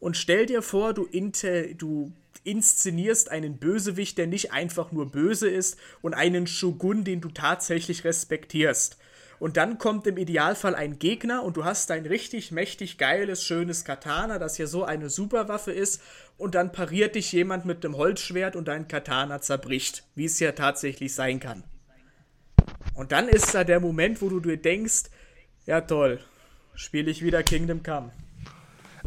Und 0.00 0.18
stell 0.18 0.44
dir 0.44 0.60
vor, 0.60 0.92
du, 0.92 1.08
du 1.08 2.12
inszenierst 2.44 3.30
einen 3.30 3.56
Bösewicht, 3.56 4.18
der 4.18 4.26
nicht 4.26 4.52
einfach 4.52 4.92
nur 4.92 5.10
böse 5.10 5.48
ist, 5.48 5.78
und 6.02 6.12
einen 6.12 6.46
Shogun, 6.46 7.04
den 7.04 7.22
du 7.22 7.30
tatsächlich 7.30 8.04
respektierst. 8.04 8.98
Und 9.44 9.58
dann 9.58 9.76
kommt 9.76 10.06
im 10.06 10.16
Idealfall 10.16 10.74
ein 10.74 10.98
Gegner 10.98 11.42
und 11.42 11.58
du 11.58 11.66
hast 11.66 11.90
ein 11.90 12.06
richtig 12.06 12.50
mächtig 12.50 12.96
geiles, 12.96 13.44
schönes 13.44 13.84
Katana, 13.84 14.38
das 14.38 14.56
ja 14.56 14.66
so 14.66 14.84
eine 14.84 15.10
Superwaffe 15.10 15.70
ist. 15.70 16.00
Und 16.38 16.54
dann 16.54 16.72
pariert 16.72 17.14
dich 17.14 17.30
jemand 17.30 17.66
mit 17.66 17.84
dem 17.84 17.98
Holzschwert 17.98 18.56
und 18.56 18.68
dein 18.68 18.88
Katana 18.88 19.42
zerbricht, 19.42 20.04
wie 20.14 20.24
es 20.24 20.40
ja 20.40 20.52
tatsächlich 20.52 21.14
sein 21.14 21.40
kann. 21.40 21.62
Und 22.94 23.12
dann 23.12 23.28
ist 23.28 23.54
da 23.54 23.64
der 23.64 23.80
Moment, 23.80 24.22
wo 24.22 24.30
du 24.30 24.40
dir 24.40 24.56
denkst, 24.56 25.10
ja 25.66 25.82
toll, 25.82 26.20
spiele 26.74 27.10
ich 27.10 27.22
wieder 27.22 27.42
Kingdom 27.42 27.82
Come. 27.82 28.12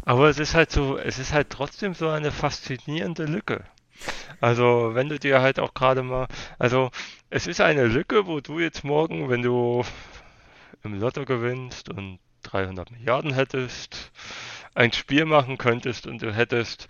Aber 0.04 0.28
es 0.28 0.38
ist 0.38 0.54
halt 0.54 0.70
so, 0.70 0.98
es 0.98 1.18
ist 1.18 1.32
halt 1.32 1.50
trotzdem 1.50 1.94
so 1.94 2.10
eine 2.10 2.30
faszinierende 2.30 3.24
Lücke. 3.24 3.64
Also, 4.40 4.94
wenn 4.94 5.08
du 5.08 5.18
dir 5.18 5.40
halt 5.40 5.58
auch 5.58 5.74
gerade 5.74 6.04
mal, 6.04 6.28
also, 6.60 6.92
es 7.28 7.48
ist 7.48 7.60
eine 7.60 7.86
Lücke, 7.86 8.28
wo 8.28 8.38
du 8.38 8.60
jetzt 8.60 8.84
morgen, 8.84 9.28
wenn 9.30 9.42
du 9.42 9.82
im 10.82 10.98
Lotto 10.98 11.24
gewinnst 11.24 11.88
und 11.88 12.18
300 12.42 12.90
Milliarden 12.90 13.34
hättest, 13.34 14.12
ein 14.74 14.92
Spiel 14.92 15.24
machen 15.24 15.58
könntest 15.58 16.06
und 16.06 16.22
du 16.22 16.34
hättest 16.34 16.88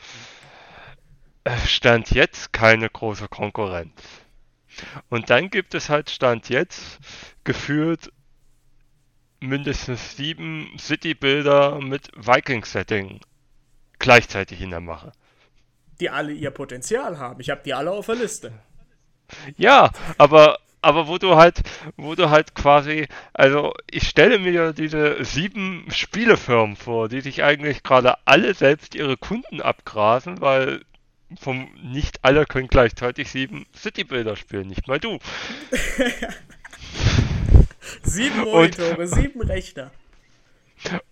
äh, 1.45 1.57
Stand 1.67 2.11
jetzt 2.11 2.53
keine 2.53 2.89
große 2.89 3.29
Konkurrenz. 3.29 4.03
Und 5.09 5.31
dann 5.31 5.51
gibt 5.51 5.75
es 5.75 5.89
halt 5.89 6.11
Stand 6.11 6.49
jetzt 6.49 6.99
geführt 7.45 8.13
mindestens 9.41 10.17
sieben 10.17 10.77
City-Bilder 10.79 11.81
mit 11.81 12.11
Viking-Setting 12.17 13.21
gleichzeitig 13.99 14.61
in 14.61 14.71
der 14.71 14.81
Mache. 14.81 15.13
Die 16.01 16.11
alle 16.11 16.33
ihr 16.33 16.51
Potenzial 16.51 17.19
haben. 17.19 17.41
Ich 17.41 17.51
habe 17.51 17.63
die 17.65 17.75
alle 17.75 17.91
auf 17.91 18.07
der 18.07 18.17
Liste. 18.17 18.53
Ja, 19.57 19.91
aber 20.17 20.59
aber 20.81 21.09
wo 21.09 21.19
du 21.19 21.37
halt, 21.37 21.63
wo 21.97 22.15
du 22.15 22.31
halt 22.31 22.55
quasi, 22.55 23.07
also 23.33 23.73
ich 23.91 24.09
stelle 24.09 24.39
mir 24.39 24.73
diese 24.73 25.25
sieben 25.25 25.87
Spielefirmen 25.91 26.77
vor, 26.77 27.09
die 27.09 27.21
sich 27.21 27.43
eigentlich 27.43 27.83
gerade 27.83 28.15
alle 28.25 28.55
selbst 28.55 28.95
ihre 28.95 29.17
Kunden 29.17 29.61
abgrasen, 29.61 30.41
weil 30.41 30.83
vom 31.39 31.69
nicht 31.83 32.25
alle 32.25 32.47
können 32.47 32.69
gleichzeitig 32.69 33.31
sieben 33.31 33.67
City-Bilder 33.77 34.37
spielen, 34.37 34.69
nicht 34.69 34.89
mal 34.89 34.99
du. 34.99 35.19
Sieben 38.03 38.41
Monitore, 38.41 38.97
und, 38.99 39.07
sieben 39.07 39.41
Rechner. 39.41 39.91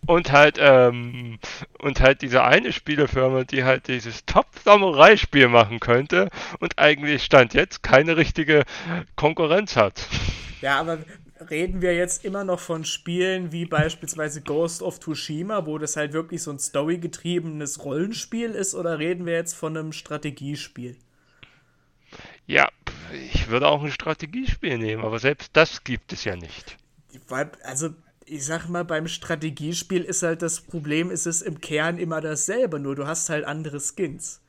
Und 0.06 0.32
halt, 0.32 0.56
ähm, 0.60 1.38
und 1.78 2.00
halt 2.00 2.22
diese 2.22 2.44
eine 2.44 2.72
Spielefirma, 2.72 3.44
die 3.44 3.64
halt 3.64 3.88
dieses 3.88 4.24
Top-Samurai-Spiel 4.24 5.48
machen 5.48 5.80
könnte 5.80 6.30
und 6.60 6.78
eigentlich 6.78 7.24
Stand 7.24 7.54
jetzt 7.54 7.82
keine 7.82 8.16
richtige 8.16 8.64
Konkurrenz 9.16 9.76
hat. 9.76 10.06
Ja, 10.60 10.80
aber 10.80 10.98
reden 11.50 11.82
wir 11.82 11.94
jetzt 11.94 12.24
immer 12.24 12.44
noch 12.44 12.60
von 12.60 12.84
Spielen 12.84 13.52
wie 13.52 13.66
beispielsweise 13.66 14.40
Ghost 14.40 14.82
of 14.82 15.00
Tsushima, 15.00 15.66
wo 15.66 15.78
das 15.78 15.96
halt 15.96 16.12
wirklich 16.12 16.42
so 16.42 16.50
ein 16.50 16.58
storygetriebenes 16.58 17.84
Rollenspiel 17.84 18.50
ist, 18.50 18.74
oder 18.74 18.98
reden 18.98 19.26
wir 19.26 19.34
jetzt 19.34 19.54
von 19.54 19.76
einem 19.76 19.92
Strategiespiel? 19.92 20.96
Ja, 22.46 22.68
ich 23.12 23.48
würde 23.48 23.68
auch 23.68 23.82
ein 23.82 23.90
Strategiespiel 23.90 24.78
nehmen, 24.78 25.04
aber 25.04 25.18
selbst 25.18 25.50
das 25.54 25.84
gibt 25.84 26.12
es 26.12 26.24
ja 26.24 26.36
nicht. 26.36 26.76
Weil, 27.28 27.50
also, 27.64 27.90
ich 28.26 28.44
sag 28.44 28.68
mal, 28.68 28.84
beim 28.84 29.06
Strategiespiel 29.06 30.02
ist 30.02 30.22
halt 30.22 30.42
das 30.42 30.60
Problem, 30.60 31.10
ist 31.10 31.26
es 31.26 31.42
im 31.42 31.60
Kern 31.60 31.98
immer 31.98 32.20
dasselbe, 32.20 32.78
nur 32.80 32.96
du 32.96 33.06
hast 33.06 33.30
halt 33.30 33.44
andere 33.44 33.80
Skins. 33.80 34.40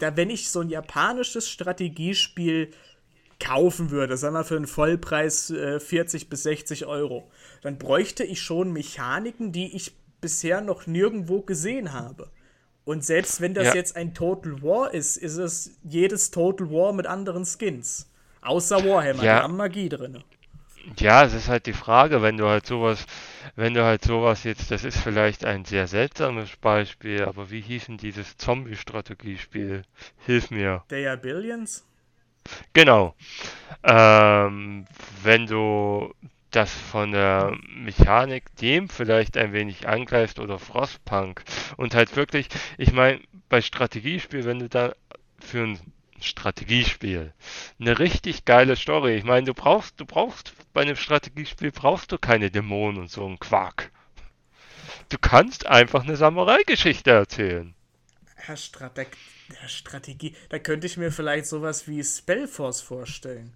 Da, 0.00 0.16
wenn 0.16 0.28
ich 0.28 0.50
so 0.50 0.60
ein 0.60 0.68
japanisches 0.68 1.48
Strategiespiel 1.48 2.72
kaufen 3.38 3.90
würde, 3.90 4.16
sagen 4.16 4.34
wir 4.34 4.44
für 4.44 4.56
einen 4.56 4.66
Vollpreis 4.66 5.50
äh, 5.50 5.80
40 5.80 6.28
bis 6.28 6.42
60 6.42 6.84
Euro, 6.86 7.30
dann 7.62 7.78
bräuchte 7.78 8.24
ich 8.24 8.42
schon 8.42 8.72
Mechaniken, 8.72 9.52
die 9.52 9.74
ich 9.74 9.94
bisher 10.20 10.60
noch 10.60 10.86
nirgendwo 10.86 11.40
gesehen 11.40 11.92
habe. 11.92 12.28
Und 12.84 13.04
selbst 13.04 13.40
wenn 13.40 13.54
das 13.54 13.68
ja. 13.68 13.74
jetzt 13.76 13.96
ein 13.96 14.14
Total 14.14 14.62
War 14.62 14.92
ist, 14.92 15.16
ist 15.16 15.36
es 15.36 15.78
jedes 15.84 16.30
Total 16.30 16.70
War 16.70 16.92
mit 16.92 17.06
anderen 17.06 17.46
Skins. 17.46 18.10
Außer 18.42 18.84
Warhammer, 18.84 19.22
ja. 19.22 19.38
die 19.38 19.42
haben 19.44 19.56
Magie 19.56 19.88
drin. 19.88 20.22
Ja, 20.98 21.24
es 21.24 21.34
ist 21.34 21.48
halt 21.48 21.66
die 21.66 21.72
Frage, 21.72 22.22
wenn 22.22 22.36
du 22.36 22.46
halt 22.46 22.66
sowas, 22.66 23.06
wenn 23.56 23.74
du 23.74 23.84
halt 23.84 24.04
sowas 24.04 24.44
jetzt, 24.44 24.70
das 24.70 24.84
ist 24.84 24.98
vielleicht 24.98 25.44
ein 25.44 25.64
sehr 25.64 25.86
seltsames 25.86 26.56
Beispiel, 26.56 27.24
aber 27.24 27.50
wie 27.50 27.60
hieß 27.60 27.86
denn 27.86 27.98
dieses 27.98 28.36
Zombie-Strategiespiel? 28.36 29.82
Hilf 30.26 30.50
mir. 30.50 30.84
They 30.88 31.06
are 31.06 31.16
Billions? 31.16 31.84
Genau. 32.72 33.14
Ähm, 33.82 34.86
wenn 35.22 35.46
du 35.46 36.14
das 36.50 36.72
von 36.72 37.12
der 37.12 37.56
Mechanik 37.68 38.44
dem 38.56 38.88
vielleicht 38.88 39.36
ein 39.36 39.52
wenig 39.52 39.88
angreift 39.88 40.40
oder 40.40 40.58
Frostpunk 40.58 41.44
und 41.76 41.94
halt 41.94 42.16
wirklich, 42.16 42.48
ich 42.76 42.92
meine, 42.92 43.20
bei 43.48 43.60
Strategiespiel, 43.60 44.44
wenn 44.44 44.58
du 44.58 44.68
da 44.68 44.92
für 45.38 45.62
ein 45.62 45.78
Strategiespiel 46.22 47.32
eine 47.78 47.98
richtig 47.98 48.44
geile 48.44 48.76
Story, 48.76 49.16
ich 49.16 49.24
meine, 49.24 49.46
du 49.46 49.54
brauchst, 49.54 49.98
du 50.00 50.04
brauchst 50.04 50.52
bei 50.72 50.82
einem 50.82 50.96
Strategiespiel 50.96 51.72
brauchst 51.72 52.12
du 52.12 52.18
keine 52.18 52.50
Dämonen 52.50 53.00
und 53.02 53.10
so 53.10 53.26
einen 53.26 53.38
Quark. 53.38 53.90
Du 55.08 55.18
kannst 55.18 55.66
einfach 55.66 56.04
eine 56.04 56.16
Samurai-Geschichte 56.16 57.10
erzählen. 57.10 57.74
Herr, 58.36 58.56
Strate 58.56 59.06
Herr 59.58 59.68
Strategie, 59.68 60.34
da 60.48 60.58
könnte 60.58 60.86
ich 60.86 60.96
mir 60.96 61.10
vielleicht 61.10 61.46
sowas 61.46 61.88
wie 61.88 62.02
Spellforce 62.02 62.80
vorstellen. 62.80 63.54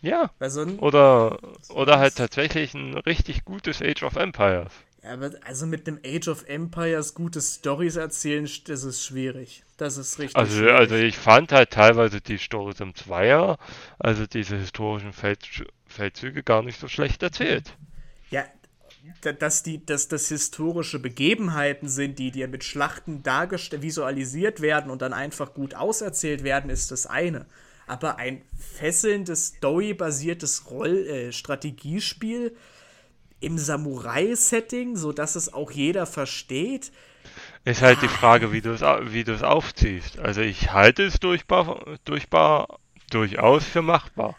Ja. 0.00 0.30
So 0.40 0.62
oder, 0.78 1.38
oder 1.70 1.98
halt 1.98 2.16
tatsächlich 2.16 2.74
ein 2.74 2.94
richtig 2.94 3.44
gutes 3.44 3.80
Age 3.82 4.02
of 4.02 4.16
Empires. 4.16 4.72
Ja, 5.04 5.12
aber 5.12 5.32
also 5.44 5.66
mit 5.66 5.86
einem 5.86 6.00
Age 6.04 6.28
of 6.28 6.48
Empires 6.48 7.14
gute 7.14 7.40
Stories 7.40 7.96
erzählen, 7.96 8.48
das 8.66 8.84
ist 8.84 9.04
schwierig. 9.04 9.62
Das 9.76 9.98
ist 9.98 10.18
richtig. 10.18 10.36
Also, 10.36 10.58
schwierig. 10.60 10.74
also 10.74 10.94
ich 10.94 11.18
fand 11.18 11.52
halt 11.52 11.70
teilweise 11.70 12.20
die 12.20 12.38
Stories 12.38 12.80
im 12.80 12.94
Zweier, 12.94 13.58
also 13.98 14.26
diese 14.26 14.56
historischen 14.56 15.12
Feld, 15.12 15.46
Feldzüge, 15.86 16.42
gar 16.42 16.62
nicht 16.62 16.80
so 16.80 16.88
schlecht 16.88 17.22
erzählt. 17.22 17.76
Ja, 18.30 18.44
dass 19.38 19.62
die, 19.62 19.84
dass 19.84 20.08
das 20.08 20.28
historische 20.28 20.98
Begebenheiten 20.98 21.88
sind, 21.88 22.18
die 22.18 22.30
dir 22.30 22.48
mit 22.48 22.64
Schlachten 22.64 23.22
dargestellt, 23.22 23.82
visualisiert 23.82 24.62
werden 24.62 24.90
und 24.90 25.02
dann 25.02 25.12
einfach 25.12 25.52
gut 25.52 25.74
auserzählt 25.74 26.44
werden, 26.44 26.70
ist 26.70 26.90
das 26.90 27.06
eine 27.06 27.46
aber 27.86 28.16
ein 28.16 28.42
fesselndes, 28.56 29.48
Story-basiertes 29.56 30.70
Roll 30.70 31.06
äh, 31.06 31.32
Strategiespiel 31.32 32.56
im 33.40 33.58
Samurai-Setting, 33.58 34.96
sodass 34.96 35.34
es 35.34 35.52
auch 35.52 35.70
jeder 35.70 36.06
versteht. 36.06 36.92
Ist 37.64 37.82
halt 37.82 38.02
die 38.02 38.08
Frage, 38.08 38.52
wie 38.52 38.60
du 38.60 38.72
es 38.72 38.82
wie 38.82 39.44
aufziehst. 39.44 40.18
Also 40.18 40.42
ich 40.42 40.72
halte 40.72 41.04
es 41.04 41.18
durchbar, 41.18 41.98
durchbar, 42.04 42.78
durchaus 43.10 43.64
für 43.64 43.82
machbar. 43.82 44.36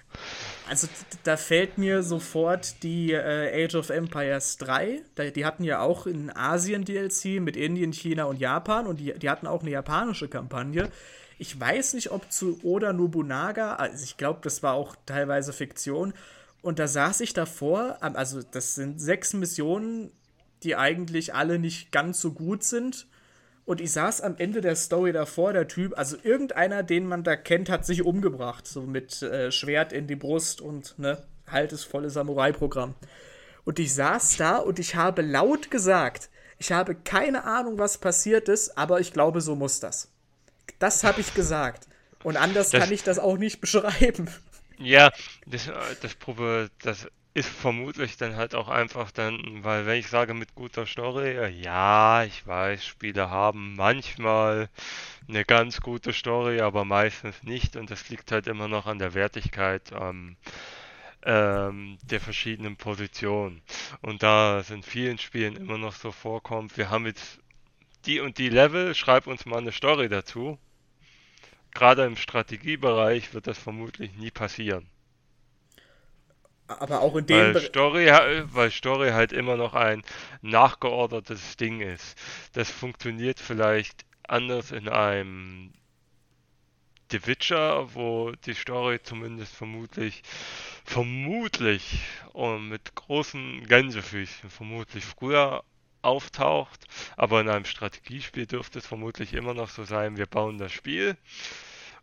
Also 0.68 0.88
da 1.24 1.38
fällt 1.38 1.78
mir 1.78 2.02
sofort 2.02 2.82
die 2.84 3.12
äh, 3.12 3.66
Age 3.66 3.76
of 3.76 3.89
Empires 3.89 4.58
3. 4.58 5.02
die 5.36 5.46
hatten 5.46 5.64
ja 5.64 5.80
auch 5.80 6.08
in 6.08 6.36
Asien 6.36 6.86
DLC 6.86 7.39
mit 7.39 7.56
Indien, 7.56 7.93
China 7.93 8.26
und 8.26 8.39
Japan 8.39 8.88
und 8.88 9.00
die, 9.00 9.14
die 9.14 9.30
hatten 9.30 9.46
auch 9.48 9.62
eine 9.62 9.72
japanische 9.72 10.28
Kampagne. 10.28 10.89
Ich 11.38 11.60
weiß 11.60 11.93
nicht, 11.93 12.12
ob 12.12 12.32
zu 12.32 12.60
Oda 12.64 12.93
Nobunaga, 12.93 13.76
also 13.76 14.04
ich 14.04 14.18
glaube, 14.18 14.39
das 14.41 14.64
war 14.64 14.74
auch 14.74 14.96
teilweise 15.06 15.54
Fiktion. 15.54 16.14
Und 16.66 16.80
da 16.80 16.88
saß 16.88 17.20
ich 17.20 17.36
davor, 17.36 17.99
also 18.01 18.41
das 18.41 18.74
sind 18.74 18.99
sechs 18.99 19.34
Missionen, 19.34 20.11
die 20.63 20.76
eigentlich 20.76 21.36
alle 21.36 21.59
nicht 21.59 21.91
ganz 21.91 22.20
so 22.20 22.32
gut 22.32 22.63
sind. 22.63 23.05
Und 23.66 23.82
ich 23.82 23.91
saß 23.91 24.22
am 24.22 24.36
Ende 24.38 24.61
der 24.61 24.76
Story 24.76 25.11
davor, 25.11 25.53
der 25.53 25.68
Typ, 25.68 25.95
also 25.95 26.18
irgendeiner, 26.24 26.82
den 26.82 27.05
man 27.05 27.24
da 27.24 27.36
kennt, 27.36 27.70
hat 27.70 27.86
sich 27.86 28.01
umgebracht. 28.01 28.66
So 28.66 28.82
mit 28.82 29.22
äh, 29.22 29.51
Schwert 29.51 29.93
in 29.93 30.07
die 30.07 30.16
Brust 30.16 30.59
und, 30.59 30.97
ne, 30.97 31.22
halt 31.45 31.72
das 31.72 31.84
volle 31.84 32.09
Samurai-Programm. 32.09 32.95
Und 33.63 33.78
ich 33.78 33.93
saß 33.93 34.38
da 34.38 34.57
und 34.57 34.80
ich 34.80 34.95
habe 34.95 35.22
laut 35.22 35.70
gesagt, 35.70 36.32
ich 36.57 36.72
habe 36.72 36.95
keine 36.95 37.43
Ahnung, 37.43 37.78
was 37.78 37.99
passiert 37.99 38.49
ist, 38.49 38.76
aber 38.76 38.99
ich 38.99 39.13
glaube, 39.13 39.39
so 39.41 39.55
muss 39.55 39.80
das. 39.82 40.09
Das 40.80 41.03
habe 41.03 41.22
ich 41.22 41.36
gesagt. 41.36 41.88
Und 42.24 42.38
anders 42.38 42.72
das, 42.72 42.82
kann 42.82 42.91
ich 42.91 43.03
das 43.03 43.20
auch 43.20 43.38
nicht 43.38 43.61
beschreiben. 43.61 44.32
Ja, 44.78 45.11
das, 45.45 45.69
das, 46.01 46.17
das 46.82 47.07
ist 47.34 47.49
vermutlich 47.49 48.15
dann 48.17 48.36
halt 48.38 48.55
auch 48.55 48.69
einfach 48.69 49.11
dann, 49.11 49.63
weil 49.63 49.86
wenn 49.86 49.99
ich 49.99 50.07
sage 50.07 50.34
mit 50.34 50.55
guter 50.55 50.86
Story, 50.86 51.34
ja, 51.61 52.23
ich 52.23 52.45
weiß, 52.47 52.86
Spiele 52.86 53.30
haben 53.30 53.76
manchmal 53.76 54.69
eine 55.28 55.45
ganz 55.45 55.82
gute 55.82 56.13
Story, 56.13 56.61
aber 56.61 56.86
meistens 56.86 57.43
nicht 57.43 57.76
und 57.78 57.91
das 57.91 58.09
liegt 58.09 58.32
halt 58.32 58.47
immer 58.47 58.67
noch 58.69 58.86
an 58.88 58.99
der 58.99 59.13
Wertigkeit 59.13 59.91
ähm, 59.93 60.38
ähm, 61.26 61.97
der 62.03 62.21
verschiedenen 62.21 62.78
Positionen. 62.78 63.61
Und 64.01 64.23
da 64.23 64.59
es 64.59 64.71
in 64.71 64.84
vielen 64.84 65.17
Spielen 65.19 65.57
immer 65.57 65.78
noch 65.80 65.95
so 65.95 66.11
vorkommt, 66.11 66.78
wir 66.78 66.89
haben 66.91 67.05
jetzt 67.07 67.39
die 68.05 68.19
und 68.21 68.38
die 68.39 68.49
Level, 68.49 68.95
schreib 68.95 69.28
uns 69.28 69.45
mal 69.45 69.59
eine 69.59 69.71
Story 69.73 70.09
dazu. 70.09 70.59
Gerade 71.76 72.05
im 72.05 72.15
Strategiebereich 72.15 73.34
wird 73.34 73.47
das 73.47 73.59
vermutlich 73.59 74.15
nie 74.15 74.32
passieren. 74.32 74.88
Aber 76.67 77.01
auch 77.01 77.15
in 77.17 77.28
dem 77.28 77.53
weil 77.53 77.61
Story, 77.61 78.07
weil 78.07 78.71
Story 78.71 79.09
halt 79.11 79.34
immer 79.34 79.57
noch 79.57 79.76
ein 79.76 80.01
nachgeordnetes 80.41 81.57
Ding 81.57 81.82
ist. 81.82 82.17
Das 82.53 82.71
funktioniert 82.71 83.39
vielleicht 83.39 84.05
anders 84.23 84.71
in 84.71 84.89
einem 84.89 85.73
The 87.11 87.28
Witcher, 87.28 87.93
wo 87.93 88.32
die 88.32 88.53
Story 88.53 88.99
zumindest 89.03 89.53
vermutlich, 89.53 90.23
vermutlich 90.86 91.99
und 92.34 92.69
mit 92.69 92.95
großen 92.95 93.67
Gänsefüßchen 93.67 94.49
vermutlich 94.49 95.05
früher 95.05 95.63
auftaucht, 96.06 96.86
aber 97.18 97.41
in 97.41 97.49
einem 97.49 97.66
Strategiespiel 97.66 98.45
dürfte 98.45 98.80
es 98.80 98.88
vermutlich 98.88 99.34
immer 99.34 99.53
noch 99.53 99.70
so 99.70 99.84
sein, 99.84 100.18
wir 100.18 100.28
bauen 100.28 100.58
das 100.58 100.72
Spiel 100.72 101.18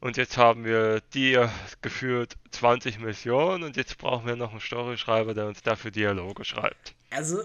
und 0.00 0.16
jetzt 0.16 0.36
haben 0.36 0.64
wir 0.64 1.00
die 1.14 1.38
geführt 1.80 2.36
20 2.50 2.98
Missionen 2.98 3.62
und 3.62 3.76
jetzt 3.76 3.98
brauchen 3.98 4.26
wir 4.26 4.34
noch 4.34 4.50
einen 4.50 4.60
Storyschreiber, 4.60 5.32
der 5.32 5.46
uns 5.46 5.62
dafür 5.62 5.92
Dialoge 5.92 6.44
schreibt. 6.44 6.94
Also 7.10 7.44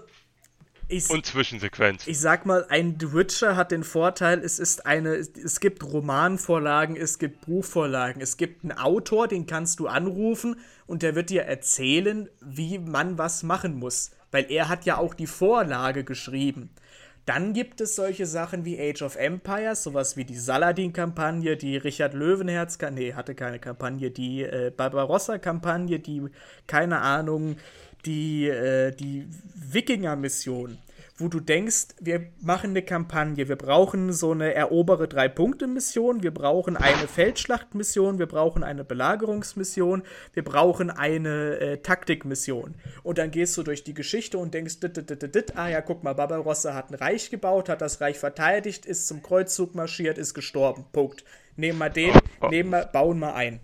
ich, 0.88 1.08
und 1.10 1.24
Zwischensequenz. 1.26 2.06
Ich 2.06 2.18
sag 2.18 2.46
mal, 2.46 2.64
ein 2.68 2.96
The 2.98 3.12
Witcher 3.12 3.56
hat 3.56 3.70
den 3.70 3.84
Vorteil, 3.84 4.40
es 4.40 4.58
ist 4.58 4.86
eine, 4.86 5.10
es 5.10 5.60
gibt 5.60 5.84
Romanvorlagen, 5.84 6.96
es 6.96 7.18
gibt 7.18 7.44
Buchvorlagen, 7.46 8.22
es 8.22 8.38
gibt 8.38 8.64
einen 8.64 8.72
Autor, 8.72 9.28
den 9.28 9.46
kannst 9.46 9.80
du 9.80 9.86
anrufen 9.86 10.56
und 10.86 11.02
der 11.02 11.14
wird 11.14 11.30
dir 11.30 11.42
erzählen, 11.42 12.28
wie 12.40 12.78
man 12.78 13.18
was 13.18 13.42
machen 13.42 13.78
muss. 13.78 14.10
Weil 14.30 14.50
er 14.50 14.68
hat 14.68 14.84
ja 14.84 14.98
auch 14.98 15.14
die 15.14 15.26
Vorlage 15.26 16.04
geschrieben. 16.04 16.70
Dann 17.28 17.52
gibt 17.52 17.82
es 17.82 17.94
solche 17.94 18.24
Sachen 18.24 18.64
wie 18.64 18.80
Age 18.80 19.02
of 19.02 19.16
Empires, 19.16 19.82
sowas 19.82 20.16
wie 20.16 20.24
die 20.24 20.38
Saladin-Kampagne, 20.38 21.58
die 21.58 21.76
Richard 21.76 22.14
Löwenherz, 22.14 22.78
nee, 22.90 23.12
hatte 23.12 23.34
keine 23.34 23.58
Kampagne, 23.58 24.10
die 24.10 24.44
äh, 24.44 24.72
Barbarossa-Kampagne, 24.74 25.98
die, 25.98 26.22
keine 26.66 27.00
Ahnung, 27.00 27.56
die, 28.06 28.48
äh, 28.48 28.92
die 28.92 29.28
Wikinger-Mission 29.56 30.78
wo 31.18 31.26
du 31.26 31.40
denkst, 31.40 31.88
wir 32.00 32.28
machen 32.40 32.70
eine 32.70 32.82
Kampagne, 32.82 33.48
wir 33.48 33.56
brauchen 33.56 34.12
so 34.12 34.30
eine 34.30 34.54
erobere 34.54 35.08
Drei-Punkte-Mission, 35.08 36.22
wir 36.22 36.32
brauchen 36.32 36.76
eine 36.76 37.08
Feldschlachtmission, 37.08 38.20
wir 38.20 38.26
brauchen 38.26 38.62
eine 38.62 38.84
Belagerungsmission, 38.84 40.04
wir 40.32 40.44
brauchen 40.44 40.90
eine 40.90 41.58
äh, 41.58 41.76
Taktikmission. 41.78 42.76
Und 43.02 43.18
dann 43.18 43.32
gehst 43.32 43.56
du 43.56 43.64
durch 43.64 43.82
die 43.82 43.94
Geschichte 43.94 44.38
und 44.38 44.54
denkst, 44.54 44.78
dit, 44.78 44.96
dit, 44.96 45.10
dit, 45.10 45.34
dit, 45.34 45.56
ah 45.56 45.68
ja, 45.68 45.80
guck 45.80 46.04
mal, 46.04 46.14
Barbarossa 46.14 46.72
hat 46.72 46.90
ein 46.90 46.94
Reich 46.94 47.30
gebaut, 47.30 47.68
hat 47.68 47.80
das 47.80 48.00
Reich 48.00 48.18
verteidigt, 48.18 48.86
ist 48.86 49.08
zum 49.08 49.20
Kreuzzug 49.22 49.74
marschiert, 49.74 50.18
ist 50.18 50.34
gestorben. 50.34 50.84
Punkt. 50.92 51.24
Nehmen 51.56 51.78
wir 51.78 51.90
den, 51.90 52.12
nehmen 52.48 52.70
wir, 52.70 52.86
bauen 52.86 53.18
wir 53.18 53.34
ein. 53.34 53.58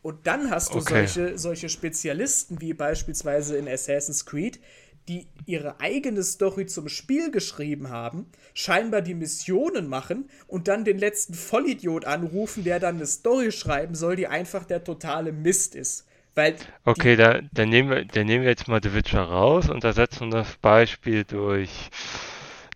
Und 0.00 0.26
dann 0.26 0.50
hast 0.50 0.72
du 0.72 0.78
okay. 0.78 1.06
solche, 1.06 1.36
solche 1.36 1.68
Spezialisten 1.68 2.60
wie 2.60 2.72
beispielsweise 2.72 3.56
in 3.56 3.68
Assassin's 3.68 4.24
Creed, 4.24 4.60
die 5.08 5.28
ihre 5.46 5.80
eigene 5.80 6.22
Story 6.22 6.66
zum 6.66 6.88
Spiel 6.88 7.30
geschrieben 7.30 7.90
haben, 7.90 8.26
scheinbar 8.54 9.02
die 9.02 9.14
Missionen 9.14 9.88
machen 9.88 10.28
und 10.46 10.68
dann 10.68 10.84
den 10.84 10.98
letzten 10.98 11.34
Vollidiot 11.34 12.04
anrufen, 12.04 12.64
der 12.64 12.80
dann 12.80 12.96
eine 12.96 13.06
Story 13.06 13.52
schreiben 13.52 13.94
soll, 13.94 14.16
die 14.16 14.26
einfach 14.26 14.64
der 14.64 14.82
totale 14.82 15.32
Mist 15.32 15.74
ist. 15.74 16.06
Weil 16.34 16.56
okay, 16.84 17.16
da, 17.16 17.40
dann, 17.52 17.70
nehmen 17.70 17.88
wir, 17.88 18.04
dann 18.04 18.26
nehmen 18.26 18.42
wir 18.42 18.50
jetzt 18.50 18.68
mal 18.68 18.80
The 18.82 18.92
Witcher 18.92 19.22
raus 19.22 19.70
und 19.70 19.84
ersetzen 19.84 20.30
das 20.30 20.56
Beispiel 20.56 21.24
durch 21.24 21.70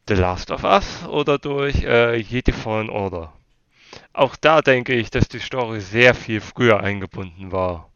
The 0.08 0.14
Last 0.14 0.50
of 0.50 0.64
Us 0.64 1.06
oder 1.08 1.38
durch 1.38 1.82
äh, 1.82 2.42
Fallen 2.52 2.88
Order. 2.88 3.34
Auch 4.12 4.36
da 4.36 4.62
denke 4.62 4.94
ich, 4.94 5.10
dass 5.10 5.28
die 5.28 5.40
Story 5.40 5.80
sehr 5.80 6.14
viel 6.14 6.40
früher 6.40 6.80
eingebunden 6.80 7.52
war. 7.52 7.89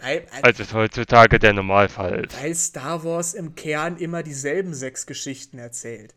Weil, 0.00 0.26
als 0.42 0.60
es 0.60 0.72
heutzutage 0.72 1.38
der 1.38 1.52
Normalfall 1.52 2.24
ist. 2.24 2.40
Weil 2.40 2.54
Star 2.54 3.02
Wars 3.04 3.34
im 3.34 3.54
Kern 3.56 3.96
immer 3.96 4.22
dieselben 4.22 4.72
sechs 4.74 5.06
Geschichten 5.06 5.58
erzählt. 5.58 6.14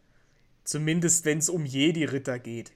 Zumindest 0.63 1.25
wenn 1.25 1.39
es 1.39 1.49
um 1.49 1.65
Jedi-Ritter 1.65 2.37
geht. 2.37 2.73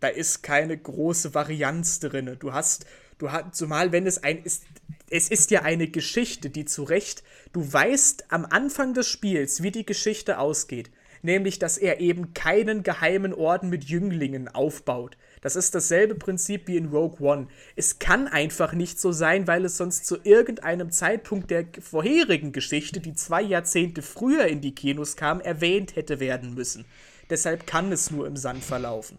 Da 0.00 0.08
ist 0.08 0.42
keine 0.42 0.76
große 0.76 1.34
Varianz 1.34 1.98
drin. 1.98 2.36
Du 2.38 2.52
hast, 2.52 2.86
du 3.18 3.32
hast, 3.32 3.56
zumal 3.56 3.90
wenn 3.90 4.06
es 4.06 4.22
ein 4.22 4.42
ist, 4.44 4.64
es 5.10 5.28
ist 5.28 5.50
ja 5.50 5.62
eine 5.62 5.88
Geschichte, 5.88 6.50
die 6.50 6.64
zu 6.64 6.84
Recht, 6.84 7.22
du 7.52 7.72
weißt 7.72 8.26
am 8.32 8.44
Anfang 8.44 8.94
des 8.94 9.08
Spiels, 9.08 9.62
wie 9.62 9.70
die 9.70 9.86
Geschichte 9.86 10.38
ausgeht. 10.38 10.90
Nämlich, 11.22 11.58
dass 11.58 11.78
er 11.78 12.00
eben 12.00 12.34
keinen 12.34 12.82
geheimen 12.82 13.32
Orden 13.32 13.70
mit 13.70 13.84
Jünglingen 13.84 14.48
aufbaut, 14.48 15.16
das 15.40 15.56
ist 15.56 15.74
dasselbe 15.74 16.14
Prinzip 16.14 16.68
wie 16.68 16.76
in 16.76 16.86
Rogue 16.86 17.20
One. 17.20 17.48
Es 17.74 17.98
kann 17.98 18.28
einfach 18.28 18.72
nicht 18.72 19.00
so 19.00 19.12
sein, 19.12 19.46
weil 19.46 19.64
es 19.64 19.76
sonst 19.76 20.06
zu 20.06 20.18
irgendeinem 20.22 20.90
Zeitpunkt 20.90 21.50
der 21.50 21.66
vorherigen 21.80 22.52
Geschichte, 22.52 23.00
die 23.00 23.14
zwei 23.14 23.42
Jahrzehnte 23.42 24.02
früher 24.02 24.46
in 24.46 24.60
die 24.60 24.74
Kinos 24.74 25.16
kam, 25.16 25.40
erwähnt 25.40 25.96
hätte 25.96 26.20
werden 26.20 26.54
müssen. 26.54 26.84
Deshalb 27.30 27.66
kann 27.66 27.92
es 27.92 28.10
nur 28.10 28.26
im 28.26 28.36
Sand 28.36 28.62
verlaufen. 28.62 29.18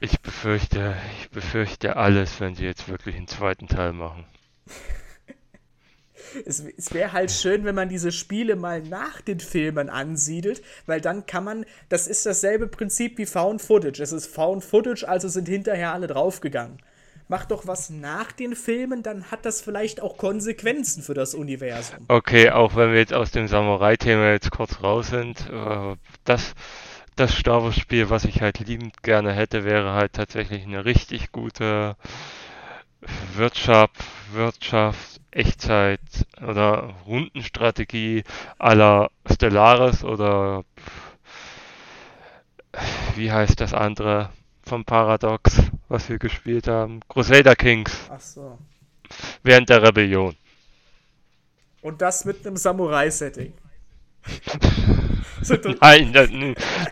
Ich 0.00 0.20
befürchte, 0.20 0.96
ich 1.20 1.30
befürchte 1.30 1.96
alles, 1.96 2.40
wenn 2.40 2.54
sie 2.54 2.64
jetzt 2.64 2.88
wirklich 2.88 3.16
einen 3.16 3.26
zweiten 3.26 3.66
Teil 3.66 3.92
machen 3.92 4.24
es, 6.46 6.64
es 6.76 6.92
wäre 6.92 7.12
halt 7.12 7.30
schön, 7.30 7.64
wenn 7.64 7.74
man 7.74 7.88
diese 7.88 8.12
Spiele 8.12 8.56
mal 8.56 8.82
nach 8.82 9.20
den 9.20 9.40
Filmen 9.40 9.88
ansiedelt, 9.88 10.62
weil 10.86 11.00
dann 11.00 11.26
kann 11.26 11.44
man, 11.44 11.64
das 11.88 12.06
ist 12.06 12.26
dasselbe 12.26 12.66
Prinzip 12.66 13.18
wie 13.18 13.26
Found 13.26 13.62
Footage. 13.62 14.02
Es 14.02 14.12
ist 14.12 14.26
Found 14.34 14.64
Footage, 14.64 15.06
also 15.06 15.28
sind 15.28 15.48
hinterher 15.48 15.92
alle 15.92 16.06
draufgegangen. 16.06 16.78
Mach 17.30 17.44
doch 17.44 17.66
was 17.66 17.90
nach 17.90 18.32
den 18.32 18.56
Filmen, 18.56 19.02
dann 19.02 19.30
hat 19.30 19.44
das 19.44 19.60
vielleicht 19.60 20.00
auch 20.00 20.16
Konsequenzen 20.16 21.02
für 21.02 21.12
das 21.12 21.34
Universum. 21.34 22.06
Okay, 22.08 22.50
auch 22.50 22.74
wenn 22.74 22.92
wir 22.92 23.00
jetzt 23.00 23.12
aus 23.12 23.32
dem 23.32 23.48
Samurai-Thema 23.48 24.30
jetzt 24.30 24.50
kurz 24.50 24.82
raus 24.82 25.08
sind, 25.08 25.46
äh, 25.50 25.96
das 26.24 26.54
das 27.18 27.36
Star 27.36 27.64
Wars 27.64 27.76
Spiel, 27.76 28.10
was 28.10 28.24
ich 28.24 28.42
halt 28.42 28.60
liebend 28.60 29.02
gerne 29.02 29.32
hätte, 29.32 29.64
wäre 29.64 29.92
halt 29.92 30.12
tatsächlich 30.12 30.62
eine 30.62 30.84
richtig 30.84 31.32
gute 31.32 31.96
Wirtschaft, 33.34 33.96
Wirtschaft, 34.32 35.17
Echtzeit 35.30 36.00
oder 36.40 36.94
Rundenstrategie 37.06 38.24
aller 38.58 39.10
Stellaris 39.30 40.04
oder 40.04 40.64
wie 43.16 43.30
heißt 43.30 43.60
das 43.60 43.74
andere 43.74 44.30
vom 44.62 44.84
Paradox, 44.84 45.62
was 45.88 46.08
wir 46.08 46.18
gespielt 46.18 46.68
haben? 46.68 47.00
Crusader 47.08 47.56
Kings. 47.56 48.08
Ach 48.10 48.20
so. 48.20 48.58
Während 49.42 49.68
der 49.68 49.82
Rebellion. 49.82 50.36
Und 51.80 52.02
das 52.02 52.24
mit 52.24 52.46
einem 52.46 52.56
Samurai-Setting. 52.56 53.52
Nein, 55.80 56.12
das, 56.12 56.28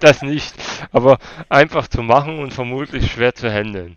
das 0.00 0.22
nicht. 0.22 0.54
Aber 0.92 1.18
einfach 1.48 1.88
zu 1.88 2.02
machen 2.02 2.38
und 2.38 2.54
vermutlich 2.54 3.10
schwer 3.12 3.34
zu 3.34 3.52
handeln. 3.52 3.96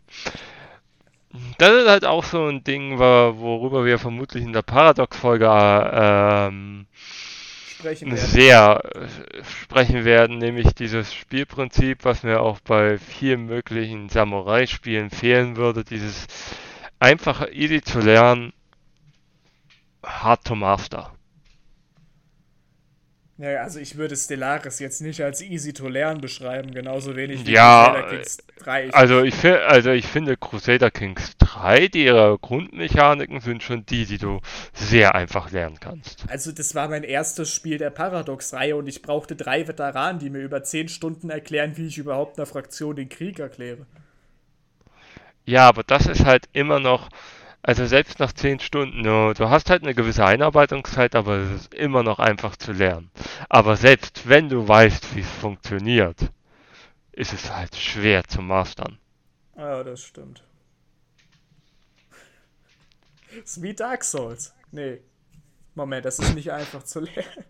Das 1.59 1.69
ist 1.69 1.87
halt 1.87 2.05
auch 2.05 2.23
so 2.23 2.47
ein 2.47 2.63
Ding, 2.63 2.97
worüber 2.97 3.85
wir 3.85 3.99
vermutlich 3.99 4.43
in 4.43 4.53
der 4.53 4.63
Paradox-Folge 4.63 5.47
ähm, 5.93 6.87
sehr 7.81 8.81
äh, 8.95 9.43
sprechen 9.43 10.05
werden, 10.05 10.39
nämlich 10.39 10.73
dieses 10.73 11.13
Spielprinzip, 11.13 12.03
was 12.03 12.23
mir 12.23 12.41
auch 12.41 12.59
bei 12.61 12.97
vielen 12.97 13.45
möglichen 13.45 14.09
Samurai-Spielen 14.09 15.11
fehlen 15.11 15.55
würde, 15.55 15.83
dieses 15.83 16.27
einfache, 16.99 17.49
easy 17.51 17.81
zu 17.81 17.99
lernen, 17.99 18.51
hard 20.03 20.43
to 20.45 20.55
master. 20.55 21.13
Ja, 23.39 23.63
also 23.63 23.79
ich 23.79 23.95
würde 23.95 24.15
Stellaris 24.17 24.79
jetzt 24.79 25.01
nicht 25.01 25.21
als 25.23 25.41
easy 25.41 25.73
to 25.73 25.87
lernen 25.87 26.19
beschreiben, 26.21 26.73
genauso 26.73 27.15
wenig 27.15 27.47
wie 27.47 27.53
Ja, 27.53 27.57
Crusader 27.57 28.03
Kings 28.03 28.37
3. 28.57 28.87
Ich, 28.87 28.95
Also 28.95 29.23
ich, 29.23 29.45
also 29.45 29.91
ich 29.91 30.05
finde 30.07 30.37
Crusader 30.37 30.91
Kings 30.91 31.37
3, 31.39 31.87
die 31.87 32.05
ihre 32.05 32.37
Grundmechaniken 32.39 33.39
sind 33.39 33.63
schon 33.63 33.85
die, 33.85 34.05
die 34.05 34.17
du 34.17 34.41
sehr 34.73 35.15
einfach 35.15 35.51
lernen 35.51 35.79
kannst. 35.79 36.27
also 36.27 36.51
das 36.53 36.75
war 36.75 36.87
mein 36.87 37.03
erstes 37.03 37.49
Spiel 37.53 37.77
der 37.77 37.89
Paradox-Reihe 37.89 38.75
und 38.77 38.87
ich 38.87 39.01
brauchte 39.01 39.35
drei 39.35 39.67
Veteranen, 39.67 40.19
die 40.19 40.29
mir 40.29 40.39
über 40.39 40.63
zehn 40.63 40.87
Stunden 40.87 41.29
erklären, 41.29 41.75
wie 41.77 41.87
ich 41.87 41.97
überhaupt 41.97 42.37
einer 42.37 42.45
Fraktion 42.45 42.95
den 42.95 43.09
Krieg 43.09 43.39
erkläre. 43.39 43.85
Ja, 45.45 45.67
aber 45.67 45.83
das 45.83 46.05
ist 46.05 46.25
halt 46.25 46.47
immer 46.53 46.79
noch, 46.79 47.09
also 47.61 47.85
selbst 47.85 48.19
nach 48.19 48.33
10 48.33 48.59
Stunden, 48.59 49.03
du, 49.03 49.33
du 49.33 49.49
hast 49.49 49.69
halt 49.69 49.83
eine 49.83 49.93
gewisse 49.93 50.25
Einarbeitungszeit, 50.25 51.15
aber 51.15 51.37
es 51.37 51.51
ist 51.61 51.73
immer 51.73 52.03
noch 52.03 52.19
einfach 52.19 52.55
zu 52.55 52.71
lernen. 52.71 53.11
Aber 53.49 53.75
selbst 53.75 54.27
wenn 54.29 54.49
du 54.49 54.67
weißt, 54.67 55.15
wie 55.15 55.21
es 55.21 55.29
funktioniert, 55.29 56.17
ist 57.11 57.33
es 57.33 57.51
halt 57.53 57.75
schwer 57.75 58.23
zu 58.25 58.41
mastern. 58.41 58.97
Ja, 59.57 59.83
das 59.83 60.01
stimmt. 60.01 60.43
ist 63.43 63.61
wie 63.61 63.73
Dark 63.73 64.03
Souls. 64.03 64.53
Nee. 64.71 65.01
Moment, 65.75 66.05
das 66.05 66.19
ist 66.19 66.33
nicht 66.35 66.51
einfach 66.51 66.83
zu 66.83 67.01
lernen. 67.01 67.45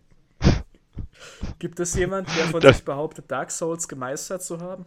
Gibt 1.58 1.78
es 1.80 1.94
jemanden, 1.94 2.30
der 2.36 2.46
von 2.46 2.60
Das- 2.60 2.76
sich 2.76 2.84
behauptet, 2.84 3.30
Dark 3.30 3.50
Souls 3.50 3.86
gemeistert 3.88 4.42
zu 4.42 4.60
haben? 4.60 4.86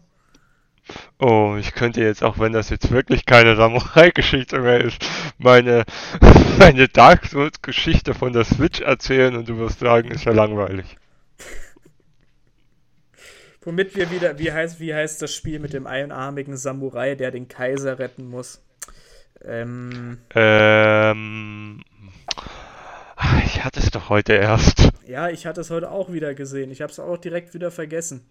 Oh, 1.20 1.56
ich 1.60 1.74
könnte 1.74 2.02
jetzt, 2.02 2.24
auch 2.24 2.40
wenn 2.40 2.54
das 2.54 2.70
jetzt 2.70 2.92
wirklich 2.92 3.26
keine 3.26 3.56
Samurai-Geschichte 3.56 4.60
mehr 4.60 4.82
ist, 4.82 4.98
meine, 5.38 5.84
meine 6.60 6.88
Dark 6.90 7.26
Souls-Geschichte 7.26 8.14
von 8.14 8.34
der 8.34 8.44
Switch 8.44 8.82
erzählen 8.82 9.36
und 9.36 9.48
du 9.48 9.58
wirst 9.58 9.80
sagen, 9.80 10.12
ist 10.12 10.26
ja 10.26 10.34
langweilig. 10.34 10.98
Womit 13.62 13.96
wir 13.96 14.12
wieder, 14.12 14.38
wie 14.40 14.52
heißt, 14.52 14.80
wie 14.80 14.94
heißt 14.94 15.22
das 15.22 15.34
Spiel 15.34 15.60
mit 15.60 15.74
dem 15.74 15.88
einarmigen 15.88 16.58
Samurai, 16.58 17.16
der 17.16 17.32
den 17.32 17.48
Kaiser 17.48 17.98
retten 17.98 18.28
muss? 18.28 18.62
Ähm, 19.44 20.20
Ähm, 20.36 21.84
ich 23.46 23.64
hatte 23.64 23.80
es 23.80 23.90
doch 23.92 24.10
heute 24.10 24.34
erst. 24.34 24.90
ja, 25.08 25.30
ich 25.30 25.46
hatte 25.46 25.62
es 25.62 25.70
heute 25.70 25.92
auch 25.92 26.12
wieder 26.12 26.34
gesehen. 26.34 26.72
Ich 26.72 26.82
habe 26.82 26.92
es 26.92 27.00
auch 27.00 27.18
direkt 27.18 27.54
wieder 27.54 27.72
vergessen. 27.72 28.26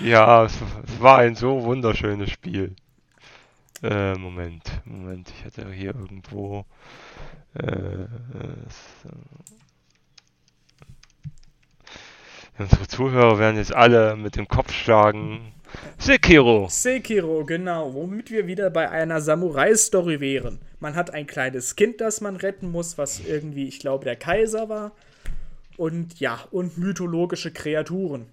Ja, 0.00 0.44
es, 0.44 0.54
es 0.86 1.00
war 1.00 1.18
ein 1.18 1.34
so 1.34 1.62
wunderschönes 1.62 2.30
Spiel. 2.30 2.74
Äh, 3.82 4.14
Moment, 4.14 4.62
Moment, 4.84 5.32
ich 5.36 5.44
hatte 5.44 5.70
hier 5.72 5.94
irgendwo. 5.94 6.64
Äh, 7.54 8.06
es, 8.66 9.04
äh, 9.04 9.12
unsere 12.58 12.86
Zuhörer 12.86 13.38
werden 13.38 13.56
jetzt 13.56 13.74
alle 13.74 14.16
mit 14.16 14.36
dem 14.36 14.46
Kopf 14.46 14.72
schlagen. 14.72 15.52
Sekiro! 15.98 16.68
Sekiro, 16.68 17.44
genau, 17.44 17.94
womit 17.94 18.30
wir 18.30 18.46
wieder 18.46 18.70
bei 18.70 18.90
einer 18.90 19.20
Samurai-Story 19.20 20.20
wären. 20.20 20.60
Man 20.78 20.94
hat 20.94 21.12
ein 21.12 21.26
kleines 21.26 21.76
Kind, 21.76 22.00
das 22.00 22.20
man 22.20 22.36
retten 22.36 22.70
muss, 22.70 22.98
was 22.98 23.20
irgendwie, 23.20 23.66
ich 23.66 23.78
glaube, 23.80 24.04
der 24.04 24.16
Kaiser 24.16 24.68
war. 24.68 24.92
Und 25.76 26.20
ja, 26.20 26.38
und 26.50 26.76
mythologische 26.78 27.52
Kreaturen. 27.52 28.26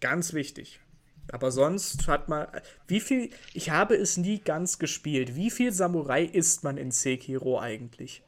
Ganz 0.00 0.32
wichtig. 0.32 0.80
Aber 1.30 1.50
sonst 1.50 2.08
hat 2.08 2.28
man. 2.28 2.46
Wie 2.86 3.00
viel. 3.00 3.30
Ich 3.52 3.70
habe 3.70 3.94
es 3.94 4.16
nie 4.16 4.38
ganz 4.38 4.78
gespielt. 4.78 5.34
Wie 5.34 5.50
viel 5.50 5.72
Samurai 5.72 6.24
ist 6.24 6.64
man 6.64 6.78
in 6.78 6.90
Sekiro 6.90 7.60
eigentlich? 7.60 8.22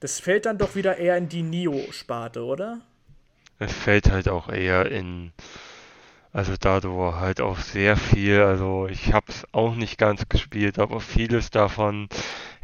Das 0.00 0.20
fällt 0.20 0.46
dann 0.46 0.58
doch 0.58 0.74
wieder 0.74 0.98
eher 0.98 1.16
in 1.16 1.28
die 1.28 1.42
Nio-Sparte, 1.42 2.44
oder? 2.44 2.80
Es 3.58 3.72
fällt 3.72 4.10
halt 4.10 4.28
auch 4.28 4.48
eher 4.48 4.90
in, 4.90 5.32
also 6.32 6.54
da 6.58 6.80
du 6.80 7.14
halt 7.14 7.40
auch 7.40 7.58
sehr 7.58 7.96
viel, 7.96 8.40
also 8.40 8.86
ich 8.88 9.12
hab's 9.12 9.46
auch 9.52 9.74
nicht 9.74 9.96
ganz 9.96 10.28
gespielt, 10.28 10.78
aber 10.78 11.00
vieles 11.00 11.50
davon 11.50 12.08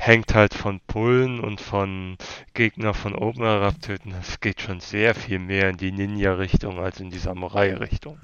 hängt 0.01 0.35
halt 0.35 0.55
von 0.55 0.81
Pullen 0.81 1.41
und 1.41 1.61
von 1.61 2.17
Gegner 2.55 2.95
von 2.95 3.15
oben 3.15 3.43
herab 3.43 3.83
töten. 3.83 4.15
Es 4.19 4.41
geht 4.41 4.63
schon 4.63 4.81
sehr 4.81 5.15
viel 5.15 5.39
mehr 5.39 5.69
in 5.69 5.77
die 5.77 5.93
Ninja-Richtung 5.93 6.81
als 6.81 7.01
in 7.01 7.11
die 7.11 7.19
Samurai-Richtung. 7.19 8.19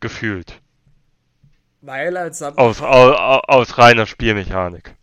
Gefühlt. 0.00 0.60
Weil 1.80 2.18
als 2.18 2.38
Sam 2.38 2.58
Aus, 2.58 2.82
aus, 2.82 3.42
aus 3.48 3.78
reiner 3.78 4.04
Spielmechanik. 4.04 4.94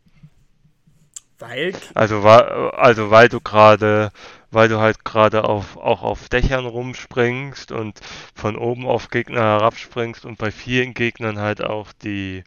Weil. 1.40 1.74
Also, 1.96 2.22
also 2.22 3.10
weil 3.10 3.28
du 3.28 3.42
gerade, 3.42 4.12
weil 4.54 4.70
du 4.70 4.80
halt 4.80 5.04
gerade 5.04 5.43
auf, 5.45 5.78
auch 5.78 6.04
auf 6.04 6.30
Dächern 6.30 6.66
rumspringst 6.66 7.72
und 7.72 7.99
von 8.36 8.56
oben 8.56 8.86
auf 8.86 9.10
Gegner 9.10 9.41
herabspringst 9.41 10.26
und 10.26 10.38
bei 10.38 10.51
vielen 10.51 10.93
Gegnern 10.93 11.39
halt 11.39 11.64
auch 11.64 11.91
die 11.93 12.43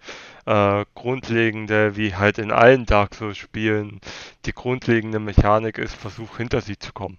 äh, 0.46 0.84
grundlegende, 0.94 1.96
wie 1.96 2.14
halt 2.14 2.38
in 2.38 2.50
allen 2.52 2.86
Dark 2.86 3.14
Souls 3.14 3.36
Spielen, 3.36 4.00
die 4.44 4.52
grundlegende 4.52 5.18
Mechanik 5.18 5.78
ist, 5.78 5.94
versuch 5.94 6.36
hinter 6.36 6.60
sie 6.60 6.78
zu 6.78 6.92
kommen. 6.92 7.18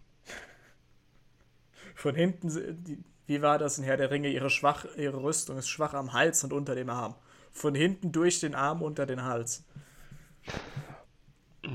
Von 1.93 2.15
hinten, 2.15 3.03
wie 3.25 3.41
war 3.41 3.57
das 3.57 3.77
in 3.77 3.83
Herr 3.83 3.97
der 3.97 4.11
Ringe? 4.11 4.29
Ihre, 4.29 4.49
schwach, 4.49 4.85
ihre 4.97 5.21
Rüstung 5.21 5.57
ist 5.57 5.67
schwach 5.67 5.93
am 5.93 6.13
Hals 6.13 6.43
und 6.43 6.53
unter 6.53 6.75
dem 6.75 6.89
Arm. 6.89 7.15
Von 7.51 7.75
hinten 7.75 8.11
durch 8.11 8.39
den 8.39 8.55
Arm 8.55 8.81
unter 8.81 9.05
den 9.05 9.23
Hals. 9.23 9.63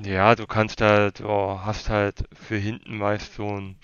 Ja, 0.05 0.35
du 0.35 0.47
kannst 0.47 0.81
halt, 0.81 1.21
du 1.21 1.29
hast 1.29 1.89
halt 1.91 2.25
für 2.33 2.57
hinten 2.57 2.97
meist 2.97 3.35
so 3.35 3.47
einen 3.47 3.77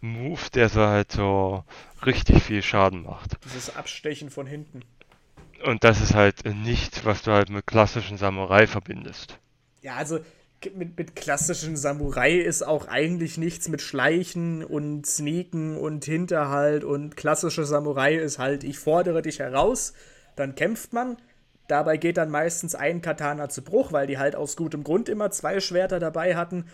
Move, 0.00 0.40
der 0.54 0.68
so 0.68 0.80
halt 0.80 1.12
so 1.12 1.64
richtig 2.04 2.42
viel 2.42 2.62
Schaden 2.62 3.02
macht. 3.02 3.36
Dieses 3.44 3.74
Abstechen 3.74 4.30
von 4.30 4.46
hinten. 4.46 4.82
Und 5.64 5.84
das 5.84 6.00
ist 6.00 6.14
halt 6.14 6.44
nichts, 6.44 7.04
was 7.04 7.22
du 7.22 7.32
halt 7.32 7.50
mit 7.50 7.66
klassischen 7.66 8.16
Samurai 8.16 8.66
verbindest. 8.66 9.38
Ja, 9.82 9.96
also 9.96 10.20
mit, 10.74 10.98
mit 10.98 11.16
klassischen 11.16 11.76
Samurai 11.76 12.36
ist 12.36 12.62
auch 12.62 12.88
eigentlich 12.88 13.38
nichts 13.38 13.68
mit 13.68 13.80
Schleichen 13.80 14.64
und 14.64 15.06
Sneaken 15.06 15.76
und 15.76 16.04
Hinterhalt 16.04 16.84
und 16.84 17.16
klassische 17.16 17.64
Samurai 17.64 18.14
ist 18.16 18.38
halt, 18.38 18.64
ich 18.64 18.78
fordere 18.78 19.22
dich 19.22 19.38
heraus, 19.38 19.94
dann 20.36 20.54
kämpft 20.54 20.92
man. 20.92 21.16
Dabei 21.68 21.98
geht 21.98 22.16
dann 22.16 22.30
meistens 22.30 22.74
ein 22.74 23.02
Katana 23.02 23.48
zu 23.48 23.62
Bruch, 23.62 23.92
weil 23.92 24.06
die 24.06 24.18
halt 24.18 24.34
aus 24.34 24.56
gutem 24.56 24.82
Grund 24.84 25.08
immer 25.08 25.30
zwei 25.30 25.60
Schwerter 25.60 26.00
dabei 26.00 26.34
hatten. 26.34 26.64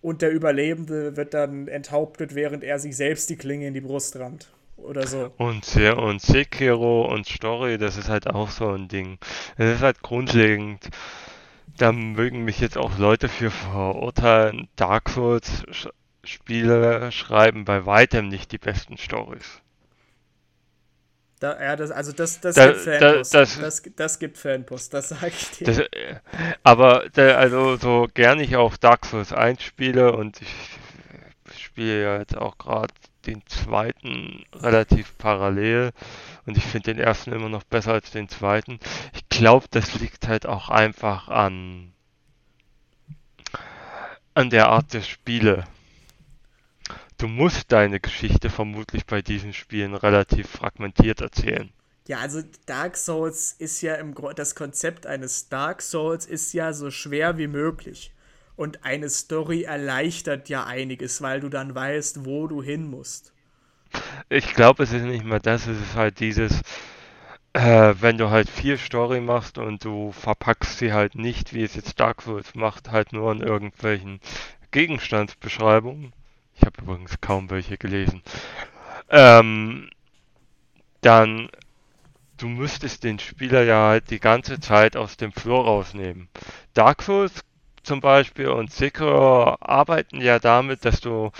Und 0.00 0.22
der 0.22 0.30
Überlebende 0.30 1.16
wird 1.16 1.34
dann 1.34 1.68
enthauptet, 1.68 2.34
während 2.34 2.64
er 2.64 2.78
sich 2.78 2.96
selbst 2.96 3.28
die 3.28 3.36
Klinge 3.36 3.66
in 3.66 3.74
die 3.74 3.82
Brust 3.82 4.16
rammt. 4.16 4.48
Oder 4.76 5.06
so. 5.06 5.30
Und, 5.36 5.64
Se- 5.64 5.96
und 5.96 6.22
Sekiro 6.22 7.12
und 7.12 7.26
Story, 7.26 7.76
das 7.76 7.98
ist 7.98 8.08
halt 8.08 8.28
auch 8.28 8.48
so 8.50 8.70
ein 8.70 8.88
Ding. 8.88 9.18
Das 9.58 9.76
ist 9.76 9.82
halt 9.82 10.00
grundlegend. 10.00 10.88
Da 11.76 11.92
mögen 11.92 12.44
mich 12.44 12.60
jetzt 12.60 12.78
auch 12.78 12.98
Leute 12.98 13.28
für 13.28 13.50
verurteilen. 13.50 14.68
Dark 14.76 15.10
Souls 15.10 15.64
Spiele 16.24 17.10
schreiben 17.12 17.64
bei 17.64 17.84
weitem 17.84 18.28
nicht 18.28 18.52
die 18.52 18.58
besten 18.58 18.96
Stories. 18.96 19.60
Da, 21.40 21.58
ja, 21.60 21.74
das, 21.74 21.90
also 21.90 22.12
das, 22.12 22.40
das 22.40 22.54
Da- 22.54 22.68
gibt 22.72 22.86
da- 22.86 22.98
Fanpost. 23.00 23.34
das- 23.34 23.58
Das, 23.58 23.82
das, 23.96 24.18
gibt 24.18 24.38
Fanpost, 24.38 24.94
das 24.94 25.08
sage 25.08 25.28
ich 25.28 25.50
dir. 25.52 25.64
Das, 25.66 25.78
äh, 25.78 26.16
aber 26.62 27.04
da, 27.14 27.36
also 27.36 27.76
so 27.76 28.06
gern 28.12 28.38
ich 28.40 28.56
auch 28.56 28.76
Dark 28.76 29.06
Souls 29.06 29.32
1 29.32 29.62
spiele 29.62 30.12
und 30.12 30.40
ich 30.42 30.54
spiele 31.58 32.02
ja 32.02 32.18
jetzt 32.18 32.36
auch 32.36 32.58
gerade 32.58 32.92
den 33.26 33.42
zweiten 33.46 34.44
relativ 34.54 35.16
parallel 35.18 35.90
und 36.46 36.56
ich 36.56 36.64
finde 36.64 36.94
den 36.94 37.02
ersten 37.02 37.32
immer 37.32 37.48
noch 37.48 37.64
besser 37.64 37.92
als 37.92 38.10
den 38.10 38.28
zweiten. 38.28 38.78
Ich 39.14 39.28
glaube, 39.30 39.66
das 39.70 39.98
liegt 39.98 40.28
halt 40.28 40.46
auch 40.46 40.68
einfach 40.68 41.28
an 41.28 41.92
an 44.34 44.50
der 44.50 44.68
Art 44.68 44.92
der 44.92 45.02
Spiele. 45.02 45.64
Du 47.20 47.28
musst 47.28 47.70
deine 47.70 48.00
Geschichte 48.00 48.48
vermutlich 48.48 49.04
bei 49.04 49.20
diesen 49.20 49.52
Spielen 49.52 49.94
relativ 49.94 50.48
fragmentiert 50.48 51.20
erzählen. 51.20 51.70
Ja, 52.08 52.20
also 52.20 52.40
Dark 52.64 52.96
Souls 52.96 53.54
ist 53.58 53.82
ja 53.82 53.96
im 53.96 54.14
Grunde, 54.14 54.36
das 54.36 54.54
Konzept 54.54 55.06
eines 55.06 55.50
Dark 55.50 55.82
Souls 55.82 56.24
ist 56.24 56.54
ja 56.54 56.72
so 56.72 56.90
schwer 56.90 57.36
wie 57.36 57.46
möglich. 57.46 58.14
Und 58.56 58.84
eine 58.84 59.10
Story 59.10 59.64
erleichtert 59.64 60.48
ja 60.48 60.64
einiges, 60.64 61.20
weil 61.20 61.40
du 61.40 61.50
dann 61.50 61.74
weißt, 61.74 62.24
wo 62.24 62.46
du 62.46 62.62
hin 62.62 62.88
musst. 62.88 63.34
Ich 64.30 64.54
glaube, 64.54 64.84
es 64.84 64.92
ist 64.94 65.02
nicht 65.02 65.24
mal 65.24 65.40
das, 65.40 65.66
es 65.66 65.78
ist 65.78 65.96
halt 65.96 66.20
dieses, 66.20 66.62
äh, 67.52 67.94
wenn 68.00 68.16
du 68.16 68.30
halt 68.30 68.48
viel 68.48 68.78
Story 68.78 69.20
machst 69.20 69.58
und 69.58 69.84
du 69.84 70.12
verpackst 70.12 70.78
sie 70.78 70.94
halt 70.94 71.16
nicht, 71.16 71.52
wie 71.52 71.64
es 71.64 71.74
jetzt 71.74 72.00
Dark 72.00 72.22
Souls 72.22 72.54
macht, 72.54 72.90
halt 72.90 73.12
nur 73.12 73.30
in 73.30 73.42
irgendwelchen 73.42 74.20
Gegenstandsbeschreibungen. 74.70 76.14
Ich 76.60 76.66
habe 76.66 76.82
übrigens 76.82 77.18
kaum 77.22 77.48
welche 77.48 77.78
gelesen. 77.78 78.22
Ähm, 79.08 79.88
dann, 81.00 81.48
du 82.36 82.48
müsstest 82.48 83.02
den 83.02 83.18
Spieler 83.18 83.62
ja 83.62 83.88
halt 83.88 84.10
die 84.10 84.20
ganze 84.20 84.60
Zeit 84.60 84.94
aus 84.94 85.16
dem 85.16 85.32
Flow 85.32 85.62
rausnehmen. 85.62 86.28
Dark 86.74 87.02
Souls 87.02 87.32
zum 87.82 88.00
Beispiel 88.00 88.48
und 88.48 88.70
Sekiro 88.70 89.56
arbeiten 89.60 90.20
ja 90.20 90.38
damit, 90.38 90.84
dass 90.84 91.00
du 91.00 91.30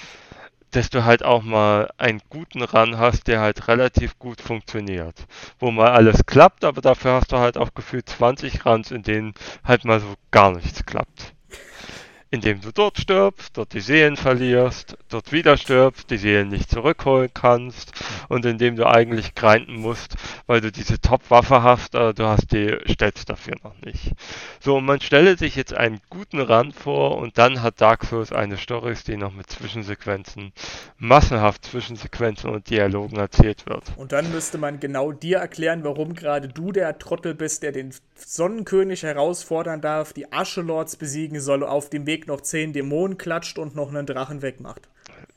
dass 0.70 0.88
du 0.88 1.04
halt 1.04 1.24
auch 1.24 1.42
mal 1.42 1.90
einen 1.98 2.22
guten 2.30 2.62
Run 2.62 2.96
hast, 2.96 3.26
der 3.26 3.40
halt 3.40 3.66
relativ 3.66 4.18
gut 4.20 4.40
funktioniert. 4.40 5.26
Wo 5.58 5.72
mal 5.72 5.90
alles 5.90 6.24
klappt, 6.26 6.64
aber 6.64 6.80
dafür 6.80 7.14
hast 7.14 7.32
du 7.32 7.38
halt 7.38 7.58
auch 7.58 7.74
gefühlt 7.74 8.08
20 8.08 8.64
Runs, 8.64 8.92
in 8.92 9.02
denen 9.02 9.34
halt 9.64 9.84
mal 9.84 9.98
so 9.98 10.14
gar 10.30 10.52
nichts 10.52 10.86
klappt 10.86 11.34
indem 12.30 12.60
du 12.60 12.70
dort 12.72 12.98
stirbst, 12.98 13.56
dort 13.56 13.72
die 13.72 13.80
Seelen 13.80 14.16
verlierst, 14.16 14.96
dort 15.08 15.32
wieder 15.32 15.56
stirbst, 15.56 16.10
die 16.10 16.16
Seelen 16.16 16.48
nicht 16.48 16.70
zurückholen 16.70 17.30
kannst 17.34 17.92
und 18.28 18.46
indem 18.46 18.76
du 18.76 18.86
eigentlich 18.86 19.34
grinden 19.34 19.74
musst, 19.74 20.14
weil 20.46 20.60
du 20.60 20.70
diese 20.70 21.00
Top-Waffe 21.00 21.62
hast, 21.62 21.96
aber 21.96 22.14
du 22.14 22.26
hast 22.26 22.52
die 22.52 22.76
Stats 22.86 23.24
dafür 23.24 23.56
noch 23.64 23.74
nicht. 23.84 24.12
So, 24.60 24.76
und 24.76 24.84
man 24.84 25.00
stelle 25.00 25.36
sich 25.36 25.56
jetzt 25.56 25.74
einen 25.74 26.00
guten 26.08 26.40
Rand 26.40 26.74
vor 26.74 27.18
und 27.18 27.36
dann 27.36 27.62
hat 27.62 27.80
Dark 27.80 28.04
Souls 28.04 28.32
eine 28.32 28.56
Story, 28.56 28.94
die 29.06 29.16
noch 29.16 29.32
mit 29.32 29.50
Zwischensequenzen, 29.50 30.52
massenhaft 30.98 31.64
Zwischensequenzen 31.64 32.50
und 32.50 32.70
Dialogen 32.70 33.16
erzählt 33.16 33.66
wird. 33.66 33.84
Und 33.96 34.12
dann 34.12 34.30
müsste 34.30 34.58
man 34.58 34.78
genau 34.78 35.12
dir 35.12 35.38
erklären, 35.38 35.82
warum 35.82 36.14
gerade 36.14 36.48
du 36.48 36.70
der 36.70 36.98
Trottel 36.98 37.34
bist, 37.34 37.62
der 37.62 37.72
den 37.72 37.92
Sonnenkönig 38.26 39.02
herausfordern 39.02 39.80
darf, 39.80 40.12
die 40.12 40.32
Aschelords 40.32 40.96
besiegen 40.96 41.40
soll, 41.40 41.64
auf 41.64 41.90
dem 41.90 42.06
Weg 42.06 42.26
noch 42.26 42.40
zehn 42.40 42.72
Dämonen 42.72 43.18
klatscht 43.18 43.58
und 43.58 43.74
noch 43.74 43.88
einen 43.88 44.06
Drachen 44.06 44.42
wegmacht. 44.42 44.88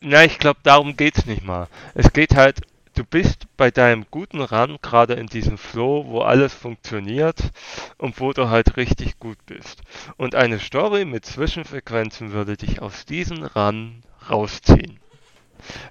Na, 0.02 0.24
ich 0.24 0.38
glaube, 0.38 0.60
darum 0.64 0.98
geht's 0.98 1.26
nicht 1.26 1.44
mal. 1.44 1.68
Es 1.94 2.12
geht 2.12 2.36
halt, 2.36 2.62
du 2.96 3.04
bist 3.04 3.46
bei 3.58 3.72
deinem 3.72 4.06
guten 4.12 4.42
Run 4.42 4.78
gerade 4.82 5.14
in 5.14 5.28
diesem 5.28 5.58
Flow, 5.58 6.06
wo 6.08 6.22
alles 6.22 6.54
funktioniert 6.54 7.38
und 7.98 8.20
wo 8.20 8.34
du 8.34 8.50
halt 8.50 8.78
richtig 8.78 9.20
gut 9.20 9.38
bist. 9.46 9.82
Und 10.18 10.36
eine 10.36 10.60
Story 10.60 11.06
mit 11.06 11.26
Zwischenfrequenzen 11.26 12.34
würde 12.34 12.58
dich 12.58 12.82
aus 12.82 13.06
diesem 13.06 13.44
Run 13.44 14.04
rausziehen. 14.30 15.00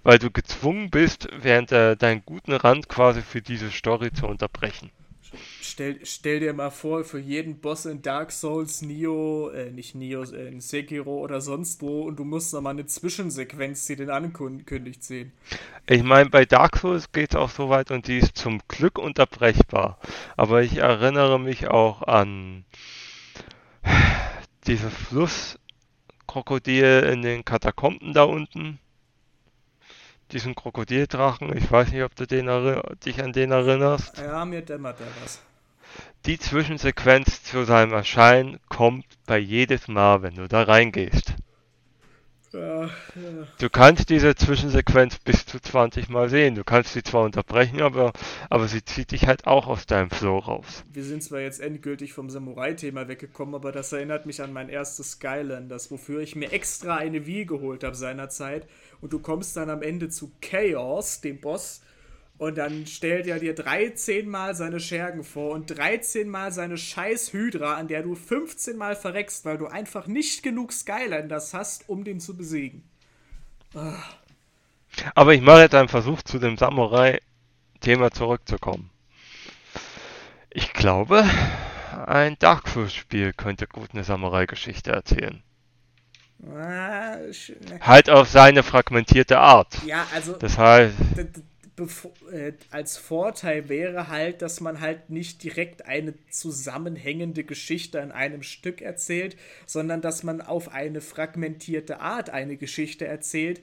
Weil 0.03 0.19
du 0.19 0.31
gezwungen 0.31 0.91
bist, 0.91 1.29
während 1.41 1.71
der, 1.71 1.97
deinen 1.97 2.23
guten 2.27 2.53
Rand 2.53 2.89
quasi 2.89 3.23
für 3.23 3.41
diese 3.41 3.71
Story 3.71 4.13
zu 4.13 4.27
unterbrechen. 4.27 4.91
Stell, 5.61 5.99
stell 6.05 6.41
dir 6.41 6.53
mal 6.53 6.71
vor, 6.71 7.05
für 7.05 7.19
jeden 7.19 7.61
Boss 7.61 7.87
in 7.87 8.03
Dark 8.03 8.33
Souls, 8.33 8.83
Nio, 8.83 9.51
äh, 9.51 9.71
nicht 9.71 9.95
Nio, 9.95 10.25
äh, 10.25 10.49
in 10.49 10.61
Sekiro 10.61 11.19
oder 11.19 11.41
sonst 11.41 11.83
wo, 11.83 12.03
und 12.03 12.17
du 12.17 12.25
musst 12.25 12.53
noch 12.53 12.61
mal 12.61 12.71
eine 12.71 12.87
Zwischensequenz, 12.87 13.87
die 13.87 13.97
den 13.97 14.11
ankündigt, 14.11 15.03
sehen. 15.03 15.33
Ich 15.87 16.03
meine, 16.03 16.31
bei 16.31 16.45
Dark 16.45 16.79
Souls 16.79 17.13
geht 17.13 17.31
es 17.31 17.37
auch 17.37 17.51
so 17.51 17.69
weit 17.69 17.91
und 17.91 18.09
die 18.09 18.19
ist 18.19 18.37
zum 18.37 18.61
Glück 18.69 18.99
unterbrechbar. 18.99 19.99
Aber 20.37 20.63
ich 20.63 20.77
erinnere 20.77 21.41
mich 21.41 21.69
auch 21.69 22.03
an 22.03 22.65
diese 24.67 24.91
Flusskrokodil 24.91 27.09
in 27.13 27.23
den 27.23 27.45
Katakomben 27.45 28.13
da 28.13 28.25
unten 28.25 28.79
diesen 30.33 30.55
Krokodildrachen. 30.55 31.57
Ich 31.57 31.71
weiß 31.71 31.93
nicht, 31.93 32.03
ob 32.03 32.15
du 32.17 32.27
den 32.27 32.47
dich 33.05 33.23
an 33.23 33.33
den 33.33 33.51
erinnerst. 33.51 34.19
Ja, 34.19 34.45
mir 34.45 34.63
dämmert 34.63 35.01
der 35.01 35.07
was. 35.23 35.41
Die 36.27 36.39
Zwischensequenz 36.39 37.43
zu 37.43 37.65
seinem 37.65 37.93
Erscheinen 37.93 38.61
kommt 38.69 39.05
bei 39.27 39.39
jedes 39.39 39.89
Mal, 39.89 40.23
wenn 40.23 40.37
du 40.37 40.49
da 40.49 40.63
reingehst. 40.63 41.35
Ja, 42.53 42.85
ja. 42.85 42.91
Du 43.59 43.71
kannst 43.71 44.11
diese 44.11 44.35
Zwischensequenz 44.35 45.19
bis 45.19 45.47
zu 45.47 45.59
20 45.59 46.09
Mal 46.11 46.29
sehen. 46.29 46.55
Du 46.55 46.65
kannst 46.65 46.93
sie 46.93 47.03
zwar 47.03 47.25
unterbrechen, 47.25 47.81
aber, 47.81 48.13
aber 48.51 48.69
sie 48.69 48.85
zieht 48.85 49.13
dich 49.13 49.27
halt 49.27 49.47
auch 49.47 49.67
aus 49.67 49.87
deinem 49.87 50.11
Flow 50.11 50.39
raus. 50.39 50.85
Wir 50.93 51.05
sind 51.05 51.23
zwar 51.23 51.41
jetzt 51.41 51.61
endgültig 51.61 52.13
vom 52.13 52.29
Samurai-Thema 52.29 53.09
weggekommen, 53.09 53.55
aber 53.55 53.73
das 53.73 53.93
erinnert 53.93 54.27
mich 54.27 54.43
an 54.43 54.53
mein 54.53 54.69
erstes 54.69 55.13
Skylanders, 55.13 55.91
wofür 55.91 56.21
ich 56.21 56.37
mir 56.37 56.53
extra 56.53 56.97
eine 56.97 57.27
Wii 57.27 57.47
geholt 57.47 57.85
habe 57.85 57.97
seinerzeit. 57.97 58.69
Und 59.01 59.13
du 59.13 59.19
kommst 59.19 59.57
dann 59.57 59.71
am 59.71 59.83
Ende 59.83 60.11
zu 60.11 60.31
Chaos, 60.41 61.21
dem 61.23 61.41
Boss, 61.41 61.81
und 62.43 62.59
dann 62.59 62.89
stellt 62.89 63.29
er 63.29 63.39
dir 63.39 63.55
13 63.55 64.29
Mal 64.29 64.57
seine 64.57 64.81
Schergen 64.81 65.23
vor 65.23 65.53
und 65.53 65.67
13 65.67 66.29
Mal 66.29 66.51
seine 66.51 66.77
scheiß 66.77 67.33
Hydra, 67.33 67.77
an 67.77 67.87
der 67.87 68.03
du 68.03 68.17
15 68.17 68.77
Mal 68.77 68.97
verreckst, 68.97 69.45
weil 69.45 69.59
du 69.59 69.69
einfach 69.69 70.09
nicht 70.09 70.43
genug 70.43 70.73
Skylanders 70.73 71.55
hast, 71.55 71.89
um 71.89 72.03
den 72.03 72.19
zu 72.19 72.37
besiegen. 72.37 72.83
Ah. 73.77 73.95
Aber 75.15 75.35
ich 75.35 75.41
mache 75.41 75.61
jetzt 75.61 75.77
einen 75.77 75.89
Versuch, 75.89 76.21
zu 76.23 76.41
dem 76.41 76.57
Samurai-Thema 76.57 78.11
zurückzukommen. 78.11 78.91
Ich 80.51 80.73
glaube, 80.73 81.25
ein 82.07 82.37
Dark 82.41 82.67
Souls-Spiel 82.67 83.35
könnte 83.35 83.69
gut 83.69 83.91
eine 83.93 84.03
Samurai-Geschichte 84.03 84.91
erzählen. 84.91 85.45
Ah, 86.45 87.19
halt 87.83 88.11
auf 88.11 88.29
seine 88.29 88.65
fragmentierte 88.65 89.39
Art. 89.39 89.79
Ja, 89.87 90.05
also. 90.13 90.33
Das 90.33 90.59
heißt 90.59 90.93
äh, 92.31 92.53
als 92.71 92.99
Vorteil 92.99 93.69
wäre 93.69 94.09
halt, 94.09 94.43
dass 94.43 94.61
man 94.61 94.81
halt 94.81 95.11
nicht 95.11 95.43
direkt 95.43 95.87
eine 95.87 96.15
zusammenhängende 96.29 97.45
Geschichte 97.45 97.99
in 97.99 98.13
einem 98.13 98.43
Stück 98.43 98.83
erzählt, 98.83 99.37
sondern 99.67 100.01
dass 100.03 100.23
man 100.23 100.41
auf 100.41 100.73
eine 100.73 101.01
fragmentierte 101.01 102.01
Art 102.01 102.31
eine 102.31 102.57
Geschichte 102.57 103.07
erzählt. 103.07 103.63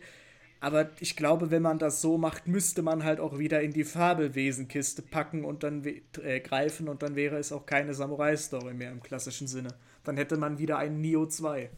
Aber 0.61 0.89
ich 0.99 1.15
glaube, 1.15 1.51
wenn 1.51 1.61
man 1.61 1.79
das 1.79 2.01
so 2.01 2.17
macht, 2.17 2.47
müsste 2.47 2.81
man 2.81 3.03
halt 3.03 3.19
auch 3.19 3.39
wieder 3.39 3.61
in 3.61 3.71
die 3.71 3.85
Fabelwesenkiste 3.85 5.01
packen 5.01 5.45
und 5.45 5.63
dann 5.63 5.85
äh, 5.85 6.39
greifen 6.41 6.89
und 6.89 7.01
dann 7.01 7.15
wäre 7.15 7.37
es 7.37 7.51
auch 7.51 7.65
keine 7.65 7.93
Samurai-Story 7.93 8.73
mehr 8.73 8.91
im 8.91 9.01
klassischen 9.01 9.47
Sinne. 9.47 9.69
Dann 10.03 10.17
hätte 10.17 10.35
man 10.37 10.59
wieder 10.59 10.77
ein 10.77 10.99
Neo 10.99 11.27
2. 11.27 11.69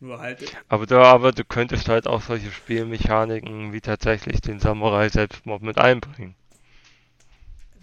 Nur 0.00 0.20
halt. 0.20 0.44
Aber 0.68 0.86
du, 0.86 0.98
aber 0.98 1.32
du 1.32 1.44
könntest 1.44 1.88
halt 1.88 2.06
auch 2.06 2.20
solche 2.20 2.50
Spielmechaniken 2.50 3.72
wie 3.72 3.80
tatsächlich 3.80 4.40
den 4.40 4.58
Samurai 4.58 5.08
Selbstmord 5.08 5.62
mit 5.62 5.78
einbringen. 5.78 6.34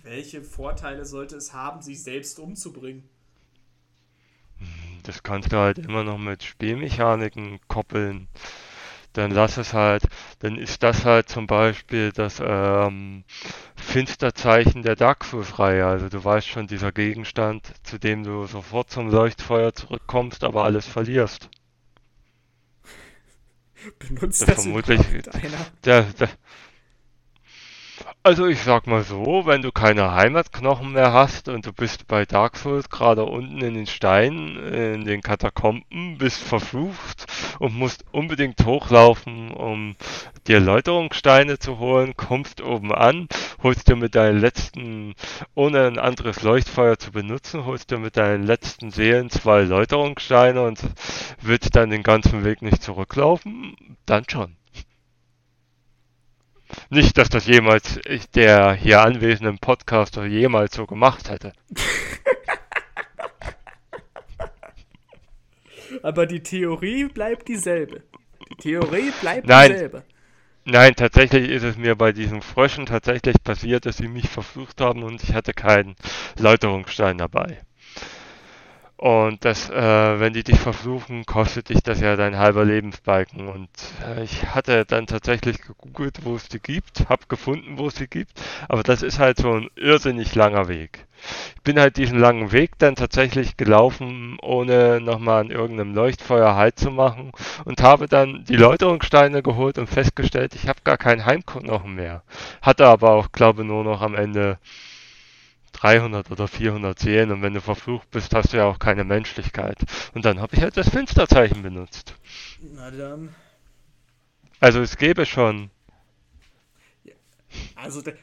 Welche 0.03 0.43
Vorteile 0.43 1.05
sollte 1.05 1.37
es 1.37 1.53
haben, 1.53 1.81
sich 1.81 2.03
selbst 2.03 2.37
umzubringen? 2.37 3.09
Das 5.03 5.23
kannst 5.23 5.51
du 5.51 5.57
halt 5.57 5.79
immer 5.79 6.03
noch 6.03 6.17
mit 6.17 6.43
Spielmechaniken 6.43 7.59
koppeln. 7.67 8.27
Dann 9.11 9.31
lass 9.31 9.57
es 9.57 9.73
halt, 9.73 10.03
dann 10.39 10.57
ist 10.57 10.81
das 10.81 11.05
halt 11.05 11.29
zum 11.29 11.45
Beispiel 11.45 12.11
das 12.11 12.41
ähm, 12.43 13.23
Finsterzeichen 13.75 14.81
der 14.81 14.95
Dark 14.95 15.23
Souls-Reihe. 15.25 15.85
Also 15.85 16.09
du 16.09 16.23
weißt 16.23 16.47
schon, 16.47 16.67
dieser 16.67 16.91
Gegenstand, 16.91 17.73
zu 17.83 17.99
dem 17.99 18.23
du 18.23 18.45
sofort 18.45 18.89
zum 18.89 19.09
Leuchtfeuer 19.09 19.73
zurückkommst, 19.73 20.43
aber 20.43 20.63
alles 20.63 20.87
verlierst. 20.87 21.49
Benutzt 23.99 24.41
das, 24.41 24.49
das 24.49 24.63
vermutlich 24.63 24.99
einer? 25.33 25.65
Der, 25.85 26.03
der, 26.03 26.29
also 28.25 28.47
ich 28.47 28.61
sag 28.61 28.87
mal 28.87 29.03
so, 29.03 29.45
wenn 29.45 29.61
du 29.61 29.73
keine 29.73 30.13
Heimatknochen 30.13 30.93
mehr 30.93 31.11
hast 31.11 31.49
und 31.49 31.65
du 31.65 31.73
bist 31.73 32.07
bei 32.07 32.25
Dark 32.25 32.55
Souls 32.55 32.89
gerade 32.89 33.25
unten 33.25 33.59
in 33.61 33.73
den 33.73 33.85
Steinen, 33.85 34.55
in 34.73 35.03
den 35.03 35.21
Katakomben, 35.21 36.17
bist 36.17 36.41
verflucht 36.41 37.25
und 37.59 37.75
musst 37.75 38.05
unbedingt 38.13 38.65
hochlaufen, 38.65 39.51
um 39.51 39.97
dir 40.47 40.61
Läuterungssteine 40.61 41.59
zu 41.59 41.79
holen, 41.79 42.15
kommst 42.15 42.61
oben 42.61 42.93
an, 42.93 43.27
holst 43.61 43.89
dir 43.89 43.97
mit 43.97 44.15
deinen 44.15 44.39
letzten, 44.39 45.15
ohne 45.53 45.85
ein 45.85 45.99
anderes 45.99 46.43
Leuchtfeuer 46.43 46.97
zu 46.97 47.11
benutzen, 47.11 47.65
holst 47.65 47.91
dir 47.91 47.97
mit 47.97 48.15
deinen 48.15 48.43
letzten 48.43 48.91
Seelen 48.91 49.31
zwei 49.31 49.63
Läuterungssteine 49.63 50.61
und 50.61 50.79
willst 51.41 51.75
dann 51.75 51.89
den 51.89 52.03
ganzen 52.03 52.45
Weg 52.45 52.61
nicht 52.61 52.81
zurücklaufen, 52.83 53.75
dann 54.05 54.23
schon. 54.29 54.55
Nicht, 56.89 57.17
dass 57.17 57.29
das 57.29 57.47
jemals 57.47 57.99
der 58.35 58.73
hier 58.73 59.01
anwesenden 59.01 59.59
Podcaster 59.59 60.25
jemals 60.25 60.75
so 60.75 60.85
gemacht 60.85 61.29
hätte. 61.29 61.53
Aber 66.03 66.25
die 66.25 66.41
Theorie 66.41 67.05
bleibt 67.05 67.47
dieselbe. 67.47 68.01
Die 68.49 68.55
Theorie 68.55 69.11
bleibt 69.21 69.47
Nein. 69.47 69.71
dieselbe. 69.71 70.03
Nein, 70.65 70.93
tatsächlich 70.95 71.49
ist 71.49 71.63
es 71.63 71.77
mir 71.77 71.95
bei 71.95 72.13
diesen 72.13 72.41
Fröschen 72.41 72.85
tatsächlich 72.85 73.35
passiert, 73.43 73.85
dass 73.85 73.97
sie 73.97 74.07
mich 74.07 74.29
verflucht 74.29 74.79
haben 74.79 75.03
und 75.03 75.21
ich 75.21 75.33
hatte 75.33 75.53
keinen 75.53 75.95
Läuterungsstein 76.39 77.17
dabei. 77.17 77.59
Und 79.03 79.43
das, 79.43 79.69
äh, 79.69 80.19
wenn 80.21 80.31
die 80.31 80.45
dich 80.45 80.61
verfluchen, 80.61 81.25
kostet 81.25 81.67
dich 81.67 81.83
das 81.83 81.99
ja 81.99 82.15
dein 82.15 82.37
halber 82.37 82.63
Lebensbalken. 82.63 83.49
Und 83.49 83.67
äh, 84.07 84.23
ich 84.23 84.55
hatte 84.55 84.85
dann 84.85 85.07
tatsächlich 85.07 85.61
gegoogelt, 85.61 86.19
wo 86.23 86.37
es 86.37 86.47
die 86.47 86.61
gibt, 86.61 87.09
hab 87.09 87.27
gefunden, 87.27 87.77
wo 87.77 87.87
es 87.87 87.95
sie 87.95 88.07
gibt. 88.07 88.31
Aber 88.69 88.81
das 88.81 89.01
ist 89.01 89.19
halt 89.19 89.39
so 89.39 89.51
ein 89.51 89.69
irrsinnig 89.75 90.35
langer 90.35 90.69
Weg. 90.69 91.05
Ich 91.57 91.61
bin 91.63 91.81
halt 91.81 91.97
diesen 91.97 92.17
langen 92.17 92.53
Weg 92.53 92.77
dann 92.77 92.95
tatsächlich 92.95 93.57
gelaufen, 93.57 94.37
ohne 94.41 95.01
nochmal 95.01 95.41
an 95.41 95.51
irgendeinem 95.51 95.93
Leuchtfeuer 95.93 96.55
Halt 96.55 96.79
zu 96.79 96.89
machen 96.89 97.33
und 97.65 97.81
habe 97.81 98.07
dann 98.07 98.45
die 98.45 98.55
Läuterungssteine 98.55 99.43
geholt 99.43 99.77
und 99.79 99.87
festgestellt, 99.87 100.55
ich 100.55 100.69
habe 100.69 100.79
gar 100.85 100.97
keinen 100.97 101.25
Heimknochen 101.25 101.93
mehr. 101.93 102.23
Hatte 102.61 102.87
aber 102.87 103.11
auch, 103.11 103.33
glaube 103.33 103.65
nur 103.65 103.83
noch 103.83 104.01
am 104.01 104.15
Ende 104.15 104.59
300 105.83 106.31
oder 106.31 106.47
400 106.47 106.97
Seelen 106.97 107.31
und 107.31 107.41
wenn 107.41 107.53
du 107.53 107.59
verflucht 107.59 108.09
bist, 108.09 108.33
hast 108.33 108.53
du 108.53 108.57
ja 108.57 108.65
auch 108.65 108.79
keine 108.79 109.03
Menschlichkeit. 109.03 109.77
Und 110.13 110.23
dann 110.23 110.39
habe 110.39 110.55
ich 110.55 110.61
halt 110.61 110.77
das 110.77 110.87
Finsterzeichen 110.87 111.61
benutzt. 111.61 112.15
Na 112.61 112.89
dann. 112.89 113.35
Also 114.61 114.79
es 114.79 114.95
gäbe 114.95 115.25
schon. 115.25 115.71
Also 117.75 118.01
der, 118.01 118.15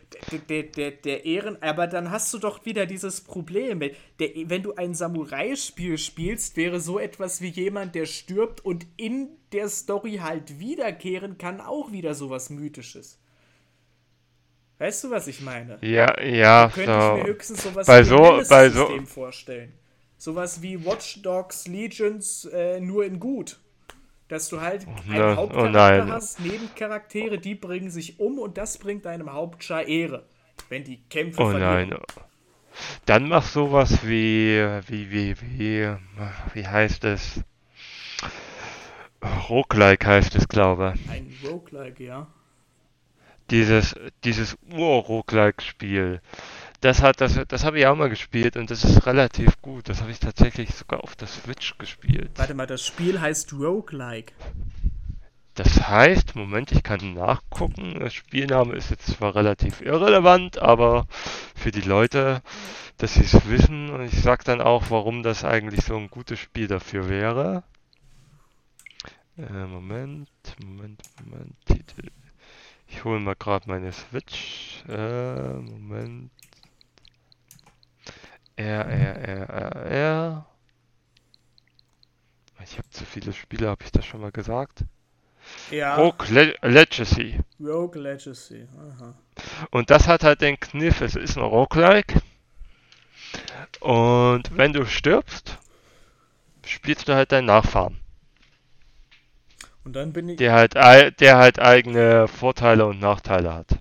der, 0.48 0.62
der, 0.62 0.90
der 0.90 1.26
Ehren, 1.26 1.62
aber 1.62 1.86
dann 1.86 2.10
hast 2.10 2.32
du 2.32 2.38
doch 2.38 2.64
wieder 2.64 2.86
dieses 2.86 3.20
Problem. 3.20 3.80
Der, 3.80 4.30
wenn 4.46 4.62
du 4.62 4.74
ein 4.76 4.94
Samurai-Spiel 4.94 5.98
spielst, 5.98 6.56
wäre 6.56 6.80
so 6.80 6.98
etwas 6.98 7.42
wie 7.42 7.48
jemand, 7.48 7.94
der 7.94 8.06
stirbt 8.06 8.64
und 8.64 8.86
in 8.96 9.28
der 9.52 9.68
Story 9.68 10.20
halt 10.22 10.60
wiederkehren 10.60 11.36
kann, 11.36 11.60
auch 11.60 11.92
wieder 11.92 12.14
sowas 12.14 12.48
Mythisches. 12.48 13.19
Weißt 14.80 15.04
du, 15.04 15.10
was 15.10 15.26
ich 15.26 15.42
meine? 15.42 15.76
Ja, 15.82 16.18
ja. 16.22 16.68
Da 16.68 16.72
könnte 16.72 17.00
so. 17.00 17.16
ich 17.16 17.22
mir 17.22 17.28
höchstens 17.28 17.62
sowas 17.64 17.86
bei 17.86 18.00
wie 18.00 18.04
so, 18.04 18.32
ein 18.32 18.46
bei 18.48 18.70
so, 18.70 18.86
System 18.86 19.06
vorstellen. 19.06 19.72
Sowas 20.16 20.62
wie 20.62 20.86
Watch 20.86 21.20
Dogs 21.20 21.68
Legions 21.68 22.46
äh, 22.46 22.80
nur 22.80 23.04
in 23.04 23.20
gut. 23.20 23.60
Dass 24.28 24.48
du 24.48 24.62
halt 24.62 24.86
einen 25.06 25.20
oh 25.20 25.36
Hauptcharakter 25.36 26.04
nein. 26.06 26.12
hast, 26.12 26.40
Nebencharaktere, 26.40 27.38
die 27.38 27.54
bringen 27.54 27.90
sich 27.90 28.18
um 28.20 28.38
und 28.38 28.56
das 28.56 28.78
bringt 28.78 29.04
deinem 29.04 29.30
Hauptschar 29.30 29.86
Ehre, 29.86 30.24
wenn 30.70 30.82
die 30.82 31.02
Kämpfe 31.10 31.42
Oh 31.42 31.50
verlieren. 31.50 31.90
nein. 31.90 31.98
Dann 33.04 33.28
mach 33.28 33.44
sowas 33.44 33.98
wie, 34.02 34.64
wie, 34.88 35.10
wie, 35.10 35.36
wie, 35.42 35.94
wie 36.54 36.66
heißt 36.66 37.04
es? 37.04 37.42
Roguelike 39.50 40.06
heißt 40.06 40.34
es, 40.36 40.48
glaube 40.48 40.94
ich. 40.96 41.10
Ein 41.10 41.34
Roguelike, 41.44 42.02
ja. 42.02 42.28
Dieses, 43.50 43.94
dieses 44.24 44.56
Ur-Roguelike-Spiel. 44.72 46.20
Das 46.80 47.02
hat, 47.02 47.20
das, 47.20 47.38
das 47.48 47.64
habe 47.64 47.78
ich 47.78 47.86
auch 47.86 47.96
mal 47.96 48.08
gespielt 48.08 48.56
und 48.56 48.70
das 48.70 48.84
ist 48.84 49.06
relativ 49.06 49.60
gut. 49.60 49.88
Das 49.88 50.00
habe 50.00 50.10
ich 50.10 50.18
tatsächlich 50.18 50.74
sogar 50.74 51.04
auf 51.04 51.14
der 51.16 51.28
Switch 51.28 51.76
gespielt. 51.76 52.30
Warte 52.36 52.54
mal, 52.54 52.66
das 52.66 52.86
Spiel 52.86 53.20
heißt 53.20 53.52
Roguelike. 53.52 54.32
Das 55.54 55.88
heißt, 55.88 56.36
Moment, 56.36 56.72
ich 56.72 56.82
kann 56.82 57.12
nachgucken. 57.12 57.98
Der 57.98 58.08
Spielname 58.08 58.74
ist 58.74 58.90
jetzt 58.90 59.08
zwar 59.08 59.34
relativ 59.34 59.82
irrelevant, 59.82 60.58
aber 60.58 61.06
für 61.54 61.70
die 61.70 61.82
Leute, 61.82 62.40
dass 62.96 63.14
sie 63.14 63.24
es 63.24 63.46
wissen, 63.46 63.90
und 63.90 64.02
ich 64.02 64.22
sag 64.22 64.44
dann 64.44 64.62
auch, 64.62 64.84
warum 64.88 65.22
das 65.22 65.44
eigentlich 65.44 65.84
so 65.84 65.96
ein 65.96 66.08
gutes 66.08 66.38
Spiel 66.38 66.66
dafür 66.66 67.10
wäre. 67.10 67.64
Äh, 69.36 69.66
Moment, 69.66 70.30
Moment, 70.64 71.02
Moment, 71.24 71.54
Titel. 71.66 72.10
Ich 72.90 73.04
hole 73.04 73.20
mal 73.20 73.36
gerade 73.36 73.68
meine 73.68 73.92
Switch. 73.92 74.84
Äh, 74.88 75.54
Moment. 75.54 76.30
R, 78.56 78.84
R, 78.84 79.16
R, 79.16 79.48
R, 79.48 79.76
R. 79.86 80.46
Ich 82.62 82.76
habe 82.76 82.90
zu 82.90 83.04
viele 83.04 83.32
Spiele, 83.32 83.68
habe 83.68 83.82
ich 83.84 83.92
das 83.92 84.04
schon 84.04 84.20
mal 84.20 84.32
gesagt? 84.32 84.84
Ja, 85.70 85.96
Rogue 85.96 86.26
Le 86.28 86.54
Legacy. 86.62 87.40
Rogue 87.58 87.98
Legacy. 87.98 88.68
Aha. 88.76 89.14
Und 89.70 89.90
das 89.90 90.06
hat 90.06 90.22
halt 90.22 90.42
den 90.42 90.60
Kniff, 90.60 91.00
es 91.00 91.16
ist 91.16 91.38
ein 91.38 91.42
Roguelike. 91.42 92.20
Und 93.80 94.56
wenn 94.56 94.72
du 94.72 94.84
stirbst, 94.84 95.58
spielst 96.66 97.08
du 97.08 97.14
halt 97.14 97.32
deinen 97.32 97.46
Nachfahren. 97.46 97.98
Und 99.84 99.94
dann 99.94 100.12
bin 100.14 100.28
ich, 100.30 100.38
Der 100.38 100.52
halt, 100.52 100.74
der 101.20 101.36
halt 101.38 101.58
eigene 101.60 102.26
Vorteile 102.26 102.86
und 102.86 102.98
Nachteile 102.98 103.54
hat. 103.54 103.78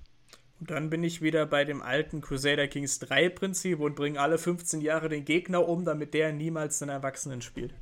und 0.60 0.70
dann 0.70 0.88
bin 0.90 1.02
ich 1.04 1.22
wieder 1.22 1.44
bei 1.46 1.64
dem 1.64 1.82
alten 1.82 2.20
Crusader 2.22 2.66
Kings 2.68 2.98
3 3.00 3.28
Prinzip 3.30 3.80
und 3.80 3.94
bringe 3.96 4.20
alle 4.20 4.38
15 4.38 4.80
Jahre 4.80 5.08
den 5.10 5.24
Gegner 5.24 5.66
um, 5.68 5.84
damit 5.84 6.14
der 6.14 6.32
niemals 6.32 6.80
einen 6.82 6.90
Erwachsenen 6.90 7.42
spielt. 7.42 7.74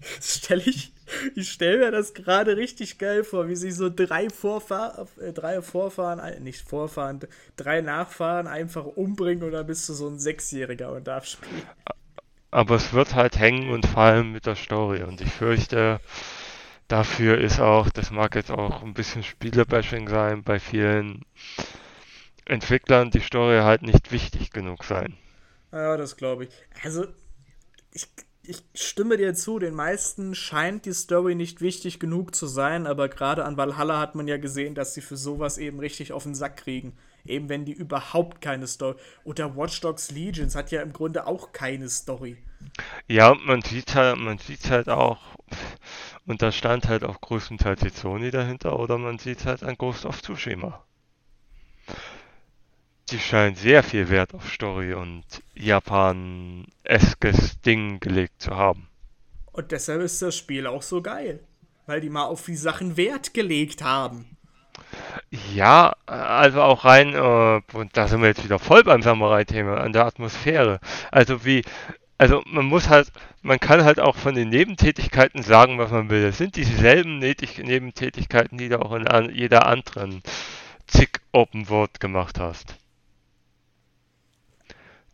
stell 0.20 0.60
ich, 0.60 0.92
ich 1.34 1.50
stelle 1.50 1.78
mir 1.78 1.90
das 1.90 2.14
gerade 2.14 2.56
richtig 2.56 2.98
geil 2.98 3.24
vor, 3.24 3.48
wie 3.48 3.56
sich 3.56 3.74
so 3.74 3.90
drei, 3.90 4.30
Vorfahr 4.30 5.08
äh, 5.20 5.32
drei 5.32 5.62
Vorfahren, 5.62 6.42
nicht 6.42 6.62
Vorfahren, 6.68 7.20
drei 7.56 7.80
Nachfahren 7.80 8.46
einfach 8.46 8.86
umbringen 8.86 9.44
und 9.44 9.52
dann 9.52 9.66
bist 9.66 9.88
du 9.88 9.92
so 9.94 10.08
ein 10.08 10.18
Sechsjähriger 10.18 10.92
und 10.92 11.06
darfst 11.06 11.32
spielen. 11.32 11.68
Aber 12.50 12.76
es 12.76 12.92
wird 12.92 13.14
halt 13.14 13.38
hängen 13.38 13.70
und 13.70 13.86
fallen 13.86 14.32
mit 14.32 14.46
der 14.46 14.56
Story. 14.56 15.02
Und 15.02 15.20
ich 15.20 15.30
fürchte, 15.32 16.00
dafür 16.88 17.38
ist 17.38 17.60
auch, 17.60 17.90
das 17.90 18.10
mag 18.10 18.34
jetzt 18.34 18.50
auch 18.50 18.82
ein 18.82 18.94
bisschen 18.94 19.22
Spielerbashing 19.22 20.08
sein, 20.08 20.42
bei 20.42 20.58
vielen 20.60 21.24
Entwicklern 22.44 23.10
die 23.10 23.20
Story 23.20 23.58
halt 23.60 23.82
nicht 23.82 24.12
wichtig 24.12 24.50
genug 24.52 24.84
sein. 24.84 25.16
Ja, 25.72 25.96
das 25.96 26.16
glaube 26.16 26.44
ich. 26.44 26.50
Also, 26.82 27.06
ich, 27.92 28.08
ich 28.42 28.64
stimme 28.74 29.16
dir 29.16 29.34
zu, 29.34 29.58
den 29.58 29.74
meisten 29.74 30.34
scheint 30.34 30.84
die 30.84 30.92
Story 30.92 31.34
nicht 31.34 31.60
wichtig 31.60 32.00
genug 32.00 32.34
zu 32.34 32.46
sein, 32.46 32.86
aber 32.86 33.08
gerade 33.08 33.44
an 33.44 33.56
Valhalla 33.56 34.00
hat 34.00 34.14
man 34.14 34.26
ja 34.28 34.36
gesehen, 34.38 34.74
dass 34.74 34.94
sie 34.94 35.00
für 35.00 35.16
sowas 35.16 35.58
eben 35.58 35.78
richtig 35.78 36.12
auf 36.12 36.24
den 36.24 36.34
Sack 36.34 36.56
kriegen. 36.56 36.96
Eben 37.24 37.48
wenn 37.48 37.64
die 37.64 37.72
überhaupt 37.72 38.40
keine 38.40 38.66
Story. 38.66 38.96
Oder 39.24 39.56
Watch 39.56 39.80
Dogs 39.80 40.10
Legions 40.10 40.54
hat 40.54 40.70
ja 40.70 40.82
im 40.82 40.92
Grunde 40.92 41.26
auch 41.26 41.52
keine 41.52 41.88
Story. 41.88 42.38
Ja, 43.08 43.30
und 43.30 43.46
man 43.46 43.62
sieht 43.62 43.94
halt, 43.94 44.18
man 44.18 44.38
sieht 44.38 44.70
halt 44.70 44.88
auch, 44.88 45.18
und 46.26 46.42
da 46.42 46.52
stand 46.52 46.88
halt 46.88 47.04
auch 47.04 47.20
größtenteils 47.20 47.80
die 47.80 47.90
Sony 47.90 48.30
dahinter, 48.30 48.78
oder 48.78 48.98
man 48.98 49.18
sieht 49.18 49.46
halt 49.46 49.62
an 49.62 49.76
Ghost 49.76 50.04
of 50.04 50.22
Tsushima. 50.22 50.84
Die 53.10 53.18
scheinen 53.18 53.56
sehr 53.56 53.82
viel 53.82 54.08
Wert 54.08 54.34
auf 54.34 54.52
Story 54.52 54.94
und 54.94 55.24
Japan-eskes 55.54 57.60
Ding 57.62 57.98
gelegt 57.98 58.40
zu 58.40 58.54
haben. 58.54 58.88
Und 59.52 59.72
deshalb 59.72 60.02
ist 60.02 60.22
das 60.22 60.36
Spiel 60.36 60.66
auch 60.66 60.82
so 60.82 61.02
geil. 61.02 61.40
Weil 61.86 62.00
die 62.00 62.10
mal 62.10 62.26
auf 62.26 62.44
die 62.44 62.54
Sachen 62.54 62.96
Wert 62.96 63.34
gelegt 63.34 63.82
haben. 63.82 64.36
Ja, 65.54 65.94
also 66.06 66.62
auch 66.62 66.84
rein, 66.84 67.14
äh, 67.14 67.60
und 67.76 67.96
da 67.96 68.08
sind 68.08 68.20
wir 68.20 68.28
jetzt 68.28 68.44
wieder 68.44 68.58
voll 68.58 68.82
beim 68.84 69.02
Samurai-Thema, 69.02 69.78
an 69.78 69.92
der 69.92 70.06
Atmosphäre. 70.06 70.80
Also 71.12 71.44
wie, 71.44 71.62
also 72.18 72.42
man 72.46 72.66
muss 72.66 72.88
halt, 72.88 73.12
man 73.42 73.60
kann 73.60 73.84
halt 73.84 74.00
auch 74.00 74.16
von 74.16 74.34
den 74.34 74.48
Nebentätigkeiten 74.50 75.42
sagen, 75.42 75.78
was 75.78 75.90
man 75.90 76.10
will. 76.10 76.24
Es 76.24 76.38
sind 76.38 76.56
dieselben 76.56 77.18
Nebentätigkeiten, 77.18 78.58
die 78.58 78.68
du 78.68 78.80
auch 78.80 78.92
in 78.92 79.06
an 79.08 79.34
jeder 79.34 79.66
anderen 79.66 80.22
zig 80.86 81.10
Open 81.32 81.68
World 81.68 82.00
gemacht 82.00 82.38
hast. 82.40 82.76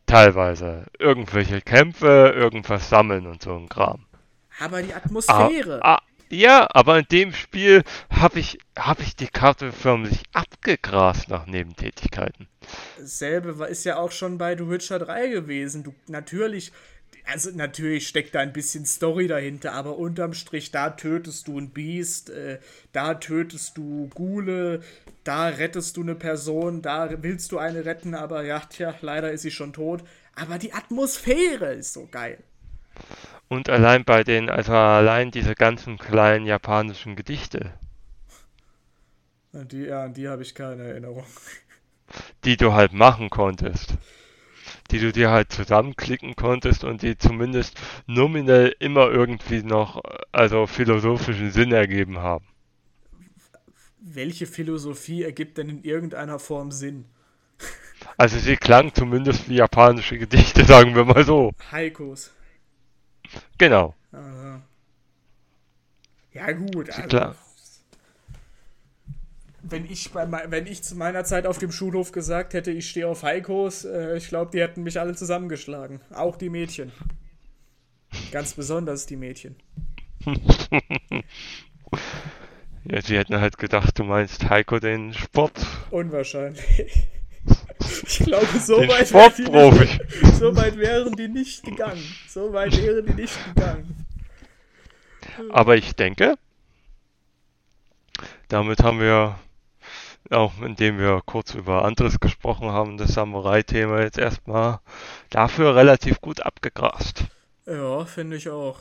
Teilweise. 0.06 0.86
Irgendwelche 0.98 1.60
Kämpfe, 1.60 2.32
irgendwas 2.34 2.88
sammeln 2.88 3.26
und 3.26 3.42
so 3.42 3.56
ein 3.56 3.68
Kram. 3.68 4.06
Aber 4.58 4.82
die 4.82 4.94
Ah, 5.26 5.50
Atmosphäre. 5.50 5.78
ah, 5.82 6.00
ja, 6.30 6.68
aber 6.72 6.98
in 6.98 7.06
dem 7.10 7.32
Spiel 7.32 7.84
habe 8.10 8.40
ich, 8.40 8.58
hab 8.76 9.00
ich 9.00 9.14
die 9.16 9.28
Karte 9.28 9.72
förmlich 9.72 10.22
abgegrast 10.32 11.28
nach 11.28 11.46
Nebentätigkeiten. 11.46 12.48
Dasselbe 12.98 13.66
ist 13.66 13.84
ja 13.84 13.98
auch 13.98 14.10
schon 14.10 14.38
bei 14.38 14.56
The 14.56 14.68
Witcher 14.68 14.98
3 14.98 15.28
gewesen. 15.28 15.84
Du 15.84 15.94
natürlich, 16.08 16.72
also 17.24 17.50
natürlich 17.52 18.08
steckt 18.08 18.34
da 18.34 18.40
ein 18.40 18.52
bisschen 18.52 18.86
Story 18.86 19.28
dahinter, 19.28 19.72
aber 19.72 19.98
unterm 19.98 20.32
Strich, 20.32 20.72
da 20.72 20.90
tötest 20.90 21.46
du 21.48 21.58
ein 21.58 21.70
Biest, 21.70 22.30
äh, 22.30 22.58
da 22.92 23.14
tötest 23.14 23.76
du 23.76 24.08
Gule, 24.14 24.80
da 25.22 25.46
rettest 25.48 25.96
du 25.96 26.02
eine 26.02 26.14
Person, 26.14 26.82
da 26.82 27.22
willst 27.22 27.52
du 27.52 27.58
eine 27.58 27.84
retten, 27.84 28.14
aber 28.14 28.44
ja, 28.44 28.60
tja, 28.60 28.94
leider 29.00 29.30
ist 29.30 29.42
sie 29.42 29.50
schon 29.50 29.72
tot. 29.72 30.02
Aber 30.34 30.58
die 30.58 30.72
Atmosphäre 30.72 31.74
ist 31.74 31.92
so 31.92 32.08
geil. 32.10 32.38
Und 33.48 33.68
allein 33.68 34.04
bei 34.04 34.22
den, 34.22 34.48
also 34.48 34.72
allein 34.72 35.32
diese 35.32 35.56
ganzen 35.56 35.98
kleinen 35.98 36.46
japanischen 36.46 37.16
Gedichte, 37.16 37.72
An 39.52 39.66
die, 39.68 39.84
ja, 39.86 40.04
an 40.04 40.14
die 40.14 40.28
habe 40.28 40.42
ich 40.42 40.54
keine 40.54 40.84
Erinnerung. 40.84 41.24
die 42.44 42.56
du 42.56 42.72
halt 42.72 42.94
machen 42.94 43.28
konntest. 43.28 43.98
Die 44.90 44.98
du 45.00 45.12
dir 45.12 45.30
halt 45.30 45.52
zusammenklicken 45.52 46.36
konntest 46.36 46.84
und 46.84 47.02
die 47.02 47.18
zumindest 47.18 47.80
nominell 48.06 48.74
immer 48.80 49.10
irgendwie 49.10 49.62
noch, 49.62 50.02
also 50.32 50.66
philosophischen 50.66 51.52
Sinn 51.52 51.72
ergeben 51.72 52.18
haben. 52.18 52.46
Welche 54.00 54.46
Philosophie 54.46 55.22
ergibt 55.22 55.58
denn 55.58 55.68
in 55.68 55.84
irgendeiner 55.84 56.38
Form 56.38 56.70
Sinn? 56.70 57.04
Also 58.18 58.38
sie 58.38 58.56
klang 58.58 58.92
zumindest 58.92 59.48
wie 59.48 59.54
japanische 59.56 60.18
Gedichte, 60.18 60.64
sagen 60.66 60.94
wir 60.94 61.06
mal 61.06 61.24
so. 61.24 61.52
Heikos. 61.70 62.30
Genau. 63.58 63.94
Ja 66.32 66.52
gut, 66.52 66.90
also, 66.90 67.08
Klar. 67.08 67.34
wenn 69.62 69.86
ich 69.86 70.10
bei 70.12 70.26
wenn 70.50 70.66
ich 70.66 70.82
zu 70.82 70.94
meiner 70.94 71.24
Zeit 71.24 71.46
auf 71.46 71.58
dem 71.58 71.72
Schulhof 71.72 72.12
gesagt 72.12 72.52
hätte, 72.52 72.70
ich 72.70 72.90
stehe 72.90 73.08
auf 73.08 73.22
Heikos, 73.22 73.84
äh, 73.84 74.16
ich 74.16 74.28
glaube, 74.28 74.50
die 74.50 74.60
hätten 74.60 74.82
mich 74.82 75.00
alle 75.00 75.14
zusammengeschlagen, 75.14 76.00
auch 76.12 76.36
die 76.36 76.50
Mädchen. 76.50 76.92
Ganz 78.32 78.54
besonders 78.54 79.06
die 79.06 79.16
Mädchen. 79.16 79.56
Ja, 82.88 83.02
sie 83.02 83.18
hätten 83.18 83.40
halt 83.40 83.58
gedacht, 83.58 83.98
du 83.98 84.04
meinst 84.04 84.48
Heiko 84.48 84.78
den 84.78 85.12
Sport. 85.12 85.66
Unwahrscheinlich. 85.90 87.08
Ich 88.08 88.18
glaube, 88.20 88.46
so 88.58 88.80
Den 88.80 88.88
weit, 88.88 89.12
wären 89.12 89.32
die 89.36 90.34
so 90.34 90.56
weit 90.56 90.78
wären 90.78 91.12
die 91.16 91.28
nicht 91.28 91.64
gegangen. 91.64 92.02
So 92.28 92.52
weit 92.52 92.76
wären 92.76 93.04
die 93.06 93.14
nicht 93.14 93.38
gegangen. 93.54 94.06
Aber 95.50 95.76
ich 95.76 95.94
denke, 95.94 96.36
damit 98.48 98.82
haben 98.82 99.00
wir, 99.00 99.38
auch 100.30 100.60
indem 100.62 100.98
wir 100.98 101.20
kurz 101.26 101.54
über 101.54 101.84
anderes 101.84 102.20
gesprochen 102.20 102.70
haben, 102.70 102.96
das 102.96 103.14
Samurai-Thema 103.14 104.02
jetzt 104.02 104.18
erstmal 104.18 104.80
dafür 105.30 105.76
relativ 105.76 106.20
gut 106.20 106.40
abgegrast. 106.40 107.24
Ja, 107.66 108.04
finde 108.04 108.36
ich 108.36 108.48
auch. 108.48 108.78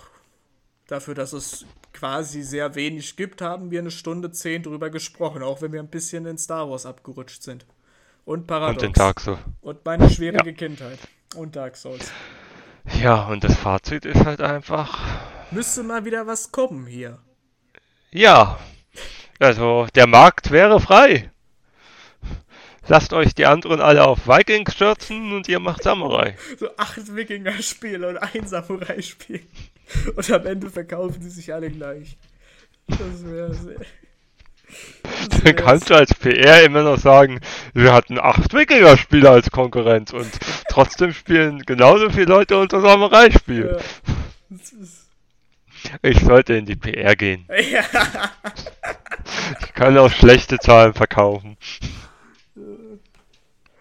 Dafür, 0.87 1.15
dass 1.15 1.33
es 1.33 1.65
quasi 1.93 2.43
sehr 2.43 2.75
wenig 2.75 3.15
gibt, 3.15 3.41
haben 3.41 3.71
wir 3.71 3.79
eine 3.79 3.89
Stunde 3.89 4.31
zehn 4.31 4.61
drüber 4.61 4.91
gesprochen, 4.91 5.41
auch 5.41 5.61
wenn 5.61 5.71
wir 5.71 5.79
ein 5.79 5.89
bisschen 5.89 6.25
in 6.27 6.37
Star 6.37 6.69
Wars 6.69 6.85
abgerutscht 6.85 7.41
sind. 7.41 7.65
Und 8.25 8.47
Paradox. 8.47 8.83
Und 8.83 8.87
in 8.87 8.93
Dark 8.93 9.19
Souls. 9.19 9.39
Und 9.61 9.85
meine 9.85 10.09
schwierige 10.09 10.49
ja. 10.49 10.55
Kindheit. 10.55 10.99
Und 11.35 11.55
Dark 11.55 11.77
Souls. 11.77 12.11
Ja, 13.01 13.27
und 13.27 13.43
das 13.43 13.55
Fazit 13.55 14.05
ist 14.05 14.25
halt 14.25 14.41
einfach. 14.41 14.99
Müsste 15.51 15.83
mal 15.83 16.05
wieder 16.05 16.27
was 16.27 16.51
kommen 16.51 16.87
hier. 16.87 17.19
Ja. 18.11 18.59
Also, 19.39 19.87
der 19.95 20.07
Markt 20.07 20.51
wäre 20.51 20.79
frei. 20.79 21.31
Lasst 22.87 23.13
euch 23.13 23.33
die 23.33 23.47
anderen 23.47 23.81
alle 23.81 24.05
auf 24.05 24.27
Vikings 24.27 24.73
stürzen 24.73 25.33
und 25.33 25.47
ihr 25.47 25.59
macht 25.59 25.83
Samurai. 25.83 26.37
So 26.59 26.69
acht 26.77 27.15
Wikinger-Spiele 27.15 28.07
und 28.07 28.17
ein 28.17 28.47
Samurai-Spiel. 28.47 29.41
Und 30.15 30.31
am 30.31 30.45
Ende 30.45 30.69
verkaufen 30.69 31.21
sie 31.21 31.29
sich 31.29 31.53
alle 31.53 31.71
gleich. 31.71 32.17
Das 32.87 33.25
wäre 33.25 33.53
sehr. 33.53 33.79
Dann 35.43 35.55
kannst 35.55 35.89
du 35.89 35.95
als 35.95 36.13
PR 36.13 36.63
immer 36.63 36.83
noch 36.83 36.97
sagen, 36.97 37.39
wir 37.73 37.93
hatten 37.93 38.19
acht 38.19 38.53
Wikinger-Spiele 38.53 39.29
als 39.29 39.51
Konkurrenz 39.51 40.13
und 40.13 40.29
trotzdem 40.69 41.13
spielen 41.13 41.59
genauso 41.59 42.09
viele 42.09 42.25
Leute 42.25 42.57
unser 42.57 42.81
Samurai-Spiel. 42.81 43.77
Ja. 43.77 44.57
Ich 46.01 46.19
sollte 46.21 46.55
in 46.55 46.65
die 46.65 46.75
PR 46.75 47.15
gehen. 47.15 47.45
Ja. 47.71 47.83
Ich 49.61 49.73
kann 49.73 49.97
auch 49.97 50.11
schlechte 50.11 50.59
Zahlen 50.59 50.93
verkaufen. 50.93 51.57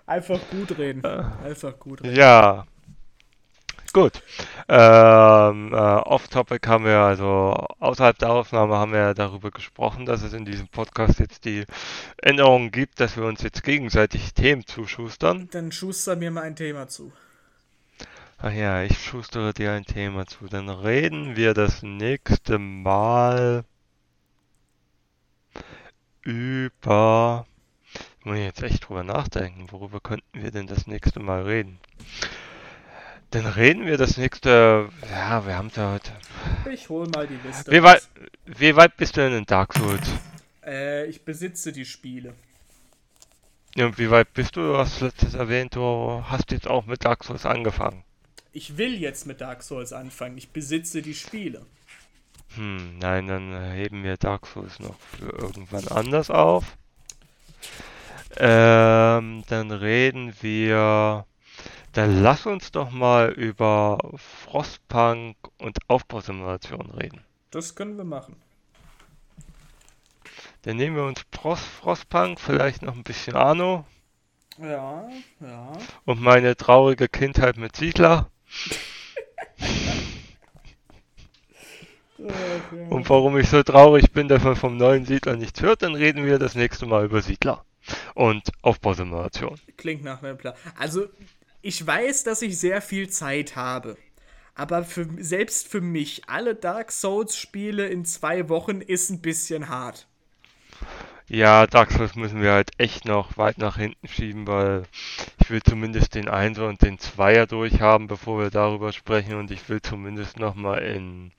Einfach 0.07 0.39
gut 0.51 0.77
reden. 0.79 1.05
Einfach 1.05 1.79
gut 1.79 2.03
reden. 2.03 2.17
Ja. 2.17 2.67
Gut. 3.95 4.25
Ähm, 4.69 5.73
äh, 5.73 5.77
Off-Topic 5.77 6.69
haben 6.69 6.85
wir, 6.85 6.99
also 6.99 7.55
außerhalb 7.79 8.19
der 8.19 8.31
Aufnahme 8.31 8.75
haben 8.75 8.91
wir 8.91 8.99
ja 8.99 9.15
darüber 9.15 9.53
gesprochen, 9.53 10.05
dass 10.05 10.25
es 10.25 10.33
in 10.33 10.45
diesem 10.45 10.67
Podcast 10.67 11.21
jetzt 11.21 11.45
die 11.45 11.65
Änderung 12.21 12.73
gibt, 12.73 12.99
dass 12.99 13.17
wir 13.17 13.25
uns 13.25 13.43
jetzt 13.43 13.63
gegenseitig 13.63 14.35
Themen 14.35 14.67
zuschustern. 14.67 15.49
Dann 15.53 15.71
schuster 15.71 16.17
mir 16.17 16.33
mal 16.33 16.43
ein 16.43 16.57
Thema 16.57 16.89
zu. 16.89 17.13
Ach 18.39 18.53
ja, 18.53 18.83
ich 18.83 18.99
schustere 18.99 19.55
dir 19.55 19.71
ein 19.71 19.85
Thema 19.85 20.27
zu. 20.27 20.49
Dann 20.49 20.69
reden 20.69 21.37
wir 21.37 21.55
das 21.55 21.85
nächste 21.85 22.59
Mal 22.59 23.65
über 26.23 27.47
muss 28.25 28.39
ich 28.39 28.45
jetzt 28.45 28.63
echt 28.63 28.89
drüber 28.89 29.05
nachdenken, 29.05 29.71
worüber 29.71 30.01
könnten 30.01 30.43
wir 30.43 30.51
denn 30.51 30.67
das 30.67 30.87
nächste 30.87 31.21
Mal 31.21 31.43
reden? 31.43 31.79
Dann 33.35 33.47
reden 33.47 33.85
wir 33.85 33.99
das 33.99 34.17
nächste. 34.17 34.89
Ja, 35.11 35.45
wir 35.45 35.57
haben 35.57 35.69
da 35.75 35.95
heute. 35.95 36.13
Ich 36.73 36.89
hol 36.89 37.09
mal 37.09 37.27
die 37.27 37.37
Liste. 37.45 37.69
Wie 37.73 37.83
weit, 37.83 38.09
wie 38.47 38.77
weit 38.77 38.97
bist 38.97 39.17
du 39.17 39.23
denn 39.23 39.37
in 39.37 39.45
Dark 39.45 39.75
Souls? 39.75 40.09
Äh, 40.65 41.07
ich 41.07 41.25
besitze 41.25 41.73
die 41.73 41.85
Spiele. 41.85 42.35
Ja, 43.75 43.87
und 43.87 43.99
wie 43.99 44.09
weit 44.09 44.33
bist 44.35 44.55
du? 44.55 44.61
Du 44.61 44.79
hast 44.79 45.01
letztes 45.01 45.35
erwähnt, 45.35 45.75
du 45.75 46.23
hast 46.29 46.53
jetzt 46.53 46.69
auch 46.69 46.87
mit 46.87 47.05
Dark 47.05 47.25
Souls 47.25 47.45
angefangen. 47.45 48.05
Ich 48.53 48.79
will 48.79 48.95
jetzt 48.95 49.27
mit 49.27 49.41
Dark 49.41 49.65
Souls 49.65 49.93
anfangen. 49.93 50.39
Ich 50.39 50.51
besitze 50.51 51.03
die 51.03 51.15
Spiele. 51.15 51.67
Hm, 52.55 53.01
nein, 53.01 53.27
dann 53.27 53.73
heben 53.73 54.05
wir 54.05 54.17
Dark 54.17 54.47
Souls 54.47 54.79
noch 54.79 54.95
für 55.19 55.31
irgendwann 55.31 55.89
anders 55.89 56.31
auf. 56.31 56.77
Ähm, 58.37 59.43
dann 59.49 59.73
reden 59.73 60.35
wir. 60.41 61.27
Dann 61.95 62.23
lass 62.23 62.45
uns 62.45 62.73
doch 62.73 62.91
mal 62.91 63.31
über 63.31 63.99
Frostpunk 64.17 65.37
und 65.59 65.79
Aufbausimulation 65.87 66.91
reden. 66.91 67.25
Das 67.51 67.77
können 67.77 67.97
wir 67.97 68.05
machen. 68.05 68.35
Dann 70.63 70.77
nehmen 70.77 70.97
wir 70.97 71.05
uns 71.05 71.25
Frost, 71.33 71.63
Frostpunk, 71.63 72.41
vielleicht 72.41 72.83
noch 72.83 72.97
ein 72.97 73.05
bisschen 73.05 73.37
Arno. 73.37 73.85
Ja, 74.59 75.09
ja. 75.41 75.73
Und 76.05 76.21
meine 76.21 76.57
traurige 76.57 77.09
Kindheit 77.09 77.57
mit 77.59 77.77
Siedler. 77.77 78.31
Und 82.89 83.09
warum 83.11 83.37
ich 83.39 83.51
so 83.51 83.63
traurig 83.63 84.13
bin, 84.13 84.29
dass 84.29 84.43
man 84.43 84.57
vom 84.57 84.77
neuen 84.77 85.05
Siedler 85.05 85.37
nichts 85.37 85.61
hört, 85.61 85.83
dann 85.83 85.95
reden 85.95 86.25
wir 86.25 86.39
das 86.39 86.55
nächste 86.55 86.87
Mal 86.87 87.05
über 87.05 87.21
Siedler 87.21 87.65
und 88.15 88.51
Aufbausimulation. 88.63 89.61
Klingt 89.77 90.03
nach 90.03 90.23
einem 90.23 90.39
Plan. 90.39 90.55
Also, 90.79 91.09
ich 91.65 91.87
weiß, 91.87 92.25
dass 92.25 92.43
ich 92.43 92.59
sehr 92.59 92.83
viel 92.83 93.09
Zeit 93.09 93.57
habe. 93.57 93.97
Aber 94.55 94.85
für, 94.85 95.09
selbst 95.19 95.67
für 95.67 95.81
mich, 95.81 96.23
alle 96.29 96.55
Dark 96.55 96.93
Souls-Spiele 96.93 97.87
in 97.87 98.05
zwei 98.05 98.49
Wochen 98.49 98.83
ist 98.83 99.11
ein 99.11 99.21
bisschen 99.21 99.69
hart. 99.69 100.07
Ja, 101.27 101.67
Dark 101.67 101.91
Souls 101.91 102.17
müssen 102.17 102.43
wir 102.43 102.53
halt 102.53 102.71
echt 102.77 103.07
noch 103.07 103.39
weit 103.39 103.57
nach 103.57 103.79
hinten 103.79 104.07
schieben, 104.09 104.47
weil 104.47 104.83
ich 105.41 105.49
will 105.49 105.63
zumindest 105.63 106.15
den 106.15 106.29
1 106.29 106.59
und 106.59 106.83
den 106.83 106.99
2er 106.99 107.47
durchhaben, 107.47 108.09
bevor 108.09 108.41
wir 108.41 108.51
darüber 108.51 108.93
sprechen 108.93 109.35
und 109.35 109.51
ich 109.51 109.67
will 109.71 109.81
zumindest 109.81 110.39
nochmal 110.39 110.83
in 110.83 111.33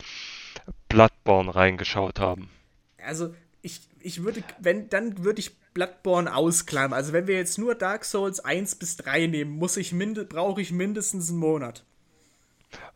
Bloodborne 0.90 1.54
reingeschaut 1.54 2.20
haben. 2.20 2.50
Also, 2.98 3.36
ich, 3.66 3.82
ich 4.00 4.24
würde, 4.24 4.44
wenn, 4.60 4.90
dann 4.90 5.24
würde 5.24 5.40
ich 5.40 5.58
Bloodborne 5.74 6.34
ausklammern. 6.34 6.94
Also 6.94 7.12
wenn 7.12 7.28
wir 7.28 7.36
jetzt 7.36 7.58
nur 7.58 7.76
Dark 7.76 8.06
Souls 8.06 8.40
1 8.40 8.76
bis 8.76 8.96
3 8.98 9.28
nehmen, 9.28 9.52
muss 9.52 9.76
ich 9.76 9.94
brauche 10.30 10.62
ich 10.62 10.72
mindestens 10.72 11.30
einen 11.30 11.40
Monat. 11.40 11.84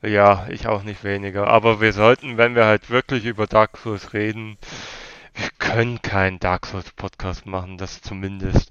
Ja, 0.01 0.47
ich 0.49 0.67
auch 0.67 0.83
nicht 0.83 1.03
weniger. 1.03 1.47
Aber 1.47 1.81
wir 1.81 1.91
sollten, 1.91 2.37
wenn 2.37 2.55
wir 2.55 2.65
halt 2.65 2.89
wirklich 2.89 3.25
über 3.25 3.47
Dark 3.47 3.77
Souls 3.77 4.13
reden, 4.13 4.57
wir 5.33 5.49
können 5.57 6.01
keinen 6.01 6.39
Dark 6.39 6.67
Souls 6.67 6.91
Podcast 6.91 7.45
machen, 7.45 7.77
das 7.77 8.01
zumindest 8.01 8.69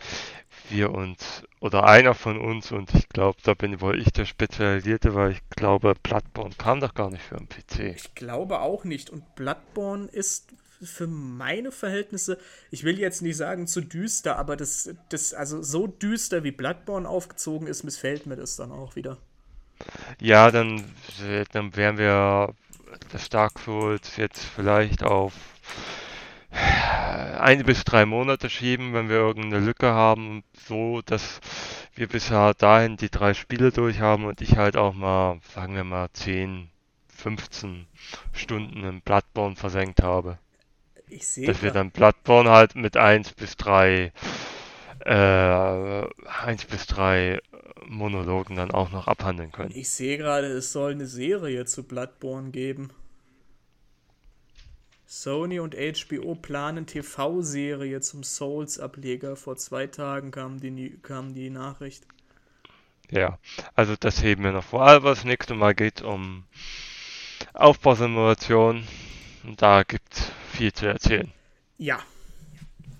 wir 0.71 0.93
uns 0.93 1.43
oder 1.61 1.85
einer 1.85 2.15
von 2.15 2.39
uns 2.39 2.73
und 2.73 2.95
ich 2.95 3.09
glaube, 3.09 3.39
da 3.43 3.55
bin 3.55 3.81
wohl 3.81 3.99
ich 3.99 4.13
der 4.13 4.27
Spezialisierte, 4.27 5.15
weil 5.15 5.33
ich 5.33 5.41
glaube, 5.51 5.95
Bloodborne 6.03 6.55
kam 6.59 6.81
doch 6.81 6.93
gar 6.95 7.11
nicht 7.11 7.23
für 7.23 7.37
einen 7.37 7.49
PC. 7.49 7.97
Ich 7.97 8.15
glaube 8.15 8.61
auch 8.61 8.85
nicht 8.85 9.09
und 9.09 9.35
Bloodborne 9.35 10.09
ist 10.09 10.53
für 10.83 11.07
meine 11.07 11.73
Verhältnisse, 11.73 12.39
ich 12.71 12.85
will 12.85 12.99
jetzt 12.99 13.23
nicht 13.23 13.37
sagen 13.37 13.67
zu 13.67 13.81
düster, 13.81 14.39
aber 14.39 14.57
das, 14.57 14.91
das 15.09 15.35
also 15.35 15.63
so 15.63 15.87
düster 15.87 16.45
wie 16.45 16.53
Bloodborne 16.53 17.09
aufgezogen 17.09 17.67
ist, 17.67 17.85
missfällt 17.85 18.27
mir 18.27 18.37
das 18.37 18.57
dann 18.57 18.73
auch 18.73 18.97
wieder. 18.97 19.19
Ja, 20.21 20.51
dann, 20.51 20.85
dann 21.53 21.77
wären 21.77 21.99
wir 21.99 22.55
Souls 23.65 24.17
jetzt 24.17 24.45
vielleicht 24.45 25.03
auf 25.03 25.33
ein 26.61 27.65
bis 27.65 27.85
drei 27.85 28.07
Monate 28.07 28.51
schieben, 28.51 28.93
wenn 28.95 29.09
wir 29.09 29.17
irgendeine 29.17 29.65
Lücke 29.65 29.93
haben, 29.93 30.43
so 30.67 31.03
dass 31.03 31.41
wir 31.95 32.09
bisher 32.09 32.55
dahin 32.55 32.97
die 32.97 33.11
drei 33.11 33.35
Spiele 33.35 33.71
durch 33.71 34.01
haben 34.01 34.25
und 34.25 34.41
ich 34.41 34.57
halt 34.57 34.77
auch 34.77 34.95
mal, 34.95 35.41
sagen 35.55 35.75
wir 35.75 35.85
mal, 35.85 36.09
10, 36.13 36.71
15 37.09 37.87
Stunden 38.33 38.85
im 38.85 39.01
Bloodborne 39.01 39.57
versenkt 39.57 40.03
habe. 40.03 40.39
Ich 41.11 41.27
sehe. 41.27 41.47
Dass 41.47 41.63
wir 41.63 41.71
dann 41.71 41.91
Bloodborne 41.91 42.51
halt 42.51 42.75
mit 42.75 42.97
1 42.97 43.33
bis 43.33 43.57
3 43.57 44.13
äh, 45.05 45.11
1 45.11 46.65
bis 46.67 46.87
3 46.87 47.41
Monologen 47.87 48.57
dann 48.57 48.71
auch 48.71 48.91
noch 48.91 49.07
abhandeln 49.07 49.53
können. 49.53 49.73
Ich 49.75 49.91
sehe 49.91 50.19
gerade, 50.19 50.47
es 50.49 50.73
soll 50.73 50.93
eine 50.93 51.07
Serie 51.07 51.65
zu 51.65 51.85
Bloodborne 51.85 52.51
geben. 52.51 52.91
Sony 55.07 55.59
und 55.59 55.75
HBO 55.75 56.35
planen 56.35 56.87
TV-Serie 56.87 58.01
zum 58.03 58.23
Souls-Ableger. 58.23 59.37
Vor 59.37 59.57
zwei 59.57 59.87
Tagen 59.87 60.31
kam 60.31 60.61
die, 60.61 60.99
kam 61.03 61.33
die 61.33 61.49
Nachricht. 61.49 62.07
Ja, 63.11 63.39
also 63.75 63.97
das 63.99 64.23
heben 64.23 64.45
wir 64.45 64.53
noch 64.53 64.65
vor. 64.65 64.87
Aber 64.87 65.11
das 65.11 65.25
nächste 65.25 65.55
Mal 65.55 65.75
geht 65.75 66.03
um 66.03 66.45
Aufbausimulation. 67.55 68.87
Da 69.57 69.83
gibt 69.83 70.15
es 70.15 70.31
viel 70.53 70.73
zu 70.73 70.87
erzählen. 70.87 71.33
Ja. 71.79 71.99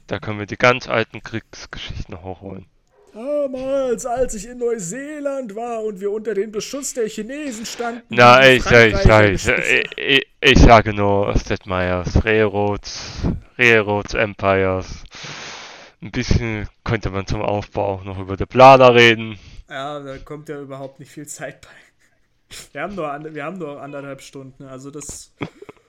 Da 0.07 0.19
können 0.19 0.39
wir 0.39 0.47
die 0.47 0.57
ganz 0.57 0.89
alten 0.89 1.23
Kriegsgeschichten 1.23 2.23
hochholen. 2.23 2.67
Damals, 3.13 4.07
als 4.07 4.35
ich 4.35 4.47
in 4.47 4.59
Neuseeland 4.59 5.57
war 5.57 5.83
und 5.83 6.01
wir 6.01 6.11
unter 6.11 6.35
den 6.35 6.53
Beschuss 6.53 6.95
der 6.95 7.09
Chinesen 7.09 7.67
standen. 7.67 8.05
Na, 8.11 8.49
ich, 8.49 8.65
ich, 8.71 8.95
ich, 8.95 9.49
ich, 9.97 10.27
ich, 10.41 10.59
sage 10.59 10.93
nur 10.93 11.37
Seth 11.37 11.67
Meyers, 11.67 12.25
Railroads, 12.25 13.23
Railroads 13.59 14.15
Empires. 14.15 15.05
Ein 16.01 16.13
bisschen 16.13 16.69
könnte 16.85 17.11
man 17.11 17.27
zum 17.27 17.43
Aufbau 17.43 17.95
auch 17.95 18.05
noch 18.05 18.19
über 18.19 18.37
den 18.37 18.47
Planer 18.47 18.95
reden. 18.95 19.39
Ja, 19.69 19.99
da 20.01 20.19
kommt 20.19 20.49
ja 20.49 20.61
überhaupt 20.61 21.01
nicht 21.01 21.11
viel 21.11 21.27
Zeit 21.27 21.61
bei. 21.63 21.69
Wir 22.73 22.83
haben 22.83 22.95
nur, 22.95 23.35
wir 23.35 23.45
haben 23.45 23.59
nur 23.59 23.83
anderthalb 23.83 24.23
Stunden, 24.23 24.65
also 24.65 24.91
das 24.91 25.33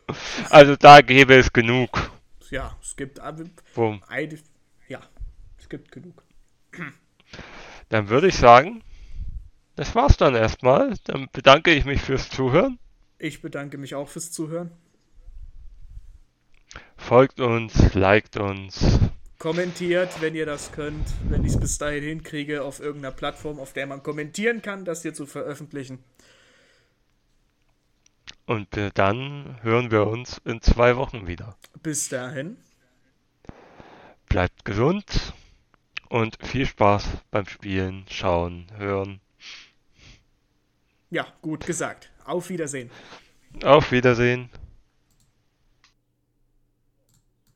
Also 0.49 0.75
da 0.75 1.01
gäbe 1.01 1.35
es 1.35 1.51
genug. 1.51 2.11
Ja, 2.49 2.75
es 2.81 2.95
gibt 2.95 3.19
äh, 3.19 3.33
Wo, 3.75 3.99
eine, 4.07 4.39
ja, 4.87 5.01
es 5.57 5.69
gibt 5.69 5.91
genug. 5.91 6.23
dann 7.89 8.09
würde 8.09 8.27
ich 8.27 8.35
sagen, 8.35 8.83
das 9.75 9.95
war's 9.95 10.17
dann 10.17 10.35
erstmal. 10.35 10.93
Dann 11.05 11.29
bedanke 11.31 11.71
ich 11.71 11.85
mich 11.85 12.01
fürs 12.01 12.29
Zuhören. 12.29 12.79
Ich 13.17 13.41
bedanke 13.41 13.77
mich 13.77 13.95
auch 13.95 14.09
fürs 14.09 14.31
Zuhören. 14.31 14.71
Folgt 16.97 17.39
uns, 17.39 17.93
liked 17.93 18.37
uns. 18.37 18.99
Kommentiert, 19.37 20.21
wenn 20.21 20.35
ihr 20.35 20.45
das 20.45 20.71
könnt, 20.73 21.07
wenn 21.29 21.45
ich 21.45 21.53
es 21.53 21.59
bis 21.59 21.77
dahin 21.77 22.03
hinkriege, 22.03 22.61
auf 22.61 22.81
irgendeiner 22.81 23.13
Plattform, 23.13 23.59
auf 23.59 23.71
der 23.71 23.87
man 23.87 24.03
kommentieren 24.03 24.61
kann, 24.61 24.83
das 24.83 25.01
hier 25.01 25.13
zu 25.13 25.25
veröffentlichen. 25.25 26.03
Und 28.49 28.77
äh, 28.77 28.89
dann 28.91 29.59
hören 29.61 29.91
wir 29.91 30.07
uns 30.07 30.41
in 30.43 30.59
zwei 30.59 30.97
Wochen 30.97 31.27
wieder. 31.27 31.55
Bis 31.83 32.09
dahin. 32.09 32.57
Bleibt 34.27 34.65
gesund 34.65 35.33
und 36.09 36.35
viel 36.43 36.65
Spaß 36.65 37.09
beim 37.29 37.45
Spielen, 37.45 38.05
Schauen, 38.09 38.65
Hören. 38.75 39.21
Ja, 41.11 41.27
gut 41.43 41.67
gesagt. 41.67 42.09
Auf 42.25 42.49
Wiedersehen. 42.49 42.89
Auf 43.63 43.91
Wiedersehen. 43.91 44.49